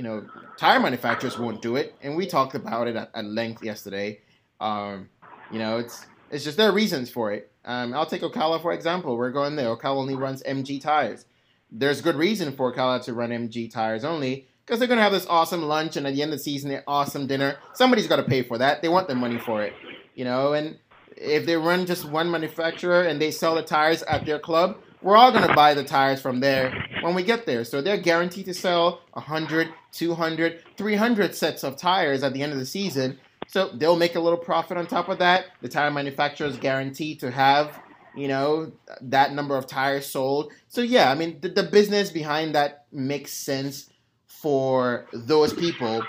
you 0.00 0.04
know, 0.04 0.24
tire 0.56 0.80
manufacturers 0.80 1.38
won't 1.38 1.60
do 1.60 1.76
it, 1.76 1.94
and 2.00 2.16
we 2.16 2.24
talked 2.24 2.54
about 2.54 2.88
it 2.88 2.96
at, 2.96 3.10
at 3.12 3.26
length 3.26 3.62
yesterday. 3.62 4.18
Um, 4.58 5.10
you 5.52 5.58
know, 5.58 5.76
it's 5.76 6.06
it's 6.30 6.42
just 6.42 6.56
there 6.56 6.70
are 6.70 6.72
reasons 6.72 7.10
for 7.10 7.32
it. 7.32 7.52
Um, 7.66 7.92
I'll 7.92 8.06
take 8.06 8.22
Ocala 8.22 8.62
for 8.62 8.72
example. 8.72 9.14
We're 9.18 9.30
going 9.30 9.56
there. 9.56 9.76
Ocala 9.76 9.96
only 9.96 10.14
runs 10.14 10.42
MG 10.44 10.80
tires. 10.80 11.26
There's 11.70 12.00
good 12.00 12.16
reason 12.16 12.56
for 12.56 12.72
Ocala 12.72 13.04
to 13.04 13.12
run 13.12 13.28
MG 13.28 13.70
tires 13.70 14.02
only 14.02 14.46
because 14.64 14.78
they're 14.78 14.88
gonna 14.88 15.02
have 15.02 15.12
this 15.12 15.26
awesome 15.26 15.64
lunch 15.64 15.98
and 15.98 16.06
at 16.06 16.14
the 16.14 16.22
end 16.22 16.32
of 16.32 16.38
the 16.38 16.44
season, 16.44 16.70
an 16.70 16.82
awesome 16.86 17.26
dinner. 17.26 17.58
Somebody's 17.74 18.06
got 18.06 18.16
to 18.16 18.22
pay 18.22 18.42
for 18.42 18.56
that. 18.56 18.80
They 18.80 18.88
want 18.88 19.06
the 19.06 19.14
money 19.14 19.38
for 19.38 19.62
it, 19.62 19.74
you 20.14 20.24
know. 20.24 20.54
And 20.54 20.78
if 21.14 21.44
they 21.44 21.56
run 21.56 21.84
just 21.84 22.06
one 22.06 22.30
manufacturer 22.30 23.02
and 23.02 23.20
they 23.20 23.30
sell 23.30 23.54
the 23.54 23.62
tires 23.62 24.02
at 24.04 24.24
their 24.24 24.38
club, 24.38 24.78
we're 25.02 25.16
all 25.16 25.30
going 25.30 25.46
to 25.46 25.54
buy 25.54 25.74
the 25.74 25.84
tires 25.84 26.20
from 26.22 26.40
there 26.40 26.72
when 27.02 27.14
we 27.14 27.22
get 27.22 27.46
there. 27.46 27.64
So 27.64 27.80
they're 27.80 27.98
guaranteed 27.98 28.46
to 28.46 28.54
sell 28.54 29.00
100, 29.12 29.68
200, 29.92 30.62
300 30.76 31.34
sets 31.34 31.64
of 31.64 31.76
tires 31.76 32.22
at 32.22 32.32
the 32.32 32.42
end 32.42 32.52
of 32.52 32.58
the 32.58 32.66
season. 32.66 33.18
So 33.46 33.68
they'll 33.68 33.96
make 33.96 34.14
a 34.14 34.20
little 34.20 34.38
profit 34.38 34.76
on 34.76 34.86
top 34.86 35.08
of 35.08 35.18
that. 35.18 35.46
The 35.60 35.68
tire 35.68 35.90
manufacturer 35.90 36.46
is 36.46 36.56
guaranteed 36.56 37.20
to 37.20 37.30
have, 37.30 37.80
you 38.14 38.28
know, 38.28 38.72
that 39.00 39.32
number 39.32 39.56
of 39.56 39.66
tires 39.66 40.06
sold. 40.06 40.52
So 40.68 40.82
yeah, 40.82 41.10
I 41.10 41.14
mean, 41.14 41.38
the, 41.40 41.48
the 41.48 41.64
business 41.64 42.10
behind 42.10 42.54
that 42.54 42.86
makes 42.92 43.32
sense 43.32 43.90
for 44.26 45.06
those 45.12 45.52
people, 45.52 46.02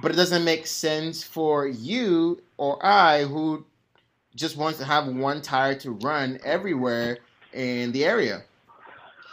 but 0.00 0.10
it 0.10 0.16
doesn't 0.16 0.44
make 0.44 0.66
sense 0.66 1.22
for 1.22 1.66
you 1.66 2.42
or 2.56 2.84
I 2.84 3.24
who 3.24 3.64
just 4.34 4.56
wants 4.56 4.78
to 4.78 4.84
have 4.84 5.06
one 5.06 5.42
tire 5.42 5.74
to 5.76 5.92
run 5.92 6.38
everywhere 6.44 7.18
in 7.52 7.92
the 7.92 8.04
area. 8.04 8.42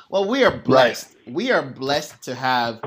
Well, 0.10 0.28
we 0.28 0.44
are 0.44 0.58
blessed. 0.58 1.16
Right. 1.26 1.36
We 1.36 1.52
are 1.52 1.62
blessed 1.62 2.24
to 2.24 2.34
have, 2.34 2.82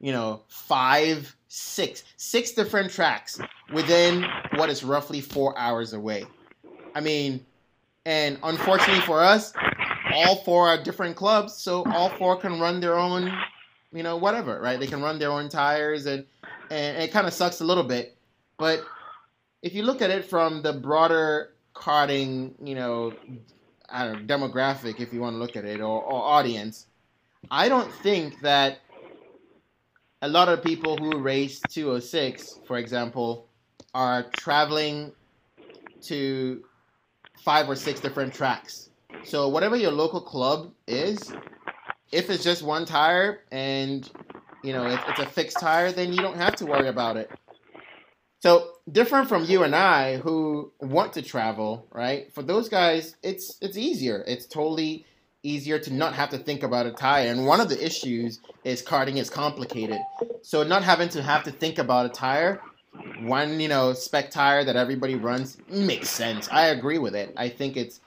you 0.00 0.12
know, 0.12 0.42
five, 0.46 1.34
six, 1.48 2.04
six 2.16 2.52
different 2.52 2.92
tracks 2.92 3.40
within 3.72 4.24
what 4.54 4.70
is 4.70 4.84
roughly 4.84 5.20
four 5.20 5.58
hours 5.58 5.92
away. 5.92 6.24
I 6.94 7.00
mean, 7.00 7.44
and 8.06 8.38
unfortunately 8.44 9.02
for 9.02 9.20
us, 9.20 9.52
all 10.14 10.36
four 10.36 10.68
are 10.68 10.80
different 10.80 11.16
clubs, 11.16 11.54
so 11.54 11.82
all 11.86 12.10
four 12.10 12.36
can 12.36 12.60
run 12.60 12.80
their 12.80 12.96
own, 12.96 13.28
you 13.92 14.04
know, 14.04 14.16
whatever, 14.16 14.60
right? 14.60 14.78
They 14.78 14.86
can 14.86 15.02
run 15.02 15.18
their 15.18 15.32
own 15.32 15.48
tires, 15.48 16.06
and 16.06 16.24
and 16.70 17.02
it 17.02 17.10
kind 17.10 17.26
of 17.26 17.32
sucks 17.32 17.60
a 17.60 17.64
little 17.64 17.82
bit, 17.82 18.16
but 18.56 18.84
if 19.62 19.74
you 19.74 19.82
look 19.82 20.00
at 20.02 20.10
it 20.10 20.24
from 20.24 20.62
the 20.62 20.72
broader 20.72 21.54
karting, 21.74 22.52
you 22.62 22.74
know, 22.74 23.12
know, 23.92 24.14
demographic, 24.26 25.00
if 25.00 25.12
you 25.12 25.20
want 25.20 25.34
to 25.34 25.38
look 25.38 25.56
at 25.56 25.64
it, 25.64 25.80
or, 25.80 26.02
or 26.02 26.22
audience, 26.22 26.86
I 27.50 27.68
don't 27.68 27.92
think 27.92 28.40
that 28.40 28.80
a 30.22 30.28
lot 30.28 30.48
of 30.48 30.62
people 30.62 30.96
who 30.96 31.18
race 31.18 31.60
206, 31.68 32.60
for 32.66 32.78
example, 32.78 33.46
are 33.94 34.24
traveling 34.36 35.12
to 36.02 36.64
five 37.44 37.68
or 37.68 37.76
six 37.76 38.00
different 38.00 38.34
tracks. 38.34 38.90
So 39.24 39.48
whatever 39.48 39.76
your 39.76 39.92
local 39.92 40.20
club 40.20 40.72
is, 40.86 41.32
if 42.12 42.30
it's 42.30 42.44
just 42.44 42.62
one 42.62 42.84
tire 42.84 43.40
and 43.50 44.10
you 44.62 44.72
know 44.72 44.86
if 44.86 45.00
it's 45.08 45.20
a 45.20 45.26
fixed 45.26 45.60
tire, 45.60 45.92
then 45.92 46.12
you 46.12 46.20
don't 46.20 46.36
have 46.36 46.56
to 46.56 46.66
worry 46.66 46.88
about 46.88 47.16
it. 47.16 47.30
So 48.40 48.70
different 48.90 49.28
from 49.28 49.44
you 49.44 49.64
and 49.64 49.74
I 49.74 50.18
who 50.18 50.72
want 50.80 51.12
to 51.14 51.22
travel, 51.22 51.86
right? 51.92 52.32
For 52.32 52.42
those 52.42 52.68
guys, 52.68 53.16
it's 53.22 53.58
it's 53.60 53.76
easier. 53.76 54.24
It's 54.26 54.46
totally 54.46 55.06
easier 55.42 55.78
to 55.78 55.92
not 55.92 56.14
have 56.14 56.30
to 56.30 56.38
think 56.38 56.62
about 56.62 56.86
a 56.86 56.92
tire. 56.92 57.28
And 57.28 57.46
one 57.46 57.60
of 57.60 57.68
the 57.68 57.84
issues 57.84 58.40
is 58.64 58.82
karting 58.82 59.16
is 59.16 59.30
complicated. 59.30 59.98
So 60.42 60.62
not 60.62 60.82
having 60.82 61.08
to 61.10 61.22
have 61.22 61.44
to 61.44 61.50
think 61.50 61.78
about 61.78 62.06
a 62.06 62.10
tire, 62.10 62.60
one, 63.22 63.58
you 63.60 63.68
know, 63.68 63.92
spec 63.92 64.30
tire 64.30 64.64
that 64.64 64.76
everybody 64.76 65.14
runs 65.16 65.58
makes 65.68 66.08
sense. 66.08 66.48
I 66.50 66.66
agree 66.66 66.98
with 66.98 67.14
it. 67.14 67.32
I 67.36 67.48
think 67.48 67.76
it's 67.76 68.00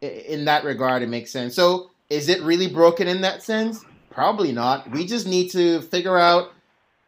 in 0.00 0.44
that 0.46 0.64
regard 0.64 1.02
it 1.02 1.08
makes 1.08 1.30
sense. 1.30 1.54
So 1.54 1.90
is 2.10 2.28
it 2.28 2.42
really 2.42 2.68
broken 2.68 3.08
in 3.08 3.20
that 3.22 3.42
sense? 3.42 3.84
Probably 4.10 4.52
not. 4.52 4.90
We 4.90 5.06
just 5.06 5.26
need 5.26 5.50
to 5.52 5.80
figure 5.82 6.18
out, 6.18 6.52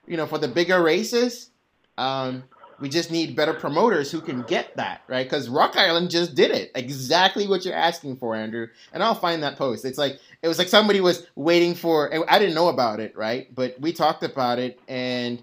you 0.07 0.17
know, 0.17 0.27
for 0.27 0.39
the 0.39 0.49
bigger 0.49 0.83
races, 0.83 1.51
um, 1.99 2.45
we 2.81 2.89
just 2.89 3.11
need 3.11 3.37
better 3.37 3.55
promoters 3.55 4.11
who 4.11 4.21
can 4.21 4.43
get 4.43 4.77
that, 4.77 5.03
right? 5.09 5.25
Because 5.25 5.49
Rock 5.49 5.77
Island 5.77 6.11
just 6.11 6.35
did 6.35 6.51
it. 6.51 6.71
Exactly 6.75 7.47
what 7.47 7.65
you're 7.65 7.75
asking 7.75 8.17
for, 8.17 8.35
Andrew. 8.35 8.69
And 8.93 9.03
I'll 9.03 9.15
find 9.15 9.43
that 9.43 9.57
post. 9.57 9.85
It's 9.85 9.99
like 9.99 10.19
it 10.43 10.49
was 10.49 10.59
like 10.59 10.69
somebody 10.69 11.01
was 11.01 11.27
waiting 11.37 11.75
for 11.75 12.13
I 12.31 12.39
didn't 12.39 12.55
know 12.55 12.69
about 12.69 13.01
it, 13.01 13.17
right? 13.17 13.53
But 13.55 13.81
we 13.81 13.93
talked 13.93 14.23
about 14.23 14.59
it 14.59 14.81
and 14.89 15.43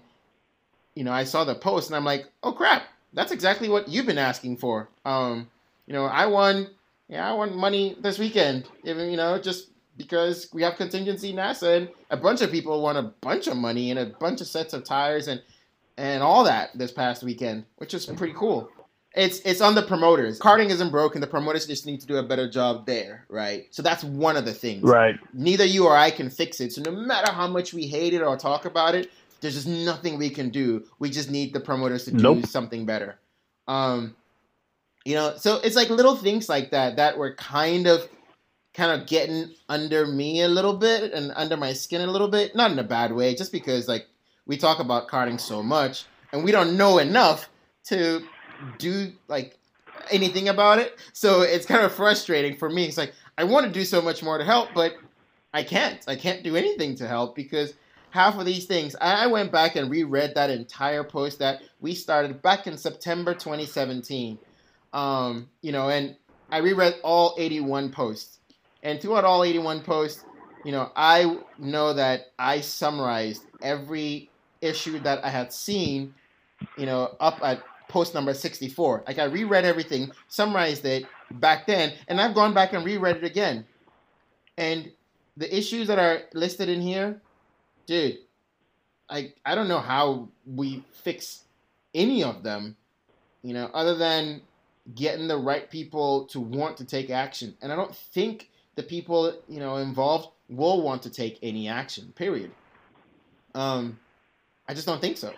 you 0.94 1.04
know, 1.04 1.12
I 1.12 1.24
saw 1.24 1.44
the 1.44 1.54
post 1.54 1.88
and 1.88 1.96
I'm 1.96 2.04
like, 2.04 2.26
"Oh 2.42 2.52
crap. 2.52 2.84
That's 3.14 3.32
exactly 3.32 3.68
what 3.68 3.88
you've 3.88 4.06
been 4.06 4.18
asking 4.18 4.58
for." 4.58 4.88
Um, 5.06 5.48
you 5.86 5.94
know, 5.94 6.04
I 6.04 6.26
won 6.26 6.68
yeah, 7.12 7.28
I 7.28 7.34
won 7.34 7.54
money 7.54 7.94
this 8.00 8.18
weekend. 8.18 8.66
Even, 8.84 9.10
you 9.10 9.18
know, 9.18 9.38
just 9.38 9.68
because 9.98 10.48
we 10.54 10.62
have 10.62 10.76
contingency 10.76 11.34
NASA 11.34 11.76
and 11.76 11.88
a 12.10 12.16
bunch 12.16 12.40
of 12.40 12.50
people 12.50 12.80
won 12.80 12.96
a 12.96 13.02
bunch 13.02 13.48
of 13.48 13.56
money 13.56 13.90
and 13.90 13.98
a 13.98 14.06
bunch 14.06 14.40
of 14.40 14.46
sets 14.46 14.72
of 14.72 14.82
tires 14.82 15.28
and 15.28 15.42
and 15.96 16.22
all 16.22 16.44
that 16.44 16.76
this 16.76 16.92
past 16.92 17.22
weekend, 17.22 17.64
which 17.76 17.94
is 17.94 18.06
pretty 18.06 18.34
cool. 18.34 18.70
It's 19.14 19.40
it's 19.40 19.60
on 19.60 19.74
the 19.74 19.82
promoters. 19.82 20.38
Karting 20.38 20.70
isn't 20.70 20.90
broken. 20.90 21.20
The 21.20 21.26
promoters 21.26 21.66
just 21.66 21.84
need 21.84 22.00
to 22.00 22.06
do 22.06 22.16
a 22.16 22.22
better 22.22 22.48
job 22.48 22.86
there, 22.86 23.26
right? 23.28 23.66
So 23.70 23.82
that's 23.82 24.02
one 24.02 24.36
of 24.36 24.46
the 24.46 24.54
things. 24.54 24.82
Right. 24.82 25.18
Neither 25.34 25.66
you 25.66 25.86
or 25.86 25.94
I 25.94 26.10
can 26.10 26.30
fix 26.30 26.60
it. 26.60 26.72
So 26.72 26.80
no 26.80 26.92
matter 26.92 27.30
how 27.30 27.46
much 27.46 27.74
we 27.74 27.86
hate 27.86 28.14
it 28.14 28.22
or 28.22 28.38
talk 28.38 28.64
about 28.64 28.94
it, 28.94 29.10
there's 29.40 29.54
just 29.54 29.68
nothing 29.68 30.18
we 30.18 30.30
can 30.30 30.48
do. 30.48 30.84
We 30.98 31.10
just 31.10 31.30
need 31.30 31.52
the 31.52 31.60
promoters 31.60 32.06
to 32.06 32.16
nope. 32.16 32.40
do 32.40 32.46
something 32.46 32.86
better. 32.86 33.18
Um, 33.68 34.16
you 35.04 35.14
know, 35.14 35.34
so 35.36 35.56
it's 35.62 35.76
like 35.76 35.90
little 35.90 36.16
things 36.16 36.48
like 36.48 36.70
that 36.70 36.96
that 36.96 37.18
were 37.18 37.34
kind 37.34 37.86
of 37.86 38.08
kind 38.72 38.98
of 38.98 39.06
getting 39.06 39.50
under 39.68 40.06
me 40.06 40.40
a 40.40 40.48
little 40.48 40.74
bit 40.74 41.12
and 41.12 41.32
under 41.36 41.58
my 41.58 41.74
skin 41.74 42.00
a 42.00 42.06
little 42.06 42.28
bit. 42.28 42.56
Not 42.56 42.70
in 42.70 42.78
a 42.78 42.84
bad 42.84 43.12
way, 43.12 43.34
just 43.34 43.52
because 43.52 43.88
like 43.88 44.06
we 44.46 44.56
talk 44.56 44.78
about 44.78 45.08
karting 45.08 45.40
so 45.40 45.62
much 45.62 46.06
and 46.32 46.44
we 46.44 46.52
don't 46.52 46.76
know 46.76 46.98
enough 46.98 47.48
to 47.84 48.22
do 48.78 49.12
like 49.28 49.58
anything 50.10 50.48
about 50.48 50.78
it. 50.78 50.98
So 51.12 51.42
it's 51.42 51.66
kind 51.66 51.84
of 51.84 51.92
frustrating 51.92 52.56
for 52.56 52.68
me. 52.68 52.84
It's 52.84 52.96
like 52.96 53.12
I 53.38 53.44
want 53.44 53.66
to 53.66 53.72
do 53.72 53.84
so 53.84 54.00
much 54.02 54.22
more 54.22 54.38
to 54.38 54.44
help, 54.44 54.70
but 54.74 54.94
I 55.54 55.62
can't. 55.62 56.02
I 56.08 56.16
can't 56.16 56.42
do 56.42 56.56
anything 56.56 56.94
to 56.96 57.08
help 57.08 57.34
because 57.34 57.74
half 58.12 58.38
of 58.38 58.44
these 58.44 58.66
things. 58.66 58.94
I 59.00 59.26
went 59.26 59.50
back 59.50 59.74
and 59.76 59.90
reread 59.90 60.34
that 60.34 60.50
entire 60.50 61.02
post 61.02 61.38
that 61.40 61.62
we 61.80 61.94
started 61.94 62.42
back 62.42 62.66
in 62.66 62.76
September 62.76 63.34
2017. 63.34 64.38
Um, 64.92 65.48
you 65.62 65.72
know, 65.72 65.88
and 65.88 66.16
I 66.50 66.58
reread 66.58 66.96
all 67.02 67.34
81 67.38 67.90
posts. 67.90 68.38
And 68.82 69.00
throughout 69.00 69.24
all 69.24 69.44
81 69.44 69.80
posts, 69.80 70.24
you 70.64 70.72
know, 70.72 70.92
I 70.94 71.38
know 71.58 71.94
that 71.94 72.32
I 72.38 72.60
summarized 72.60 73.44
every 73.62 74.30
issue 74.62 74.98
that 75.00 75.24
I 75.24 75.28
had 75.28 75.52
seen, 75.52 76.14
you 76.78 76.86
know, 76.86 77.14
up 77.20 77.38
at 77.42 77.62
post 77.88 78.14
number 78.14 78.32
64. 78.32 79.04
Like 79.06 79.18
I 79.18 79.24
reread 79.24 79.64
everything, 79.64 80.10
summarized 80.28 80.84
it 80.86 81.04
back 81.32 81.66
then, 81.66 81.92
and 82.08 82.20
I've 82.20 82.34
gone 82.34 82.54
back 82.54 82.72
and 82.72 82.84
reread 82.84 83.16
it 83.16 83.24
again. 83.24 83.66
And 84.56 84.90
the 85.36 85.54
issues 85.54 85.88
that 85.88 85.98
are 85.98 86.22
listed 86.32 86.68
in 86.68 86.80
here, 86.80 87.20
dude, 87.86 88.18
I 89.10 89.32
I 89.44 89.54
don't 89.54 89.68
know 89.68 89.80
how 89.80 90.28
we 90.46 90.84
fix 90.90 91.44
any 91.94 92.24
of 92.24 92.42
them, 92.42 92.76
you 93.42 93.52
know, 93.52 93.70
other 93.74 93.96
than 93.96 94.40
getting 94.94 95.28
the 95.28 95.36
right 95.36 95.70
people 95.70 96.24
to 96.26 96.40
want 96.40 96.76
to 96.78 96.84
take 96.84 97.10
action. 97.10 97.54
And 97.62 97.72
I 97.72 97.76
don't 97.76 97.94
think 97.94 98.50
the 98.74 98.82
people, 98.82 99.38
you 99.48 99.60
know, 99.60 99.76
involved 99.76 100.28
will 100.48 100.82
want 100.82 101.02
to 101.02 101.10
take 101.10 101.38
any 101.42 101.68
action. 101.68 102.12
Period. 102.16 102.50
Um, 103.54 103.98
I 104.72 104.74
just 104.74 104.86
don't 104.86 105.02
think 105.02 105.18
so. 105.18 105.34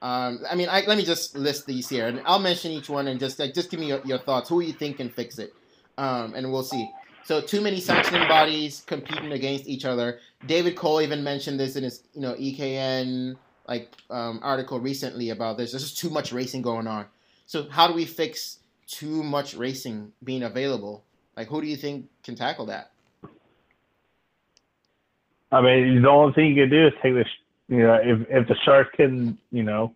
Um, 0.00 0.40
I 0.50 0.54
mean, 0.54 0.70
I, 0.70 0.86
let 0.86 0.96
me 0.96 1.04
just 1.04 1.36
list 1.36 1.66
these 1.66 1.86
here, 1.86 2.06
and 2.06 2.22
I'll 2.24 2.38
mention 2.38 2.70
each 2.70 2.88
one 2.88 3.08
and 3.08 3.20
just 3.20 3.38
like 3.38 3.52
just 3.52 3.70
give 3.70 3.78
me 3.78 3.88
your, 3.88 4.00
your 4.06 4.16
thoughts. 4.16 4.48
Who 4.48 4.60
you 4.60 4.72
think 4.72 4.96
can 4.96 5.10
fix 5.10 5.38
it, 5.38 5.52
um, 5.98 6.32
and 6.34 6.50
we'll 6.50 6.62
see. 6.62 6.88
So, 7.24 7.42
too 7.42 7.60
many 7.60 7.78
sanctioning 7.78 8.26
bodies 8.26 8.82
competing 8.86 9.32
against 9.32 9.66
each 9.66 9.84
other. 9.84 10.18
David 10.46 10.76
Cole 10.76 11.02
even 11.02 11.22
mentioned 11.22 11.60
this 11.60 11.76
in 11.76 11.84
his 11.84 12.04
you 12.14 12.22
know 12.22 12.32
EKN 12.36 13.36
like 13.68 13.92
um, 14.08 14.40
article 14.42 14.80
recently 14.80 15.28
about 15.28 15.58
this. 15.58 15.72
There's 15.72 15.82
just 15.82 15.98
too 15.98 16.08
much 16.08 16.32
racing 16.32 16.62
going 16.62 16.86
on. 16.86 17.04
So, 17.44 17.68
how 17.68 17.86
do 17.86 17.92
we 17.92 18.06
fix 18.06 18.60
too 18.86 19.22
much 19.22 19.52
racing 19.52 20.10
being 20.22 20.42
available? 20.42 21.04
Like, 21.36 21.48
who 21.48 21.60
do 21.60 21.66
you 21.66 21.76
think 21.76 22.06
can 22.22 22.34
tackle 22.34 22.64
that? 22.66 22.92
I 25.52 25.60
mean, 25.60 26.00
the 26.00 26.08
only 26.08 26.32
thing 26.32 26.46
you 26.46 26.62
can 26.62 26.70
do 26.70 26.86
is 26.86 26.94
take 27.02 27.12
this 27.12 27.28
you 27.76 27.86
know, 27.86 27.98
if 28.02 28.26
if 28.28 28.48
the 28.48 28.54
shark 28.64 28.92
can, 28.94 29.38
you 29.50 29.62
know, 29.62 29.94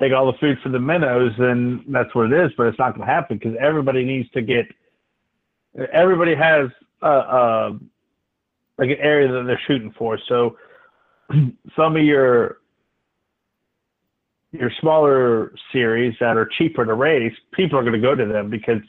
take 0.00 0.12
all 0.12 0.26
the 0.30 0.38
food 0.38 0.58
for 0.62 0.68
the 0.68 0.78
minnows, 0.78 1.32
then 1.38 1.84
that's 1.88 2.14
what 2.14 2.32
it 2.32 2.44
is. 2.44 2.52
But 2.56 2.66
it's 2.66 2.78
not 2.78 2.94
going 2.96 3.06
to 3.06 3.12
happen 3.12 3.38
because 3.38 3.56
everybody 3.60 4.04
needs 4.04 4.30
to 4.30 4.42
get. 4.42 4.66
Everybody 5.92 6.34
has 6.34 6.68
a, 7.02 7.08
a 7.08 7.78
like 8.78 8.90
an 8.90 8.98
area 9.00 9.30
that 9.32 9.44
they're 9.46 9.60
shooting 9.66 9.94
for. 9.98 10.18
So 10.28 10.56
some 11.76 11.96
of 11.96 12.02
your 12.02 12.58
your 14.52 14.70
smaller 14.80 15.52
series 15.72 16.14
that 16.20 16.36
are 16.36 16.46
cheaper 16.58 16.84
to 16.84 16.94
raise, 16.94 17.32
people 17.52 17.78
are 17.78 17.82
going 17.82 17.94
to 17.94 17.98
go 17.98 18.14
to 18.14 18.26
them 18.26 18.50
because 18.50 18.82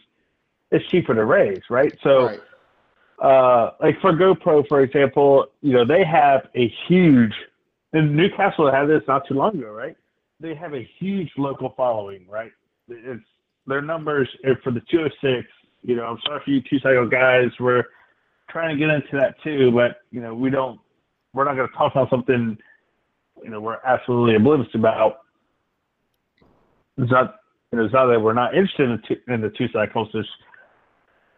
it's 0.71 0.85
cheaper 0.89 1.15
to 1.15 1.25
raise, 1.25 1.61
right? 1.69 1.93
So, 2.03 2.25
Right. 2.25 2.41
uh, 3.19 3.71
like 3.79 3.99
for 4.01 4.11
GoPro, 4.11 4.67
for 4.67 4.81
example, 4.81 5.45
you 5.61 5.73
know 5.73 5.85
they 5.85 6.03
have 6.03 6.47
a 6.55 6.67
huge. 6.87 7.33
And 7.93 8.15
Newcastle 8.15 8.71
had 8.71 8.87
this 8.87 9.01
not 9.07 9.27
too 9.27 9.35
long 9.35 9.55
ago, 9.57 9.71
right? 9.71 9.95
They 10.39 10.55
have 10.55 10.73
a 10.73 10.87
huge 10.99 11.29
local 11.37 11.73
following, 11.77 12.27
right? 12.27 12.51
It's 12.89 13.23
their 13.67 13.81
numbers 13.81 14.27
are 14.45 14.57
for 14.63 14.71
the 14.71 14.81
206. 14.91 15.47
You 15.83 15.95
know, 15.95 16.05
I'm 16.05 16.17
sorry 16.25 16.41
for 16.43 16.51
you 16.51 16.61
two 16.69 16.79
cycle 16.79 17.07
guys. 17.07 17.49
We're 17.59 17.85
trying 18.49 18.77
to 18.77 18.79
get 18.79 18.93
into 18.93 19.17
that 19.17 19.35
too, 19.43 19.71
but 19.71 20.01
you 20.11 20.21
know, 20.21 20.33
we 20.33 20.49
don't. 20.49 20.79
We're 21.33 21.45
not 21.45 21.55
going 21.55 21.67
to 21.67 21.75
talk 21.75 21.93
about 21.93 22.09
something. 22.09 22.57
You 23.43 23.49
know, 23.49 23.61
we're 23.61 23.79
absolutely 23.85 24.35
oblivious 24.35 24.69
about. 24.73 25.19
It's 26.97 27.11
not. 27.11 27.35
You 27.71 27.79
know, 27.79 27.85
it's 27.85 27.93
not 27.93 28.07
that 28.07 28.19
we're 28.19 28.33
not 28.33 28.53
interested 28.53 28.89
in 28.89 28.91
the 28.91 29.01
two, 29.07 29.33
in 29.33 29.41
the 29.41 29.49
two 29.49 29.67
cycles. 29.73 30.09
It's 30.13 30.27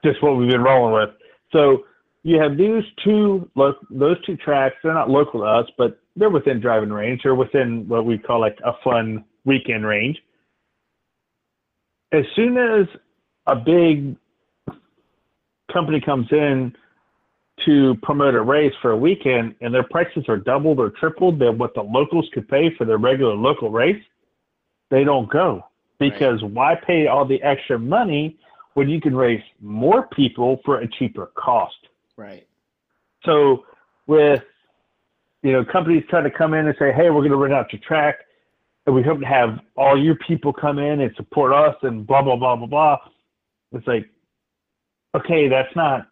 just 0.03 0.22
what 0.22 0.36
we've 0.38 0.49
been 0.49 0.64
rolling 0.64 0.93
with. 0.93 1.10
So 1.51 1.86
you 2.24 2.39
have 2.41 2.58
these 2.58 2.84
two, 3.03 3.49
those 3.56 4.22
two 4.26 4.36
tracks. 4.38 4.76
They're 4.84 4.93
not 4.93 5.10
local 5.10 5.41
to 5.41 5.45
us, 5.45 5.68
but 5.78 5.99
they're 6.16 6.30
within 6.30 6.59
driving 6.59 6.91
range. 6.91 7.22
They're 7.24 7.36
within 7.36 7.88
what 7.88 8.05
we 8.05 8.18
call 8.18 8.39
like 8.39 8.57
a 8.63 8.74
fun 8.84 9.26
weekend 9.43 9.86
range. 9.86 10.18
As 12.11 12.24
soon 12.36 12.57
as 12.57 12.88
a 13.47 13.55
big 13.55 14.16
company 15.72 15.99
comes 15.99 16.28
in 16.32 16.74
to 17.66 17.95
promote 18.01 18.36
a 18.36 18.41
race 18.41 18.74
for 18.82 18.91
a 18.91 18.97
weekend 18.97 19.55
and 19.61 19.74
their 19.74 19.84
prices 19.84 20.24
are 20.28 20.38
doubled 20.38 20.80
or 20.80 20.91
tripled 20.91 21.39
than 21.39 21.57
what 21.57 21.74
the 21.74 21.82
locals 21.82 22.28
could 22.34 22.47
pay 22.47 22.74
for 22.78 22.86
their 22.86 22.97
regular 22.97 23.34
local 23.34 23.70
race, 23.70 24.01
they 24.89 25.03
don't 25.03 25.30
go. 25.30 25.66
Because 25.99 26.43
why 26.43 26.76
pay 26.76 27.07
all 27.07 27.26
the 27.26 27.41
extra 27.41 27.80
money 27.80 28.38
when 28.74 28.89
you 28.89 28.99
can 28.99 29.16
race 29.16 29.43
more 29.61 30.07
people 30.07 30.59
for 30.66 30.82
a 30.82 30.88
cheaper 30.99 31.32
cost? 31.36 31.76
Right. 32.18 32.45
So 33.26 33.66
with 34.07 34.43
you 35.45 35.51
know 35.51 35.63
companies 35.63 36.03
try 36.09 36.21
to 36.21 36.31
come 36.31 36.55
in 36.55 36.65
and 36.65 36.75
say, 36.79 36.91
hey, 36.91 37.11
we're 37.11 37.21
going 37.21 37.29
to 37.29 37.37
rent 37.37 37.53
out 37.53 37.71
your 37.71 37.79
track, 37.87 38.15
and 38.87 38.95
we 38.95 39.03
hope 39.03 39.19
to 39.19 39.27
have 39.27 39.59
all 39.77 39.95
your 39.95 40.15
people 40.27 40.51
come 40.51 40.79
in 40.79 41.01
and 41.01 41.11
support 41.15 41.53
us 41.53 41.75
and 41.83 42.07
blah 42.07 42.23
blah 42.23 42.35
blah 42.35 42.55
blah 42.55 42.65
blah. 42.65 42.97
It's 43.71 43.85
like, 43.85 44.09
okay, 45.15 45.47
that's 45.47 45.73
not 45.75 46.07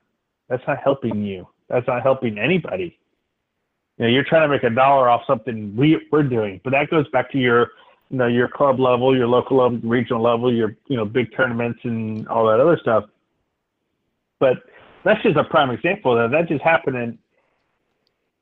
that's 0.49 0.61
not 0.67 0.77
helping 0.83 1.23
you. 1.23 1.47
That's 1.67 1.87
not 1.87 2.03
helping 2.03 2.37
anybody. 2.37 2.99
You 3.97 4.05
know, 4.05 4.11
you're 4.11 4.23
trying 4.23 4.47
to 4.47 4.53
make 4.53 4.61
a 4.61 4.69
dollar 4.69 5.09
off 5.09 5.21
something 5.25 5.75
we 5.75 5.99
we're 6.11 6.21
doing, 6.21 6.61
but 6.63 6.69
that 6.69 6.91
goes 6.91 7.09
back 7.09 7.31
to 7.31 7.39
your 7.39 7.71
you 8.11 8.19
know 8.19 8.27
your 8.27 8.47
club 8.47 8.79
level, 8.79 9.17
your 9.17 9.27
local 9.27 9.57
level, 9.57 9.79
regional 9.83 10.21
level, 10.21 10.53
your 10.53 10.77
you 10.89 10.95
know 10.95 11.05
big 11.05 11.35
tournaments 11.35 11.79
and 11.85 12.27
all 12.27 12.45
that 12.45 12.59
other 12.59 12.77
stuff. 12.79 13.05
But 14.39 14.57
that's 15.03 15.23
just 15.23 15.37
a 15.37 15.43
prime 15.43 15.71
example 15.71 16.15
that. 16.17 16.29
That 16.29 16.47
just 16.47 16.63
happened 16.63 16.97
in 16.97 17.17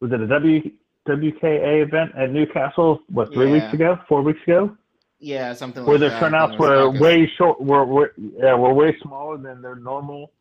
was 0.01 0.11
it 0.11 0.19
a 0.19 0.27
W 0.27 0.71
WKA 1.07 1.81
event 1.83 2.11
at 2.15 2.31
Newcastle? 2.31 3.01
What 3.09 3.33
three 3.33 3.47
Yeah. 3.47 3.51
weeks 3.63 3.73
ago? 3.73 3.99
Four 4.07 4.21
weeks 4.21 4.41
ago? 4.43 4.75
Yeah, 5.19 5.53
something 5.53 5.85
Where 5.85 5.93
like 5.97 5.99
their 6.01 6.09
that. 6.09 6.19
turnouts 6.19 6.57
were 6.57 6.89
way 6.89 7.27
short. 7.37 7.61
Were, 7.61 7.85
were 7.85 8.13
yeah, 8.17 8.55
were 8.55 8.73
way 8.73 8.95
smaller 9.01 9.37
than 9.37 9.61
their 9.61 9.75
normal 9.75 10.31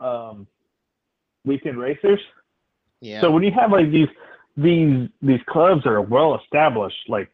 um, 0.00 0.46
weekend 1.44 1.78
racers. 1.78 2.20
Yeah. 3.00 3.20
So 3.20 3.30
when 3.30 3.42
you 3.44 3.52
have 3.52 3.70
like 3.70 3.90
these 3.90 4.08
these 4.56 5.08
these 5.22 5.40
clubs 5.48 5.84
that 5.84 5.90
are 5.90 6.02
well 6.02 6.34
established, 6.36 7.08
like 7.08 7.30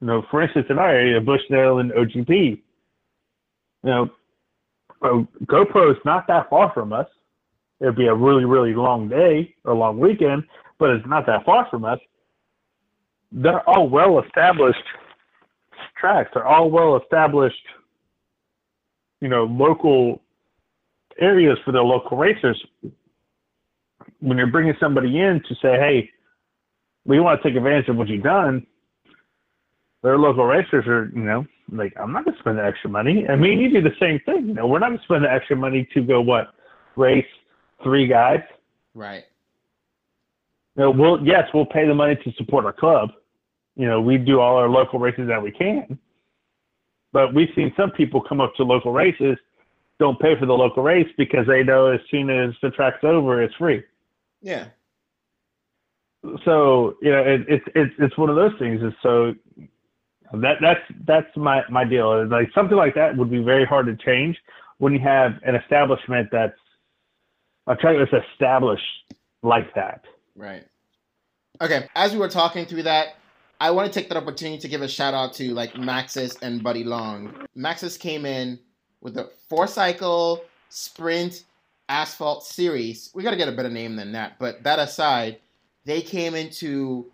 you 0.00 0.06
know, 0.06 0.22
for 0.30 0.40
instance, 0.42 0.66
in 0.70 0.78
our 0.78 0.90
area, 0.90 1.20
Bushnell 1.20 1.78
and 1.80 1.92
OGP, 1.92 2.30
you 2.30 2.60
know, 3.82 4.10
GoPro 5.02 5.90
is 5.92 5.98
not 6.04 6.26
that 6.28 6.48
far 6.48 6.72
from 6.72 6.92
us. 6.92 7.06
It'd 7.80 7.96
be 7.96 8.06
a 8.06 8.14
really 8.14 8.46
really 8.46 8.74
long 8.74 9.08
day 9.08 9.54
or 9.64 9.74
long 9.74 9.98
weekend, 9.98 10.44
but 10.78 10.90
it's 10.90 11.06
not 11.06 11.26
that 11.26 11.44
far 11.44 11.66
from 11.70 11.84
us. 11.84 11.98
They're 13.30 13.68
all 13.68 13.88
well 13.88 14.22
established 14.22 14.82
tracks. 15.98 16.30
They're 16.34 16.46
all 16.46 16.70
well 16.70 16.96
established, 16.96 17.56
you 19.20 19.28
know, 19.28 19.44
local 19.44 20.22
areas 21.20 21.58
for 21.64 21.72
their 21.72 21.82
local 21.82 22.16
racers 22.16 22.62
when 24.20 24.38
you're 24.38 24.46
bringing 24.46 24.74
somebody 24.80 25.20
in 25.20 25.42
to 25.48 25.54
say, 25.56 25.76
hey, 25.78 26.10
we 27.04 27.20
want 27.20 27.40
to 27.40 27.48
take 27.48 27.56
advantage 27.56 27.88
of 27.88 27.96
what 27.96 28.08
you've 28.08 28.22
done, 28.22 28.66
their 30.02 30.18
local 30.18 30.44
racers 30.44 30.86
are, 30.86 31.10
you 31.14 31.22
know, 31.22 31.46
like, 31.72 31.92
I'm 32.00 32.12
not 32.12 32.24
going 32.24 32.34
to 32.34 32.40
spend 32.40 32.58
the 32.58 32.64
extra 32.64 32.90
money. 32.90 33.26
I 33.28 33.36
mean, 33.36 33.60
you 33.60 33.70
do 33.70 33.82
the 33.82 33.94
same 34.00 34.20
thing. 34.24 34.48
You 34.48 34.54
know, 34.54 34.66
we're 34.66 34.78
not 34.78 34.88
going 34.88 34.98
to 34.98 35.04
spend 35.04 35.24
the 35.24 35.32
extra 35.32 35.56
money 35.56 35.88
to 35.94 36.02
go, 36.02 36.20
what, 36.20 36.48
race 36.96 37.26
three 37.82 38.06
guys? 38.06 38.40
right. 38.94 39.24
You 40.78 40.84
know, 40.84 40.90
we'll, 40.92 41.26
yes, 41.26 41.48
we'll 41.52 41.66
pay 41.66 41.86
the 41.86 41.94
money 41.94 42.16
to 42.16 42.32
support 42.38 42.64
our 42.64 42.72
club. 42.72 43.10
You 43.76 43.86
know, 43.86 44.00
we 44.00 44.16
do 44.16 44.40
all 44.40 44.56
our 44.56 44.68
local 44.68 44.98
races 44.98 45.28
that 45.28 45.42
we 45.42 45.50
can. 45.50 45.98
But 47.12 47.34
we've 47.34 47.50
seen 47.54 47.72
some 47.76 47.90
people 47.90 48.20
come 48.20 48.40
up 48.40 48.54
to 48.56 48.62
local 48.62 48.92
races, 48.92 49.36
don't 49.98 50.18
pay 50.20 50.38
for 50.38 50.46
the 50.46 50.52
local 50.52 50.82
race 50.82 51.08
because 51.18 51.46
they 51.46 51.64
know 51.64 51.88
as 51.88 52.00
soon 52.10 52.30
as 52.30 52.54
the 52.62 52.70
track's 52.70 53.02
over, 53.02 53.42
it's 53.42 53.54
free. 53.56 53.82
Yeah. 54.40 54.66
so 56.44 56.96
you 57.02 57.10
know 57.10 57.22
it, 57.22 57.42
it's 57.48 57.64
it's 57.74 57.94
it's 57.98 58.16
one 58.18 58.30
of 58.30 58.36
those 58.36 58.52
things 58.58 58.82
is 58.82 58.92
so 59.02 59.34
that 60.34 60.58
that's 60.60 60.80
that's 61.06 61.36
my 61.36 61.62
my 61.70 61.84
deal 61.84 62.26
like 62.28 62.48
something 62.54 62.76
like 62.76 62.94
that 62.94 63.16
would 63.16 63.30
be 63.30 63.42
very 63.42 63.64
hard 63.64 63.86
to 63.86 63.96
change 63.96 64.36
when 64.78 64.92
you 64.92 64.98
have 65.00 65.32
an 65.44 65.54
establishment 65.54 66.28
that's 66.30 66.58
a 67.66 67.76
track 67.76 67.96
that's 67.98 68.24
established 68.32 68.84
like 69.42 69.72
that 69.74 70.04
Right. 70.38 70.64
Okay. 71.60 71.88
As 71.96 72.12
we 72.12 72.18
were 72.18 72.28
talking 72.28 72.64
through 72.64 72.84
that, 72.84 73.16
I 73.60 73.72
want 73.72 73.92
to 73.92 74.00
take 74.00 74.08
that 74.08 74.16
opportunity 74.16 74.60
to 74.60 74.68
give 74.68 74.82
a 74.82 74.88
shout 74.88 75.14
out 75.14 75.34
to 75.34 75.52
like 75.52 75.72
Maxxis 75.72 76.40
and 76.42 76.62
Buddy 76.62 76.84
Long. 76.84 77.34
Maxxis 77.56 77.98
came 77.98 78.24
in 78.24 78.60
with 79.00 79.16
a 79.16 79.30
four 79.48 79.66
cycle 79.66 80.44
sprint 80.68 81.44
asphalt 81.88 82.44
series. 82.44 83.10
We 83.14 83.24
got 83.24 83.32
to 83.32 83.36
get 83.36 83.48
a 83.48 83.52
better 83.52 83.68
name 83.68 83.96
than 83.96 84.12
that. 84.12 84.38
But 84.38 84.62
that 84.62 84.78
aside, 84.78 85.38
they 85.84 86.02
came 86.02 86.36
in 86.36 86.50
to 86.50 87.06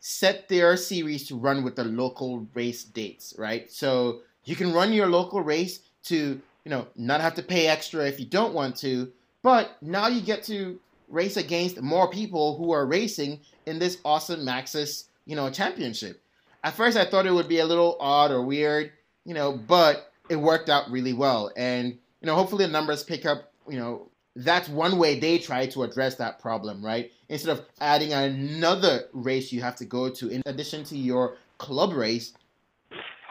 set 0.00 0.48
their 0.50 0.76
series 0.76 1.26
to 1.28 1.36
run 1.36 1.64
with 1.64 1.76
the 1.76 1.84
local 1.84 2.46
race 2.52 2.84
dates, 2.84 3.34
right? 3.38 3.72
So 3.72 4.20
you 4.44 4.54
can 4.54 4.74
run 4.74 4.92
your 4.92 5.06
local 5.06 5.40
race 5.40 5.80
to, 6.04 6.40
you 6.64 6.70
know, 6.70 6.86
not 6.94 7.22
have 7.22 7.34
to 7.36 7.42
pay 7.42 7.68
extra 7.68 8.06
if 8.06 8.20
you 8.20 8.26
don't 8.26 8.52
want 8.52 8.76
to, 8.76 9.10
but 9.42 9.78
now 9.80 10.08
you 10.08 10.20
get 10.20 10.42
to 10.44 10.78
race 11.08 11.36
against 11.36 11.80
more 11.80 12.10
people 12.10 12.56
who 12.56 12.72
are 12.72 12.86
racing 12.86 13.40
in 13.66 13.78
this 13.78 13.98
awesome 14.04 14.40
Maxxis, 14.40 15.04
you 15.26 15.36
know, 15.36 15.50
championship. 15.50 16.22
At 16.64 16.74
first, 16.74 16.96
I 16.96 17.04
thought 17.04 17.26
it 17.26 17.32
would 17.32 17.48
be 17.48 17.60
a 17.60 17.66
little 17.66 17.96
odd 18.00 18.30
or 18.30 18.42
weird, 18.42 18.92
you 19.24 19.34
know, 19.34 19.52
but 19.52 20.12
it 20.28 20.36
worked 20.36 20.68
out 20.68 20.90
really 20.90 21.12
well. 21.12 21.50
And, 21.56 21.92
you 22.20 22.26
know, 22.26 22.34
hopefully 22.34 22.66
the 22.66 22.72
numbers 22.72 23.02
pick 23.02 23.26
up, 23.26 23.52
you 23.68 23.78
know, 23.78 24.08
that's 24.36 24.68
one 24.68 24.98
way 24.98 25.18
they 25.18 25.38
try 25.38 25.66
to 25.66 25.82
address 25.82 26.14
that 26.16 26.38
problem, 26.38 26.84
right? 26.84 27.12
Instead 27.28 27.58
of 27.58 27.64
adding 27.80 28.12
another 28.12 29.04
race 29.12 29.52
you 29.52 29.60
have 29.60 29.76
to 29.76 29.84
go 29.84 30.08
to 30.10 30.28
in 30.28 30.42
addition 30.46 30.84
to 30.84 30.96
your 30.96 31.36
club 31.58 31.92
race, 31.92 32.34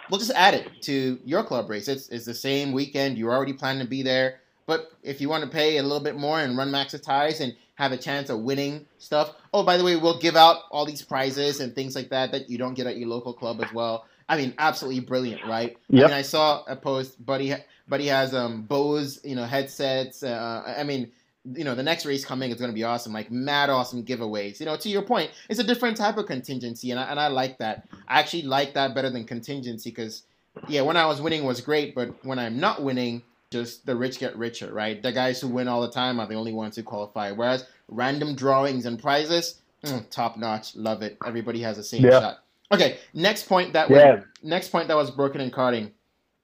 we'll 0.09 0.19
just 0.19 0.32
add 0.32 0.53
it 0.53 0.69
to 0.82 1.19
your 1.23 1.43
club 1.43 1.69
race. 1.69 1.88
It's, 1.88 2.09
it's 2.09 2.25
the 2.25 2.34
same 2.34 2.71
weekend. 2.71 3.17
You're 3.17 3.34
already 3.34 3.53
planning 3.53 3.84
to 3.84 3.89
be 3.89 4.03
there. 4.03 4.39
But 4.65 4.91
if 5.01 5.21
you 5.21 5.30
want 5.30 5.45
to 5.45 5.49
pay 5.49 5.78
a 5.78 5.84
little 5.84 6.01
bit 6.01 6.17
more 6.17 6.41
and 6.41 6.57
run 6.57 6.71
Maxxis 6.71 7.01
tires 7.01 7.39
and 7.39 7.55
have 7.78 7.91
a 7.91 7.97
chance 7.97 8.30
of 8.30 8.39
winning 8.41 8.88
stuff, 8.97 9.34
oh, 9.53 9.63
by 9.63 9.78
the 9.78 9.84
way, 9.84 9.95
we'll 9.95 10.19
give 10.19 10.36
out 10.36 10.63
all 10.71 10.86
these 10.86 11.03
prizes 11.03 11.59
and 11.59 11.75
things 11.75 11.95
like 11.95 12.09
that 12.09 12.32
that 12.32 12.49
you 12.49 12.57
don't 12.57 12.73
get 12.73 12.88
at 12.88 12.97
your 12.97 13.07
local 13.07 13.34
club 13.34 13.61
as 13.61 13.71
well. 13.71 14.05
I 14.28 14.36
mean, 14.36 14.53
absolutely 14.57 14.99
brilliant, 15.01 15.45
right? 15.45 15.78
I 15.95 16.01
Yep. 16.01 16.09
mean, 16.09 16.13
I 16.13 16.23
saw 16.23 16.63
a 16.67 16.75
post. 16.75 17.23
Buddy, 17.23 17.53
Buddy 17.88 18.07
has 18.07 18.34
um 18.34 18.63
Bose, 18.63 19.19
you 19.23 19.36
know, 19.36 19.45
headsets. 19.45 20.23
Uh, 20.23 20.75
I 20.78 20.84
mean, 20.84 21.11
you 21.45 21.63
know, 21.63 21.75
the 21.75 21.84
next 21.84 22.05
race 22.05 22.25
coming 22.25 22.51
is 22.51 22.57
going 22.57 22.71
to 22.71 22.75
be 22.75 22.84
awesome, 22.84 23.13
like 23.13 23.32
mad 23.32 23.69
awesome 23.69 24.03
giveaways. 24.03 24.59
You 24.59 24.65
know, 24.65 24.75
to 24.75 24.89
your 24.89 25.03
point, 25.03 25.32
it's 25.49 25.59
a 25.59 25.63
different 25.63 25.97
type 25.97 26.17
of 26.17 26.25
contingency, 26.25 26.91
and 26.91 26.99
I, 26.99 27.03
and 27.11 27.19
I 27.19 27.28
like 27.28 27.59
that. 27.59 27.88
I 28.07 28.19
actually 28.19 28.43
like 28.43 28.73
that 28.73 28.95
better 28.95 29.09
than 29.09 29.23
contingency 29.23 29.91
because, 29.91 30.23
yeah, 30.67 30.82
when 30.82 30.97
I 30.97 31.05
was 31.05 31.21
winning 31.21 31.45
was 31.45 31.61
great, 31.61 31.95
but 31.95 32.15
when 32.23 32.39
I'm 32.39 32.59
not 32.59 32.84
winning, 32.84 33.23
just 33.52 33.86
the 33.86 33.95
rich 33.95 34.20
get 34.20 34.36
richer, 34.38 34.74
right? 34.74 35.02
The 35.02 35.12
guys 35.12 35.39
who 35.41 35.48
win 35.48 35.68
all 35.68 35.82
the 35.82 35.91
time 35.91 36.20
are 36.20 36.28
the 36.28 36.36
only 36.36 36.54
ones 36.54 36.76
who 36.76 36.84
qualify. 36.84 37.32
Whereas 37.32 37.66
random 37.88 38.36
drawings 38.36 38.86
and 38.86 39.00
prizes, 39.02 39.62
mm, 39.84 40.10
top 40.10 40.38
notch, 40.38 40.76
love 40.76 41.02
it. 41.02 41.18
Everybody 41.26 41.62
has 41.62 41.78
the 41.78 41.84
same 41.84 42.04
Yeah. 42.04 42.20
shot. 42.20 42.38
Okay, 42.72 42.98
next 43.14 43.48
point 43.48 43.74
that 43.74 43.89
Yeah. 43.89 44.16
was 44.16 44.24
next 44.43 44.70
point 44.70 44.88
that 44.89 44.98
was 44.98 45.10
broken 45.12 45.39
in 45.41 45.52
karting. 45.52 45.91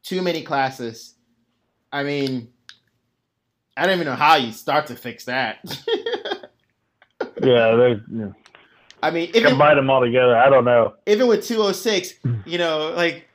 Too 0.03 0.21
many 0.21 0.41
classes. 0.41 1.15
I 1.91 2.03
mean, 2.03 2.51
I 3.75 3.85
don't 3.85 3.95
even 3.95 4.05
know 4.05 4.15
how 4.15 4.35
you 4.35 4.51
start 4.51 4.87
to 4.87 4.95
fix 4.95 5.25
that. 5.25 5.59
yeah, 7.41 7.75
there's, 7.75 8.01
yeah. 8.11 8.27
I 9.01 9.11
mean, 9.11 9.29
even 9.29 9.49
Combine 9.49 9.75
them 9.75 9.89
all 9.89 10.01
together. 10.01 10.35
I 10.37 10.49
don't 10.49 10.63
know. 10.65 10.93
even 11.07 11.27
with 11.27 11.45
206, 11.45 12.13
you 12.45 12.57
know, 12.57 12.93
like 12.95 13.27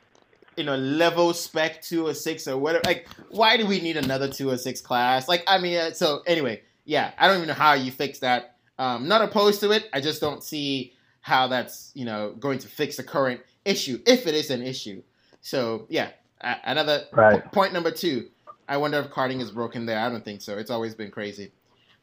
you 0.59 0.65
know, 0.65 0.75
level 0.75 1.33
spec 1.33 1.81
206 1.81 1.89
or 1.97 2.13
six 2.13 2.47
or 2.49 2.57
whatever. 2.57 2.83
Like, 2.85 3.07
why 3.29 3.55
do 3.55 3.65
we 3.65 3.79
need 3.79 3.95
another 3.95 4.27
206 4.27 4.81
class? 4.81 5.29
Like, 5.29 5.43
I 5.47 5.57
mean, 5.57 5.77
uh, 5.77 5.91
so 5.93 6.21
anyway, 6.27 6.61
yeah, 6.83 7.11
I 7.17 7.27
don't 7.27 7.37
even 7.37 7.47
know 7.47 7.53
how 7.53 7.73
you 7.73 7.91
fix 7.91 8.19
that. 8.19 8.57
Um, 8.77 9.07
not 9.07 9.21
opposed 9.21 9.61
to 9.61 9.71
it. 9.71 9.89
I 9.93 10.01
just 10.01 10.19
don't 10.19 10.43
see 10.43 10.93
how 11.21 11.47
that's 11.47 11.91
you 11.95 12.05
know 12.05 12.33
going 12.39 12.59
to 12.59 12.67
fix 12.67 12.97
the 12.97 13.03
current 13.03 13.41
issue 13.65 13.99
if 14.05 14.27
it 14.27 14.35
is 14.35 14.51
an 14.51 14.61
issue. 14.61 15.01
So 15.41 15.85
yeah, 15.89 16.09
a- 16.41 16.57
another 16.65 17.05
Right. 17.13 17.41
po- 17.43 17.49
point 17.51 17.73
number 17.73 17.91
two. 17.91 18.29
I 18.67 18.77
wonder 18.77 18.99
if 18.99 19.07
karting 19.09 19.41
is 19.41 19.51
broken 19.51 19.85
there. 19.85 19.99
I 19.99 20.09
don't 20.09 20.23
think 20.25 20.41
so. 20.41 20.57
It's 20.57 20.69
always 20.69 20.93
been 20.93 21.09
crazy. 21.11 21.51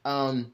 Um, 0.04 0.52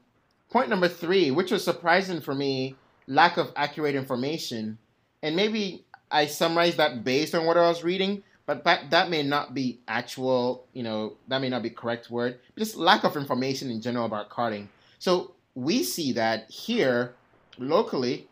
point 0.51 0.69
number 0.69 0.87
three, 0.89 1.31
which 1.31 1.51
was 1.51 1.63
surprising 1.63 2.19
for 2.21 2.35
me, 2.35 2.75
lack 3.07 3.37
of 3.37 3.51
accurate 3.55 3.95
information, 3.95 4.77
and 5.23 5.35
maybe 5.35 5.85
I 6.13 6.27
summarized 6.27 6.77
that 6.77 7.03
based 7.03 7.35
on 7.35 7.45
what 7.45 7.57
I 7.57 7.67
was 7.67 7.83
reading, 7.83 8.23
but 8.45 8.63
that 8.63 8.91
that 8.91 9.09
may 9.09 9.23
not 9.23 9.53
be 9.53 9.79
actual. 9.87 10.65
You 10.73 10.83
know, 10.83 11.17
that 11.27 11.41
may 11.41 11.49
not 11.49 11.63
be 11.63 11.69
correct 11.69 12.09
word. 12.09 12.39
Just 12.57 12.77
lack 12.77 13.03
of 13.03 13.17
information 13.17 13.69
in 13.69 13.81
general 13.81 14.05
about 14.05 14.29
karting. 14.29 14.67
So 14.99 15.31
we 15.55 15.83
see 15.83 16.13
that 16.13 16.49
here 16.49 17.15
locally. 17.57 18.27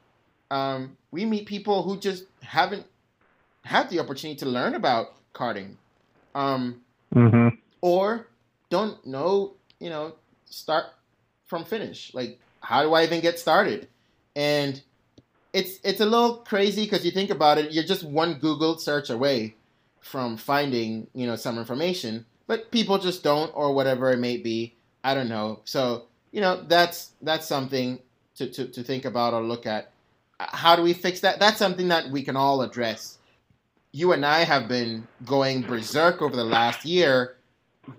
Um, 0.50 0.98
we 1.12 1.26
meet 1.26 1.46
people 1.46 1.84
who 1.84 1.98
just 1.98 2.26
haven't 2.42 2.86
had 3.64 3.90
the 3.90 4.00
opportunity 4.00 4.38
to 4.40 4.46
learn 4.46 4.76
about 4.76 5.14
karting. 5.34 5.76
Um, 6.36 6.82
hmm 7.14 7.50
or 7.82 8.28
don't 8.70 9.06
know, 9.06 9.54
you 9.80 9.90
know, 9.90 10.14
start 10.46 10.86
from 11.48 11.66
finish. 11.66 12.14
Like, 12.14 12.40
how 12.62 12.84
do 12.84 12.94
I 12.94 13.04
even 13.04 13.20
get 13.22 13.40
started? 13.40 13.88
And 14.36 14.82
it's 15.54 15.80
it's 15.84 16.00
a 16.00 16.06
little 16.06 16.38
crazy 16.38 16.84
because 16.84 17.06
you 17.06 17.12
think 17.12 17.30
about 17.30 17.58
it, 17.58 17.72
you're 17.72 17.84
just 17.84 18.04
one 18.04 18.36
Google 18.36 18.78
search 18.78 19.10
away 19.10 19.56
from 20.00 20.38
finding, 20.38 21.08
you 21.14 21.28
know, 21.28 21.36
some 21.36 21.58
information, 21.58 22.26
but 22.48 22.72
people 22.72 22.98
just 22.98 23.24
don't, 23.24 23.52
or 23.54 23.74
whatever 23.74 24.12
it 24.12 24.18
may 24.18 24.38
be. 24.38 24.74
I 25.04 25.14
don't 25.14 25.30
know. 25.30 25.60
So, 25.66 26.06
you 26.32 26.42
know, 26.42 26.64
that's 26.68 27.12
that's 27.22 27.48
something 27.48 28.00
to, 28.36 28.48
to, 28.48 28.66
to 28.68 28.84
think 28.84 29.06
about 29.06 29.34
or 29.34 29.42
look 29.42 29.66
at. 29.66 29.92
Uh, 30.40 30.48
how 30.50 30.76
do 30.76 30.82
we 30.82 30.94
fix 30.94 31.20
that? 31.22 31.40
That's 31.40 31.58
something 31.58 31.88
that 31.90 32.10
we 32.10 32.24
can 32.24 32.36
all 32.36 32.62
address. 32.62 33.18
You 33.92 34.14
and 34.14 34.26
I 34.26 34.44
have 34.46 34.68
been 34.68 35.08
going 35.26 35.62
berserk 35.64 36.22
over 36.22 36.36
the 36.36 36.46
last 36.46 36.86
year 36.86 37.36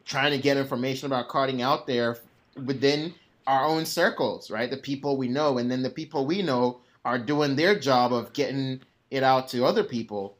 trying 0.04 0.32
to 0.32 0.38
get 0.38 0.56
information 0.56 1.06
about 1.06 1.28
karting 1.28 1.60
out 1.60 1.86
there 1.86 2.18
within 2.64 3.14
our 3.46 3.66
own 3.66 3.84
circles, 3.84 4.50
right? 4.50 4.70
The 4.70 4.76
people 4.76 5.16
we 5.16 5.28
know, 5.28 5.58
and 5.58 5.70
then 5.70 5.82
the 5.82 5.90
people 5.90 6.24
we 6.24 6.40
know 6.40 6.80
are 7.04 7.18
doing 7.18 7.56
their 7.56 7.78
job 7.78 8.12
of 8.12 8.32
getting 8.32 8.80
it 9.10 9.22
out 9.22 9.48
to 9.48 9.64
other 9.64 9.84
people. 9.84 10.36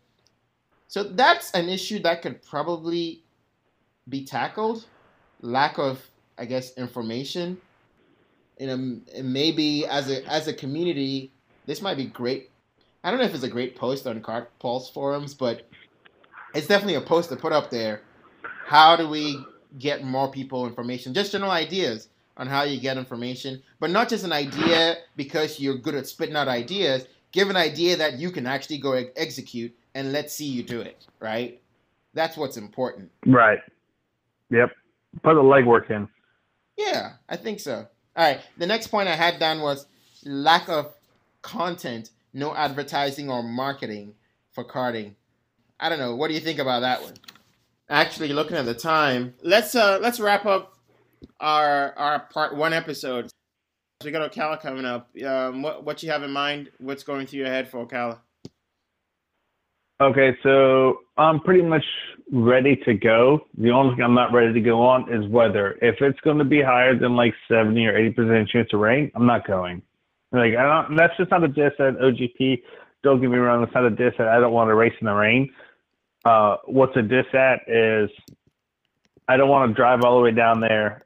So 0.88 1.02
that's 1.02 1.50
an 1.52 1.68
issue 1.68 2.00
that 2.00 2.22
could 2.22 2.42
probably 2.42 3.22
be 4.08 4.24
tackled. 4.24 4.84
Lack 5.40 5.78
of, 5.78 6.00
I 6.38 6.44
guess, 6.44 6.74
information. 6.74 7.58
And, 8.58 8.70
um, 8.70 9.02
and 9.14 9.32
maybe 9.32 9.86
as 9.86 10.10
a 10.10 10.24
as 10.30 10.46
a 10.46 10.54
community, 10.54 11.32
this 11.66 11.82
might 11.82 11.96
be 11.96 12.04
great. 12.04 12.50
I 13.02 13.10
don't 13.10 13.18
know 13.18 13.26
if 13.26 13.34
it's 13.34 13.42
a 13.42 13.48
great 13.48 13.74
post 13.74 14.06
on 14.06 14.20
Card 14.20 14.46
Pulse 14.60 14.88
forums, 14.90 15.34
but 15.34 15.68
it's 16.54 16.66
definitely 16.68 16.94
a 16.94 17.00
post 17.00 17.30
to 17.30 17.36
put 17.36 17.52
up 17.52 17.70
there 17.70 18.02
how 18.72 18.96
do 18.96 19.08
we 19.08 19.38
get 19.78 20.04
more 20.04 20.30
people 20.30 20.66
information? 20.66 21.14
Just 21.14 21.32
general 21.32 21.50
ideas 21.50 22.08
on 22.36 22.46
how 22.46 22.62
you 22.62 22.80
get 22.80 22.96
information, 22.96 23.62
but 23.80 23.90
not 23.90 24.08
just 24.08 24.24
an 24.24 24.32
idea 24.32 24.96
because 25.16 25.60
you're 25.60 25.76
good 25.76 25.94
at 25.94 26.06
spitting 26.06 26.36
out 26.36 26.48
ideas. 26.48 27.06
Give 27.32 27.50
an 27.50 27.56
idea 27.56 27.96
that 27.96 28.18
you 28.18 28.30
can 28.30 28.46
actually 28.46 28.78
go 28.78 28.92
execute, 29.16 29.74
and 29.94 30.12
let's 30.12 30.34
see 30.34 30.46
you 30.46 30.62
do 30.62 30.80
it. 30.80 31.06
Right? 31.20 31.60
That's 32.14 32.36
what's 32.36 32.56
important. 32.56 33.10
Right. 33.26 33.58
Yep. 34.50 34.70
Put 35.22 35.34
the 35.34 35.42
legwork 35.42 35.90
in. 35.90 36.08
Yeah, 36.76 37.12
I 37.28 37.36
think 37.36 37.60
so. 37.60 37.86
All 38.16 38.26
right. 38.26 38.40
The 38.58 38.66
next 38.66 38.88
point 38.88 39.08
I 39.08 39.16
had 39.16 39.38
down 39.38 39.60
was 39.60 39.86
lack 40.24 40.68
of 40.68 40.92
content, 41.42 42.10
no 42.32 42.54
advertising 42.54 43.30
or 43.30 43.42
marketing 43.42 44.14
for 44.52 44.64
karting. 44.64 45.14
I 45.80 45.88
don't 45.88 45.98
know. 45.98 46.14
What 46.14 46.28
do 46.28 46.34
you 46.34 46.40
think 46.40 46.58
about 46.58 46.80
that 46.80 47.02
one? 47.02 47.14
Actually, 47.88 48.32
looking 48.32 48.56
at 48.56 48.64
the 48.64 48.74
time, 48.74 49.34
Let's 49.42 49.74
uh 49.74 49.98
let's 50.00 50.20
wrap 50.20 50.46
up 50.46 50.71
our 51.40 51.96
our 51.98 52.20
part 52.32 52.56
one 52.56 52.72
episode. 52.72 53.28
So 53.28 54.06
We 54.06 54.10
got 54.12 54.30
Ocala 54.30 54.60
coming 54.60 54.84
up. 54.84 55.10
Um, 55.24 55.62
what 55.62 55.84
what 55.84 56.02
you 56.02 56.10
have 56.10 56.22
in 56.22 56.30
mind? 56.30 56.70
What's 56.78 57.02
going 57.02 57.26
through 57.26 57.40
your 57.40 57.48
head 57.48 57.68
for 57.68 57.86
Ocala? 57.86 58.18
Okay, 60.00 60.36
so 60.42 60.98
I'm 61.16 61.38
pretty 61.40 61.62
much 61.62 61.84
ready 62.32 62.74
to 62.84 62.94
go. 62.94 63.46
The 63.56 63.70
only 63.70 63.94
thing 63.94 64.04
I'm 64.04 64.14
not 64.14 64.32
ready 64.32 64.52
to 64.52 64.60
go 64.60 64.82
on 64.82 65.12
is 65.12 65.28
weather. 65.30 65.78
If 65.80 65.96
it's 66.00 66.18
going 66.20 66.38
to 66.38 66.44
be 66.44 66.60
higher 66.60 66.98
than 66.98 67.14
like 67.14 67.34
70 67.48 67.86
or 67.86 67.96
80 67.96 68.10
percent 68.10 68.48
chance 68.48 68.68
of 68.72 68.80
rain, 68.80 69.12
I'm 69.14 69.26
not 69.26 69.46
going. 69.46 69.82
Like 70.32 70.54
I 70.58 70.62
don't. 70.62 70.96
That's 70.96 71.16
just 71.16 71.30
not 71.30 71.44
a 71.44 71.48
diss 71.48 71.72
at 71.78 71.94
OGP. 71.98 72.62
Don't 73.04 73.20
get 73.20 73.30
me 73.30 73.36
wrong. 73.36 73.62
It's 73.62 73.74
not 73.74 73.84
a 73.84 73.90
diss 73.90 74.14
at 74.18 74.28
I 74.28 74.40
don't 74.40 74.52
want 74.52 74.68
to 74.68 74.74
race 74.74 74.94
in 75.00 75.06
the 75.06 75.12
rain. 75.12 75.52
Uh, 76.24 76.56
what's 76.64 76.96
a 76.96 77.02
diss 77.02 77.26
at 77.34 77.60
is 77.68 78.10
I 79.28 79.36
don't 79.36 79.48
want 79.48 79.70
to 79.70 79.74
drive 79.74 80.00
all 80.04 80.16
the 80.16 80.22
way 80.22 80.32
down 80.32 80.60
there. 80.60 81.02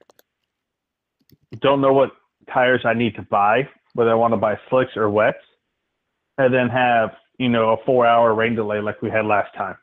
Don't 1.60 1.80
know 1.80 1.92
what 1.92 2.10
tires 2.52 2.82
I 2.84 2.94
need 2.94 3.14
to 3.16 3.22
buy, 3.22 3.68
whether 3.94 4.10
I 4.10 4.14
want 4.14 4.32
to 4.32 4.38
buy 4.38 4.58
slicks 4.68 4.96
or 4.96 5.08
wets, 5.10 5.38
and 6.38 6.52
then 6.52 6.68
have 6.68 7.10
you 7.38 7.48
know 7.48 7.70
a 7.70 7.84
four-hour 7.84 8.34
rain 8.34 8.54
delay 8.54 8.80
like 8.80 9.02
we 9.02 9.10
had 9.10 9.26
last 9.26 9.54
time, 9.56 9.76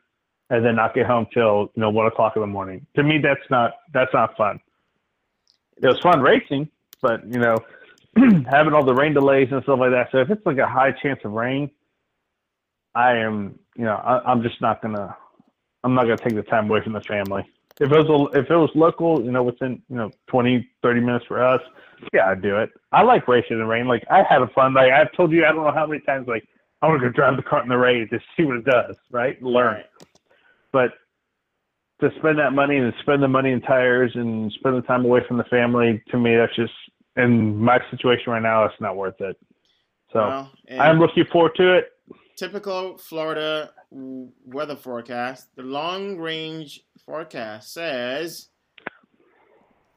and 0.50 0.64
then 0.64 0.76
not 0.76 0.94
get 0.94 1.06
home 1.06 1.26
till 1.32 1.72
you 1.74 1.80
know 1.80 1.90
one 1.90 2.06
o'clock 2.06 2.34
in 2.36 2.42
the 2.42 2.46
morning. 2.46 2.86
To 2.96 3.02
me, 3.02 3.18
that's 3.22 3.48
not 3.50 3.72
that's 3.92 4.12
not 4.12 4.36
fun. 4.36 4.60
It 5.82 5.86
was 5.86 6.00
fun 6.00 6.20
racing, 6.20 6.68
but 7.00 7.24
you 7.26 7.40
know 7.40 7.56
having 8.50 8.74
all 8.74 8.84
the 8.84 8.94
rain 8.94 9.14
delays 9.14 9.48
and 9.50 9.62
stuff 9.62 9.78
like 9.80 9.90
that. 9.90 10.08
So 10.12 10.18
if 10.18 10.30
it's 10.30 10.44
like 10.46 10.58
a 10.58 10.66
high 10.68 10.92
chance 10.92 11.20
of 11.24 11.32
rain, 11.32 11.70
I 12.94 13.16
am 13.18 13.58
you 13.76 13.84
know 13.84 13.94
I, 13.96 14.30
I'm 14.30 14.42
just 14.42 14.60
not 14.60 14.82
gonna 14.82 15.16
I'm 15.82 15.94
not 15.94 16.02
gonna 16.02 16.18
take 16.18 16.34
the 16.34 16.42
time 16.42 16.68
away 16.70 16.80
from 16.82 16.92
the 16.92 17.00
family. 17.00 17.44
If 17.80 17.90
it 17.90 18.06
was 18.06 18.30
a, 18.34 18.38
if 18.38 18.50
it 18.50 18.56
was 18.56 18.70
local, 18.74 19.24
you 19.24 19.32
know, 19.32 19.42
within 19.42 19.82
you 19.88 19.96
know 19.96 20.10
20, 20.28 20.68
30 20.82 21.00
minutes 21.00 21.24
for 21.26 21.44
us, 21.44 21.60
yeah, 22.12 22.30
I'd 22.30 22.42
do 22.42 22.56
it. 22.56 22.70
I 22.92 23.02
like 23.02 23.26
racing 23.26 23.52
in 23.54 23.58
the 23.58 23.66
rain. 23.66 23.86
Like 23.88 24.04
I 24.10 24.22
had 24.28 24.42
a 24.42 24.48
fun. 24.48 24.74
Like 24.74 24.92
I've 24.92 25.12
told 25.12 25.32
you, 25.32 25.44
I 25.44 25.52
don't 25.52 25.64
know 25.64 25.72
how 25.72 25.86
many 25.86 26.00
times. 26.02 26.28
Like 26.28 26.46
I 26.82 26.88
want 26.88 27.00
to 27.02 27.08
go 27.08 27.12
drive 27.12 27.36
the 27.36 27.42
cart 27.42 27.64
in 27.64 27.68
the 27.68 27.76
rain 27.76 28.08
to 28.10 28.20
see 28.36 28.44
what 28.44 28.56
it 28.56 28.64
does, 28.64 28.96
right? 29.10 29.42
Learn. 29.42 29.82
But 30.72 30.92
to 32.00 32.10
spend 32.18 32.38
that 32.38 32.52
money 32.52 32.76
and 32.76 32.92
spend 33.00 33.22
the 33.22 33.28
money 33.28 33.52
in 33.52 33.60
tires 33.60 34.12
and 34.14 34.52
spend 34.52 34.76
the 34.76 34.82
time 34.82 35.04
away 35.04 35.20
from 35.26 35.38
the 35.38 35.44
family, 35.44 36.02
to 36.10 36.18
me, 36.18 36.36
that's 36.36 36.54
just 36.54 36.72
in 37.16 37.56
my 37.56 37.78
situation 37.90 38.32
right 38.32 38.42
now, 38.42 38.64
it's 38.64 38.80
not 38.80 38.96
worth 38.96 39.20
it. 39.20 39.36
So 40.12 40.18
Well, 40.20 40.52
I'm 40.78 40.98
looking 40.98 41.24
forward 41.32 41.54
to 41.56 41.74
it. 41.78 41.92
typical 42.36 42.98
Florida 42.98 43.70
weather 43.90 44.76
forecast. 44.76 45.48
The 45.56 45.62
long 45.62 46.18
range 46.18 46.80
forecast 47.06 47.72
says 47.72 48.48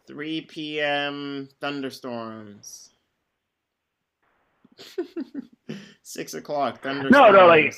3 0.08 0.42
p.m. 0.42 1.50
thunderstorms. 1.62 2.90
Six 6.04 6.34
o'clock 6.34 6.82
thunderstorms. 6.82 7.12
No, 7.12 7.32
no, 7.32 7.48
like- 7.48 7.74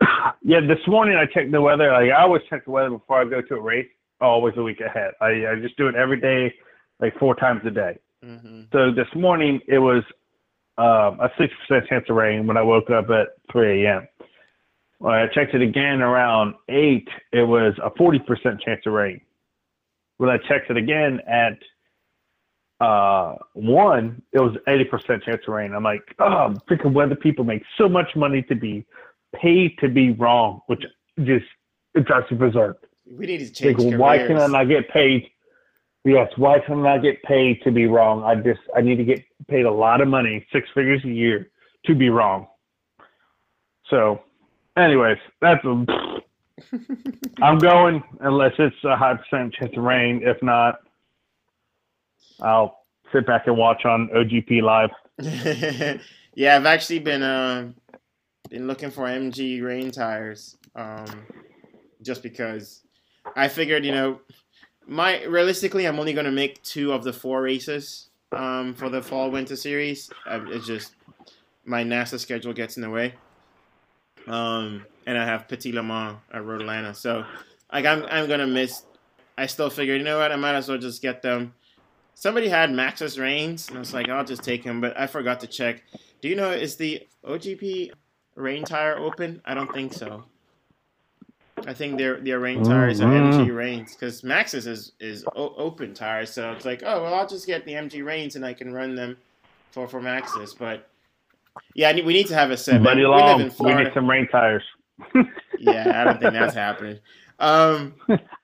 yeah, 0.42 0.60
this 0.60 0.78
morning 0.86 1.16
I 1.16 1.26
checked 1.26 1.52
the 1.52 1.60
weather. 1.60 1.90
Like 1.92 2.10
I 2.10 2.22
always 2.22 2.42
check 2.50 2.64
the 2.64 2.70
weather 2.70 2.90
before 2.90 3.20
I 3.20 3.24
go 3.24 3.40
to 3.42 3.54
a 3.54 3.60
race. 3.60 3.88
Always 4.20 4.54
a 4.56 4.62
week 4.62 4.80
ahead. 4.80 5.12
I, 5.20 5.26
I 5.46 5.60
just 5.60 5.76
do 5.76 5.88
it 5.88 5.94
every 5.94 6.18
day, 6.20 6.54
like 7.00 7.18
four 7.18 7.34
times 7.34 7.60
a 7.66 7.70
day. 7.70 7.98
hmm 8.22 8.62
So 8.72 8.90
this 8.92 9.08
morning 9.14 9.60
it 9.68 9.78
was 9.78 10.02
um, 10.78 11.20
a 11.20 11.30
six 11.38 11.52
percent 11.68 11.86
chance 11.88 12.04
of 12.08 12.16
rain 12.16 12.46
when 12.46 12.56
I 12.56 12.62
woke 12.62 12.88
up 12.90 13.10
at 13.10 13.28
3 13.52 13.84
a.m. 13.84 14.06
When 14.98 15.14
I 15.14 15.26
checked 15.26 15.54
it 15.54 15.62
again 15.62 16.00
around 16.00 16.54
eight, 16.68 17.08
it 17.32 17.42
was 17.42 17.74
a 17.82 17.90
40 17.96 18.18
percent 18.20 18.60
chance 18.60 18.80
of 18.86 18.92
rain. 18.92 19.20
When 20.18 20.30
I 20.30 20.38
checked 20.48 20.70
it 20.70 20.76
again 20.76 21.20
at 21.28 21.58
uh, 22.80 23.34
one, 23.54 24.22
it 24.32 24.40
was 24.40 24.56
80 24.66 24.84
percent 24.84 25.22
chance 25.22 25.42
of 25.46 25.54
rain. 25.54 25.74
I'm 25.74 25.84
like, 25.84 26.02
oh, 26.18 26.54
freaking 26.68 26.92
weather 26.92 27.16
people 27.16 27.44
make 27.44 27.62
so 27.76 27.88
much 27.88 28.16
money 28.16 28.42
to 28.42 28.54
be 28.54 28.86
paid 29.34 29.76
to 29.80 29.88
be 29.88 30.12
wrong, 30.12 30.60
which 30.66 30.84
just 31.24 31.46
it 31.94 32.04
drives 32.06 32.30
me 32.30 32.38
berserk. 32.38 32.86
We 33.10 33.26
need 33.26 33.38
to 33.38 33.50
change 33.50 33.76
careers. 33.76 33.98
why 33.98 34.18
can 34.18 34.38
I 34.38 34.46
not 34.46 34.64
get 34.64 34.88
paid? 34.90 35.28
Yes, 36.04 36.30
why 36.36 36.60
can 36.60 36.80
I 36.80 36.96
not 36.96 37.02
get 37.02 37.22
paid 37.22 37.60
to 37.64 37.72
be 37.72 37.86
wrong? 37.86 38.22
I 38.24 38.34
just 38.36 38.60
I 38.76 38.80
need 38.80 38.96
to 38.96 39.04
get 39.04 39.22
paid 39.48 39.66
a 39.66 39.70
lot 39.70 40.00
of 40.00 40.08
money, 40.08 40.46
six 40.52 40.68
figures 40.74 41.02
a 41.04 41.08
year, 41.08 41.50
to 41.86 41.94
be 41.94 42.10
wrong. 42.10 42.46
So, 43.90 44.20
anyways, 44.76 45.18
that's 45.40 45.64
a, 45.64 45.86
I'm 47.42 47.58
going 47.58 48.02
unless 48.20 48.52
it's 48.58 48.76
a 48.84 48.96
high 48.96 49.14
percent 49.14 49.54
chance 49.54 49.72
of 49.76 49.82
rain. 49.82 50.20
If 50.24 50.42
not, 50.42 50.80
I'll 52.40 52.80
sit 53.12 53.26
back 53.26 53.46
and 53.46 53.56
watch 53.56 53.84
on 53.84 54.08
OGP 54.14 54.62
live. 54.62 54.90
Yeah, 56.36 56.54
I've 56.54 56.66
actually 56.66 56.98
been 56.98 57.22
uh, 57.22 57.72
been 58.50 58.66
looking 58.66 58.90
for 58.90 59.06
MG 59.06 59.62
rain 59.64 59.90
tires, 59.90 60.58
um, 60.74 61.06
just 62.02 62.22
because 62.22 62.82
I 63.34 63.48
figured, 63.48 63.86
you 63.86 63.92
know, 63.92 64.20
my 64.86 65.24
realistically, 65.24 65.86
I'm 65.86 65.98
only 65.98 66.12
going 66.12 66.26
to 66.26 66.30
make 66.30 66.62
two 66.62 66.92
of 66.92 67.04
the 67.04 67.12
four 67.14 67.40
races 67.40 68.10
um, 68.32 68.74
for 68.74 68.90
the 68.90 69.00
fall 69.00 69.30
winter 69.30 69.56
series. 69.56 70.10
It's 70.26 70.66
just 70.66 70.94
my 71.64 71.82
NASA 71.82 72.20
schedule 72.20 72.52
gets 72.52 72.76
in 72.76 72.82
the 72.82 72.90
way, 72.90 73.14
um, 74.26 74.84
and 75.06 75.16
I 75.18 75.24
have 75.24 75.48
Petit 75.48 75.72
Le 75.72 75.82
Mans 75.82 76.18
at 76.32 76.44
Road 76.44 76.60
Atlanta, 76.60 76.94
so 76.94 77.24
like 77.72 77.84
I'm 77.84 78.04
I'm 78.06 78.28
gonna 78.28 78.46
miss. 78.46 78.82
I 79.38 79.46
still 79.46 79.68
figured, 79.70 79.98
you 79.98 80.04
know 80.04 80.18
what, 80.18 80.32
I 80.32 80.36
might 80.36 80.54
as 80.54 80.68
well 80.68 80.78
just 80.78 81.02
get 81.02 81.20
them. 81.22 81.52
Somebody 82.14 82.48
had 82.48 82.70
Maxxis 82.70 83.20
Rains, 83.20 83.68
and 83.68 83.76
I 83.76 83.80
was 83.80 83.92
like, 83.92 84.08
I'll 84.08 84.24
just 84.24 84.42
take 84.42 84.64
him, 84.64 84.80
but 84.80 84.98
I 84.98 85.06
forgot 85.06 85.40
to 85.40 85.46
check. 85.46 85.82
Do 86.22 86.28
you 86.28 86.34
know 86.36 86.50
is 86.50 86.76
the 86.76 87.06
OGP 87.24 87.90
rain 88.34 88.64
tire 88.64 88.96
open? 88.96 89.42
I 89.44 89.52
don't 89.52 89.70
think 89.72 89.92
so. 89.92 90.24
I 91.66 91.72
think 91.74 91.98
their 91.98 92.20
their 92.20 92.38
rain 92.38 92.62
tires 92.64 93.00
are. 93.00 93.06
MG 93.10 93.54
Rains 93.54 93.94
because 93.94 94.22
Maxxis 94.22 94.66
is 94.66 94.92
is 95.00 95.24
o- 95.36 95.54
open 95.56 95.94
tires, 95.94 96.30
so 96.30 96.52
it's 96.52 96.64
like, 96.64 96.82
oh 96.84 97.02
well, 97.02 97.14
I'll 97.14 97.26
just 97.26 97.46
get 97.46 97.64
the 97.64 97.72
MG 97.72 98.04
Rains 98.04 98.36
and 98.36 98.44
I 98.44 98.54
can 98.54 98.72
run 98.72 98.94
them 98.94 99.16
for 99.70 99.86
for 99.88 100.00
Maxxis. 100.00 100.56
But 100.56 100.88
yeah, 101.74 101.92
we 101.94 102.12
need 102.12 102.26
to 102.28 102.34
have 102.34 102.50
a 102.50 102.56
set. 102.56 102.82
Buddy 102.82 103.02
Long, 103.02 103.40
in 103.40 103.52
we 103.60 103.74
need 103.74 103.92
some 103.94 104.08
rain 104.08 104.28
tires. 104.28 104.62
yeah, 105.58 106.00
I 106.00 106.04
don't 106.04 106.20
think 106.20 106.32
that's 106.32 106.54
happening. 106.54 106.98
Um, 107.38 107.94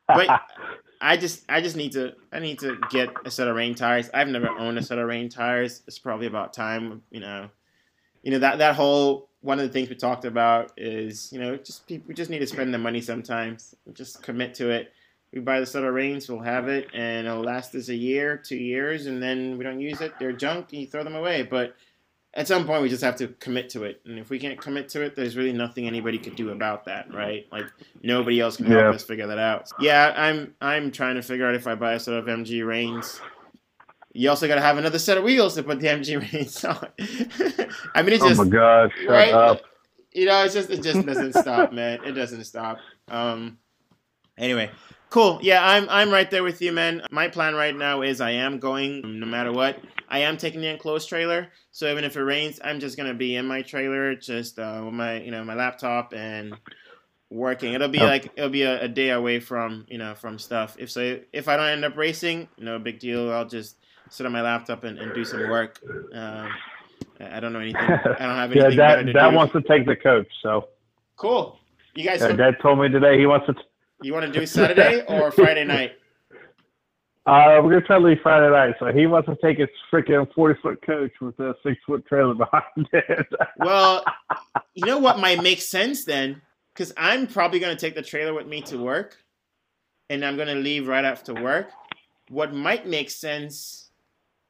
but 0.06 0.42
I 1.00 1.16
just 1.16 1.44
I 1.48 1.60
just 1.60 1.76
need 1.76 1.92
to 1.92 2.12
I 2.32 2.38
need 2.38 2.60
to 2.60 2.78
get 2.90 3.10
a 3.24 3.30
set 3.30 3.48
of 3.48 3.56
rain 3.56 3.74
tires. 3.74 4.08
I've 4.14 4.28
never 4.28 4.48
owned 4.48 4.78
a 4.78 4.82
set 4.82 4.98
of 4.98 5.06
rain 5.06 5.28
tires. 5.28 5.82
It's 5.86 5.98
probably 5.98 6.26
about 6.26 6.52
time, 6.52 7.02
you 7.10 7.20
know. 7.20 7.48
You 8.22 8.30
know 8.30 8.38
that 8.38 8.58
that 8.58 8.76
whole 8.76 9.28
one 9.40 9.58
of 9.58 9.66
the 9.66 9.72
things 9.72 9.88
we 9.88 9.96
talked 9.96 10.24
about 10.24 10.72
is 10.76 11.32
you 11.32 11.40
know 11.40 11.56
just 11.56 11.86
people 11.88 12.06
we 12.08 12.14
just 12.14 12.30
need 12.30 12.38
to 12.38 12.46
spend 12.46 12.72
the 12.72 12.78
money 12.78 13.00
sometimes. 13.00 13.74
Just 13.92 14.22
commit 14.22 14.54
to 14.54 14.70
it. 14.70 14.92
We 15.32 15.40
buy 15.40 15.60
the 15.60 15.66
set 15.66 15.82
of 15.82 15.94
rains, 15.94 16.28
we'll 16.28 16.40
have 16.40 16.68
it, 16.68 16.88
and 16.92 17.26
it'll 17.26 17.42
last 17.42 17.74
us 17.74 17.88
a 17.88 17.94
year, 17.94 18.36
two 18.36 18.56
years, 18.56 19.06
and 19.06 19.22
then 19.22 19.56
we 19.56 19.64
don't 19.64 19.80
use 19.80 20.02
it. 20.02 20.12
They're 20.18 20.32
junk, 20.32 20.72
and 20.72 20.82
you 20.82 20.86
throw 20.86 21.04
them 21.04 21.14
away. 21.14 21.42
But 21.42 21.74
at 22.34 22.48
some 22.48 22.64
point, 22.66 22.82
we 22.82 22.88
just 22.88 23.02
have 23.02 23.16
to 23.16 23.28
commit 23.28 23.68
to 23.70 23.84
it. 23.84 24.00
And 24.06 24.18
if 24.18 24.30
we 24.30 24.38
can't 24.38 24.58
commit 24.60 24.88
to 24.90 25.02
it, 25.02 25.14
there's 25.14 25.36
really 25.36 25.52
nothing 25.52 25.86
anybody 25.86 26.18
could 26.18 26.34
do 26.34 26.50
about 26.50 26.84
that, 26.86 27.12
right? 27.12 27.46
Like 27.52 27.66
nobody 28.02 28.40
else 28.40 28.56
can 28.56 28.66
help 28.66 28.80
Yeah. 28.80 28.90
us 28.90 29.02
figure 29.04 29.26
that 29.26 29.38
out. 29.38 29.68
Yeah, 29.80 30.14
I'm 30.16 30.54
I'm 30.60 30.90
trying 30.90 31.16
to 31.16 31.22
figure 31.22 31.46
out 31.46 31.54
if 31.54 31.66
I 31.66 31.74
buy 31.74 31.92
a 31.94 32.00
set 32.00 32.14
of 32.14 32.24
MG 32.26 32.66
Rains. 32.66 33.20
You 34.14 34.28
also 34.30 34.46
got 34.48 34.56
to 34.56 34.60
have 34.60 34.76
another 34.78 34.98
set 34.98 35.16
of 35.18 35.24
wheels 35.24 35.54
to 35.54 35.62
put 35.62 35.80
the 35.80 35.86
MG 35.88 36.20
Rains 36.32 36.64
on. 36.64 36.76
I 37.94 38.02
mean, 38.02 38.14
it's 38.14 38.24
just 38.24 38.40
oh 38.40 38.44
my 38.44 38.50
God! 38.50 38.92
Shut 39.02 39.10
right? 39.10 39.32
up. 39.32 39.60
you 40.12 40.26
know, 40.26 40.42
it's 40.44 40.54
just 40.54 40.70
it 40.70 40.82
just 40.82 41.04
doesn't 41.06 41.34
stop, 41.34 41.72
man. 41.72 42.00
It 42.04 42.12
doesn't 42.12 42.44
stop. 42.44 42.78
Um. 43.08 43.58
Anyway, 44.38 44.70
cool. 45.12 45.38
Yeah, 45.42 45.64
I'm 45.64 45.86
I'm 45.90 46.10
right 46.10 46.30
there 46.30 46.42
with 46.42 46.60
you, 46.62 46.72
man. 46.72 47.02
My 47.10 47.28
plan 47.28 47.54
right 47.54 47.76
now 47.76 48.02
is 48.02 48.20
I 48.20 48.30
am 48.32 48.58
going 48.58 49.20
no 49.20 49.26
matter 49.26 49.52
what. 49.52 49.78
I 50.08 50.20
am 50.20 50.36
taking 50.36 50.60
the 50.60 50.68
enclosed 50.68 51.08
trailer, 51.08 51.48
so 51.70 51.90
even 51.90 52.04
if 52.04 52.16
it 52.16 52.22
rains, 52.22 52.60
I'm 52.64 52.80
just 52.80 52.96
gonna 52.96 53.14
be 53.14 53.36
in 53.36 53.46
my 53.46 53.62
trailer, 53.62 54.14
just 54.16 54.58
uh, 54.58 54.82
with 54.84 54.94
my 54.94 55.20
you 55.20 55.30
know 55.30 55.44
my 55.44 55.54
laptop 55.54 56.12
and 56.14 56.54
working. 57.30 57.72
It'll 57.74 57.88
be 57.88 58.00
Oh. 58.00 58.06
like 58.06 58.30
it'll 58.36 58.50
be 58.50 58.62
a, 58.62 58.82
a 58.82 58.88
day 58.88 59.10
away 59.10 59.40
from 59.40 59.86
you 59.88 59.98
know 59.98 60.14
from 60.14 60.38
stuff. 60.38 60.76
If 60.78 60.90
so, 60.90 61.18
if 61.32 61.48
I 61.48 61.56
don't 61.56 61.68
end 61.68 61.84
up 61.84 61.96
racing, 61.96 62.48
no 62.58 62.78
big 62.78 62.98
deal. 62.98 63.30
I'll 63.32 63.46
just 63.48 63.76
sit 64.10 64.26
on 64.26 64.32
my 64.32 64.42
laptop 64.42 64.84
and, 64.84 64.98
and 64.98 65.14
do 65.14 65.24
some 65.24 65.48
work. 65.48 65.80
Um, 66.14 66.48
I 67.20 67.40
don't 67.40 67.52
know 67.52 67.60
anything. 67.60 67.80
I 67.80 68.02
don't 68.02 68.18
have 68.18 68.52
anything 68.52 68.76
Dad, 68.76 69.06
to 69.06 69.12
Dad 69.12 69.30
do. 69.30 69.36
wants 69.36 69.52
to 69.54 69.62
take 69.62 69.86
the 69.86 69.96
coach. 69.96 70.26
So 70.42 70.68
Cool. 71.16 71.58
You 71.94 72.04
guys, 72.04 72.20
uh, 72.22 72.32
Dad 72.32 72.56
told 72.60 72.78
me 72.80 72.88
today 72.88 73.18
he 73.18 73.26
wants 73.26 73.46
to. 73.46 73.52
T- 73.54 73.60
you 74.02 74.12
want 74.12 74.26
to 74.26 74.38
do 74.38 74.46
Saturday 74.46 75.04
or 75.08 75.30
Friday 75.30 75.64
night? 75.64 75.92
uh, 77.26 77.60
we're 77.62 77.70
gonna 77.70 77.80
try 77.82 77.98
to 77.98 78.04
leave 78.04 78.18
Friday 78.22 78.50
night, 78.50 78.74
so 78.78 78.92
he 78.92 79.06
wants 79.06 79.28
to 79.28 79.36
take 79.42 79.58
his 79.58 79.68
freaking 79.92 80.26
forty 80.34 80.60
foot 80.60 80.84
coach 80.84 81.12
with 81.20 81.38
a 81.38 81.54
six 81.62 81.76
foot 81.86 82.04
trailer 82.06 82.34
behind 82.34 82.64
it. 82.92 83.26
Well, 83.58 84.04
you 84.74 84.86
know 84.86 84.98
what 84.98 85.18
might 85.18 85.42
make 85.42 85.60
sense 85.60 86.04
then? 86.04 86.42
Because 86.74 86.92
I'm 86.96 87.26
probably 87.26 87.60
going 87.60 87.76
to 87.76 87.80
take 87.80 87.94
the 87.94 88.02
trailer 88.02 88.34
with 88.34 88.46
me 88.46 88.62
to 88.62 88.78
work, 88.78 89.16
and 90.10 90.24
I'm 90.24 90.36
going 90.36 90.48
to 90.48 90.54
leave 90.54 90.88
right 90.88 91.04
after 91.04 91.34
work. 91.34 91.70
What 92.28 92.54
might 92.54 92.86
make 92.86 93.10
sense? 93.10 93.90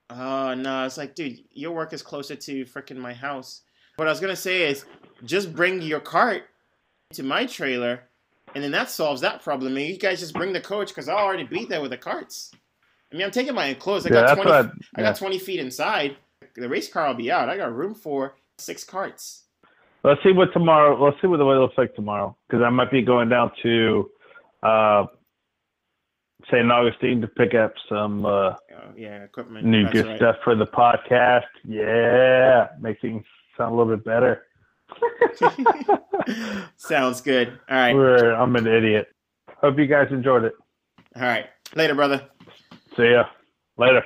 Oh 0.08 0.54
no, 0.54 0.84
it's 0.84 0.96
like, 0.96 1.14
dude, 1.14 1.40
your 1.50 1.72
work 1.72 1.92
is 1.92 2.02
closer 2.02 2.36
to 2.36 2.64
freaking 2.64 2.96
my 2.96 3.12
house. 3.12 3.62
What 3.96 4.08
I 4.08 4.10
was 4.10 4.20
going 4.20 4.34
to 4.34 4.40
say 4.40 4.70
is, 4.70 4.86
just 5.24 5.54
bring 5.54 5.82
your 5.82 6.00
cart 6.00 6.44
to 7.12 7.22
my 7.22 7.44
trailer, 7.44 8.04
and 8.54 8.62
then 8.62 8.70
that 8.72 8.90
solves 8.90 9.20
that 9.22 9.42
problem. 9.42 9.76
And 9.76 9.86
you 9.86 9.98
guys 9.98 10.20
just 10.20 10.34
bring 10.34 10.52
the 10.52 10.60
coach 10.60 10.88
because 10.88 11.08
I'll 11.08 11.18
already 11.18 11.44
beat 11.44 11.68
that 11.70 11.80
with 11.80 11.90
the 11.90 11.96
carts. 11.98 12.52
I 13.12 13.16
mean, 13.16 13.24
I'm 13.24 13.30
taking 13.30 13.54
my 13.54 13.66
enclosed. 13.66 14.06
I 14.06 14.14
yeah, 14.14 14.26
got 14.26 14.34
20 14.34 14.50
what. 14.50 14.66
I, 14.96 15.00
I 15.00 15.02
got 15.02 15.16
20 15.16 15.38
feet 15.38 15.60
inside. 15.60 16.16
The 16.54 16.68
race 16.68 16.90
car 16.90 17.08
will 17.08 17.14
be 17.14 17.30
out. 17.30 17.48
I 17.48 17.56
got 17.56 17.74
room 17.74 17.94
for 17.94 18.36
six 18.58 18.84
carts. 18.84 19.44
Let's 20.04 20.22
see 20.22 20.32
what 20.32 20.52
tomorrow. 20.52 21.02
Let's 21.02 21.20
see 21.20 21.28
what 21.28 21.36
the 21.36 21.44
weather 21.44 21.60
looks 21.60 21.78
like 21.78 21.94
tomorrow, 21.94 22.36
because 22.48 22.62
I 22.62 22.70
might 22.70 22.90
be 22.90 23.02
going 23.02 23.28
down 23.28 23.52
to 23.62 24.10
uh, 24.62 25.04
St. 26.50 26.70
Augustine 26.72 27.20
to 27.20 27.28
pick 27.28 27.54
up 27.54 27.72
some 27.88 28.26
uh, 28.26 28.54
Oh, 28.84 28.92
yeah, 28.96 29.22
equipment. 29.22 29.64
new 29.64 29.88
good 29.90 30.06
right. 30.06 30.16
stuff 30.16 30.36
for 30.42 30.56
the 30.56 30.66
podcast. 30.66 31.44
Yeah, 31.64 32.68
make 32.80 33.00
things 33.00 33.24
sound 33.56 33.74
a 33.74 33.76
little 33.76 33.94
bit 33.96 34.04
better. 34.04 34.42
Sounds 36.76 37.20
good. 37.20 37.58
All 37.70 37.76
right. 37.76 37.94
I'm 38.34 38.54
an 38.56 38.66
idiot. 38.66 39.08
Hope 39.60 39.78
you 39.78 39.86
guys 39.86 40.08
enjoyed 40.10 40.44
it. 40.44 40.54
All 41.16 41.22
right. 41.22 41.46
Later, 41.74 41.94
brother. 41.94 42.28
See 42.96 43.10
ya 43.10 43.24
later. 43.76 44.04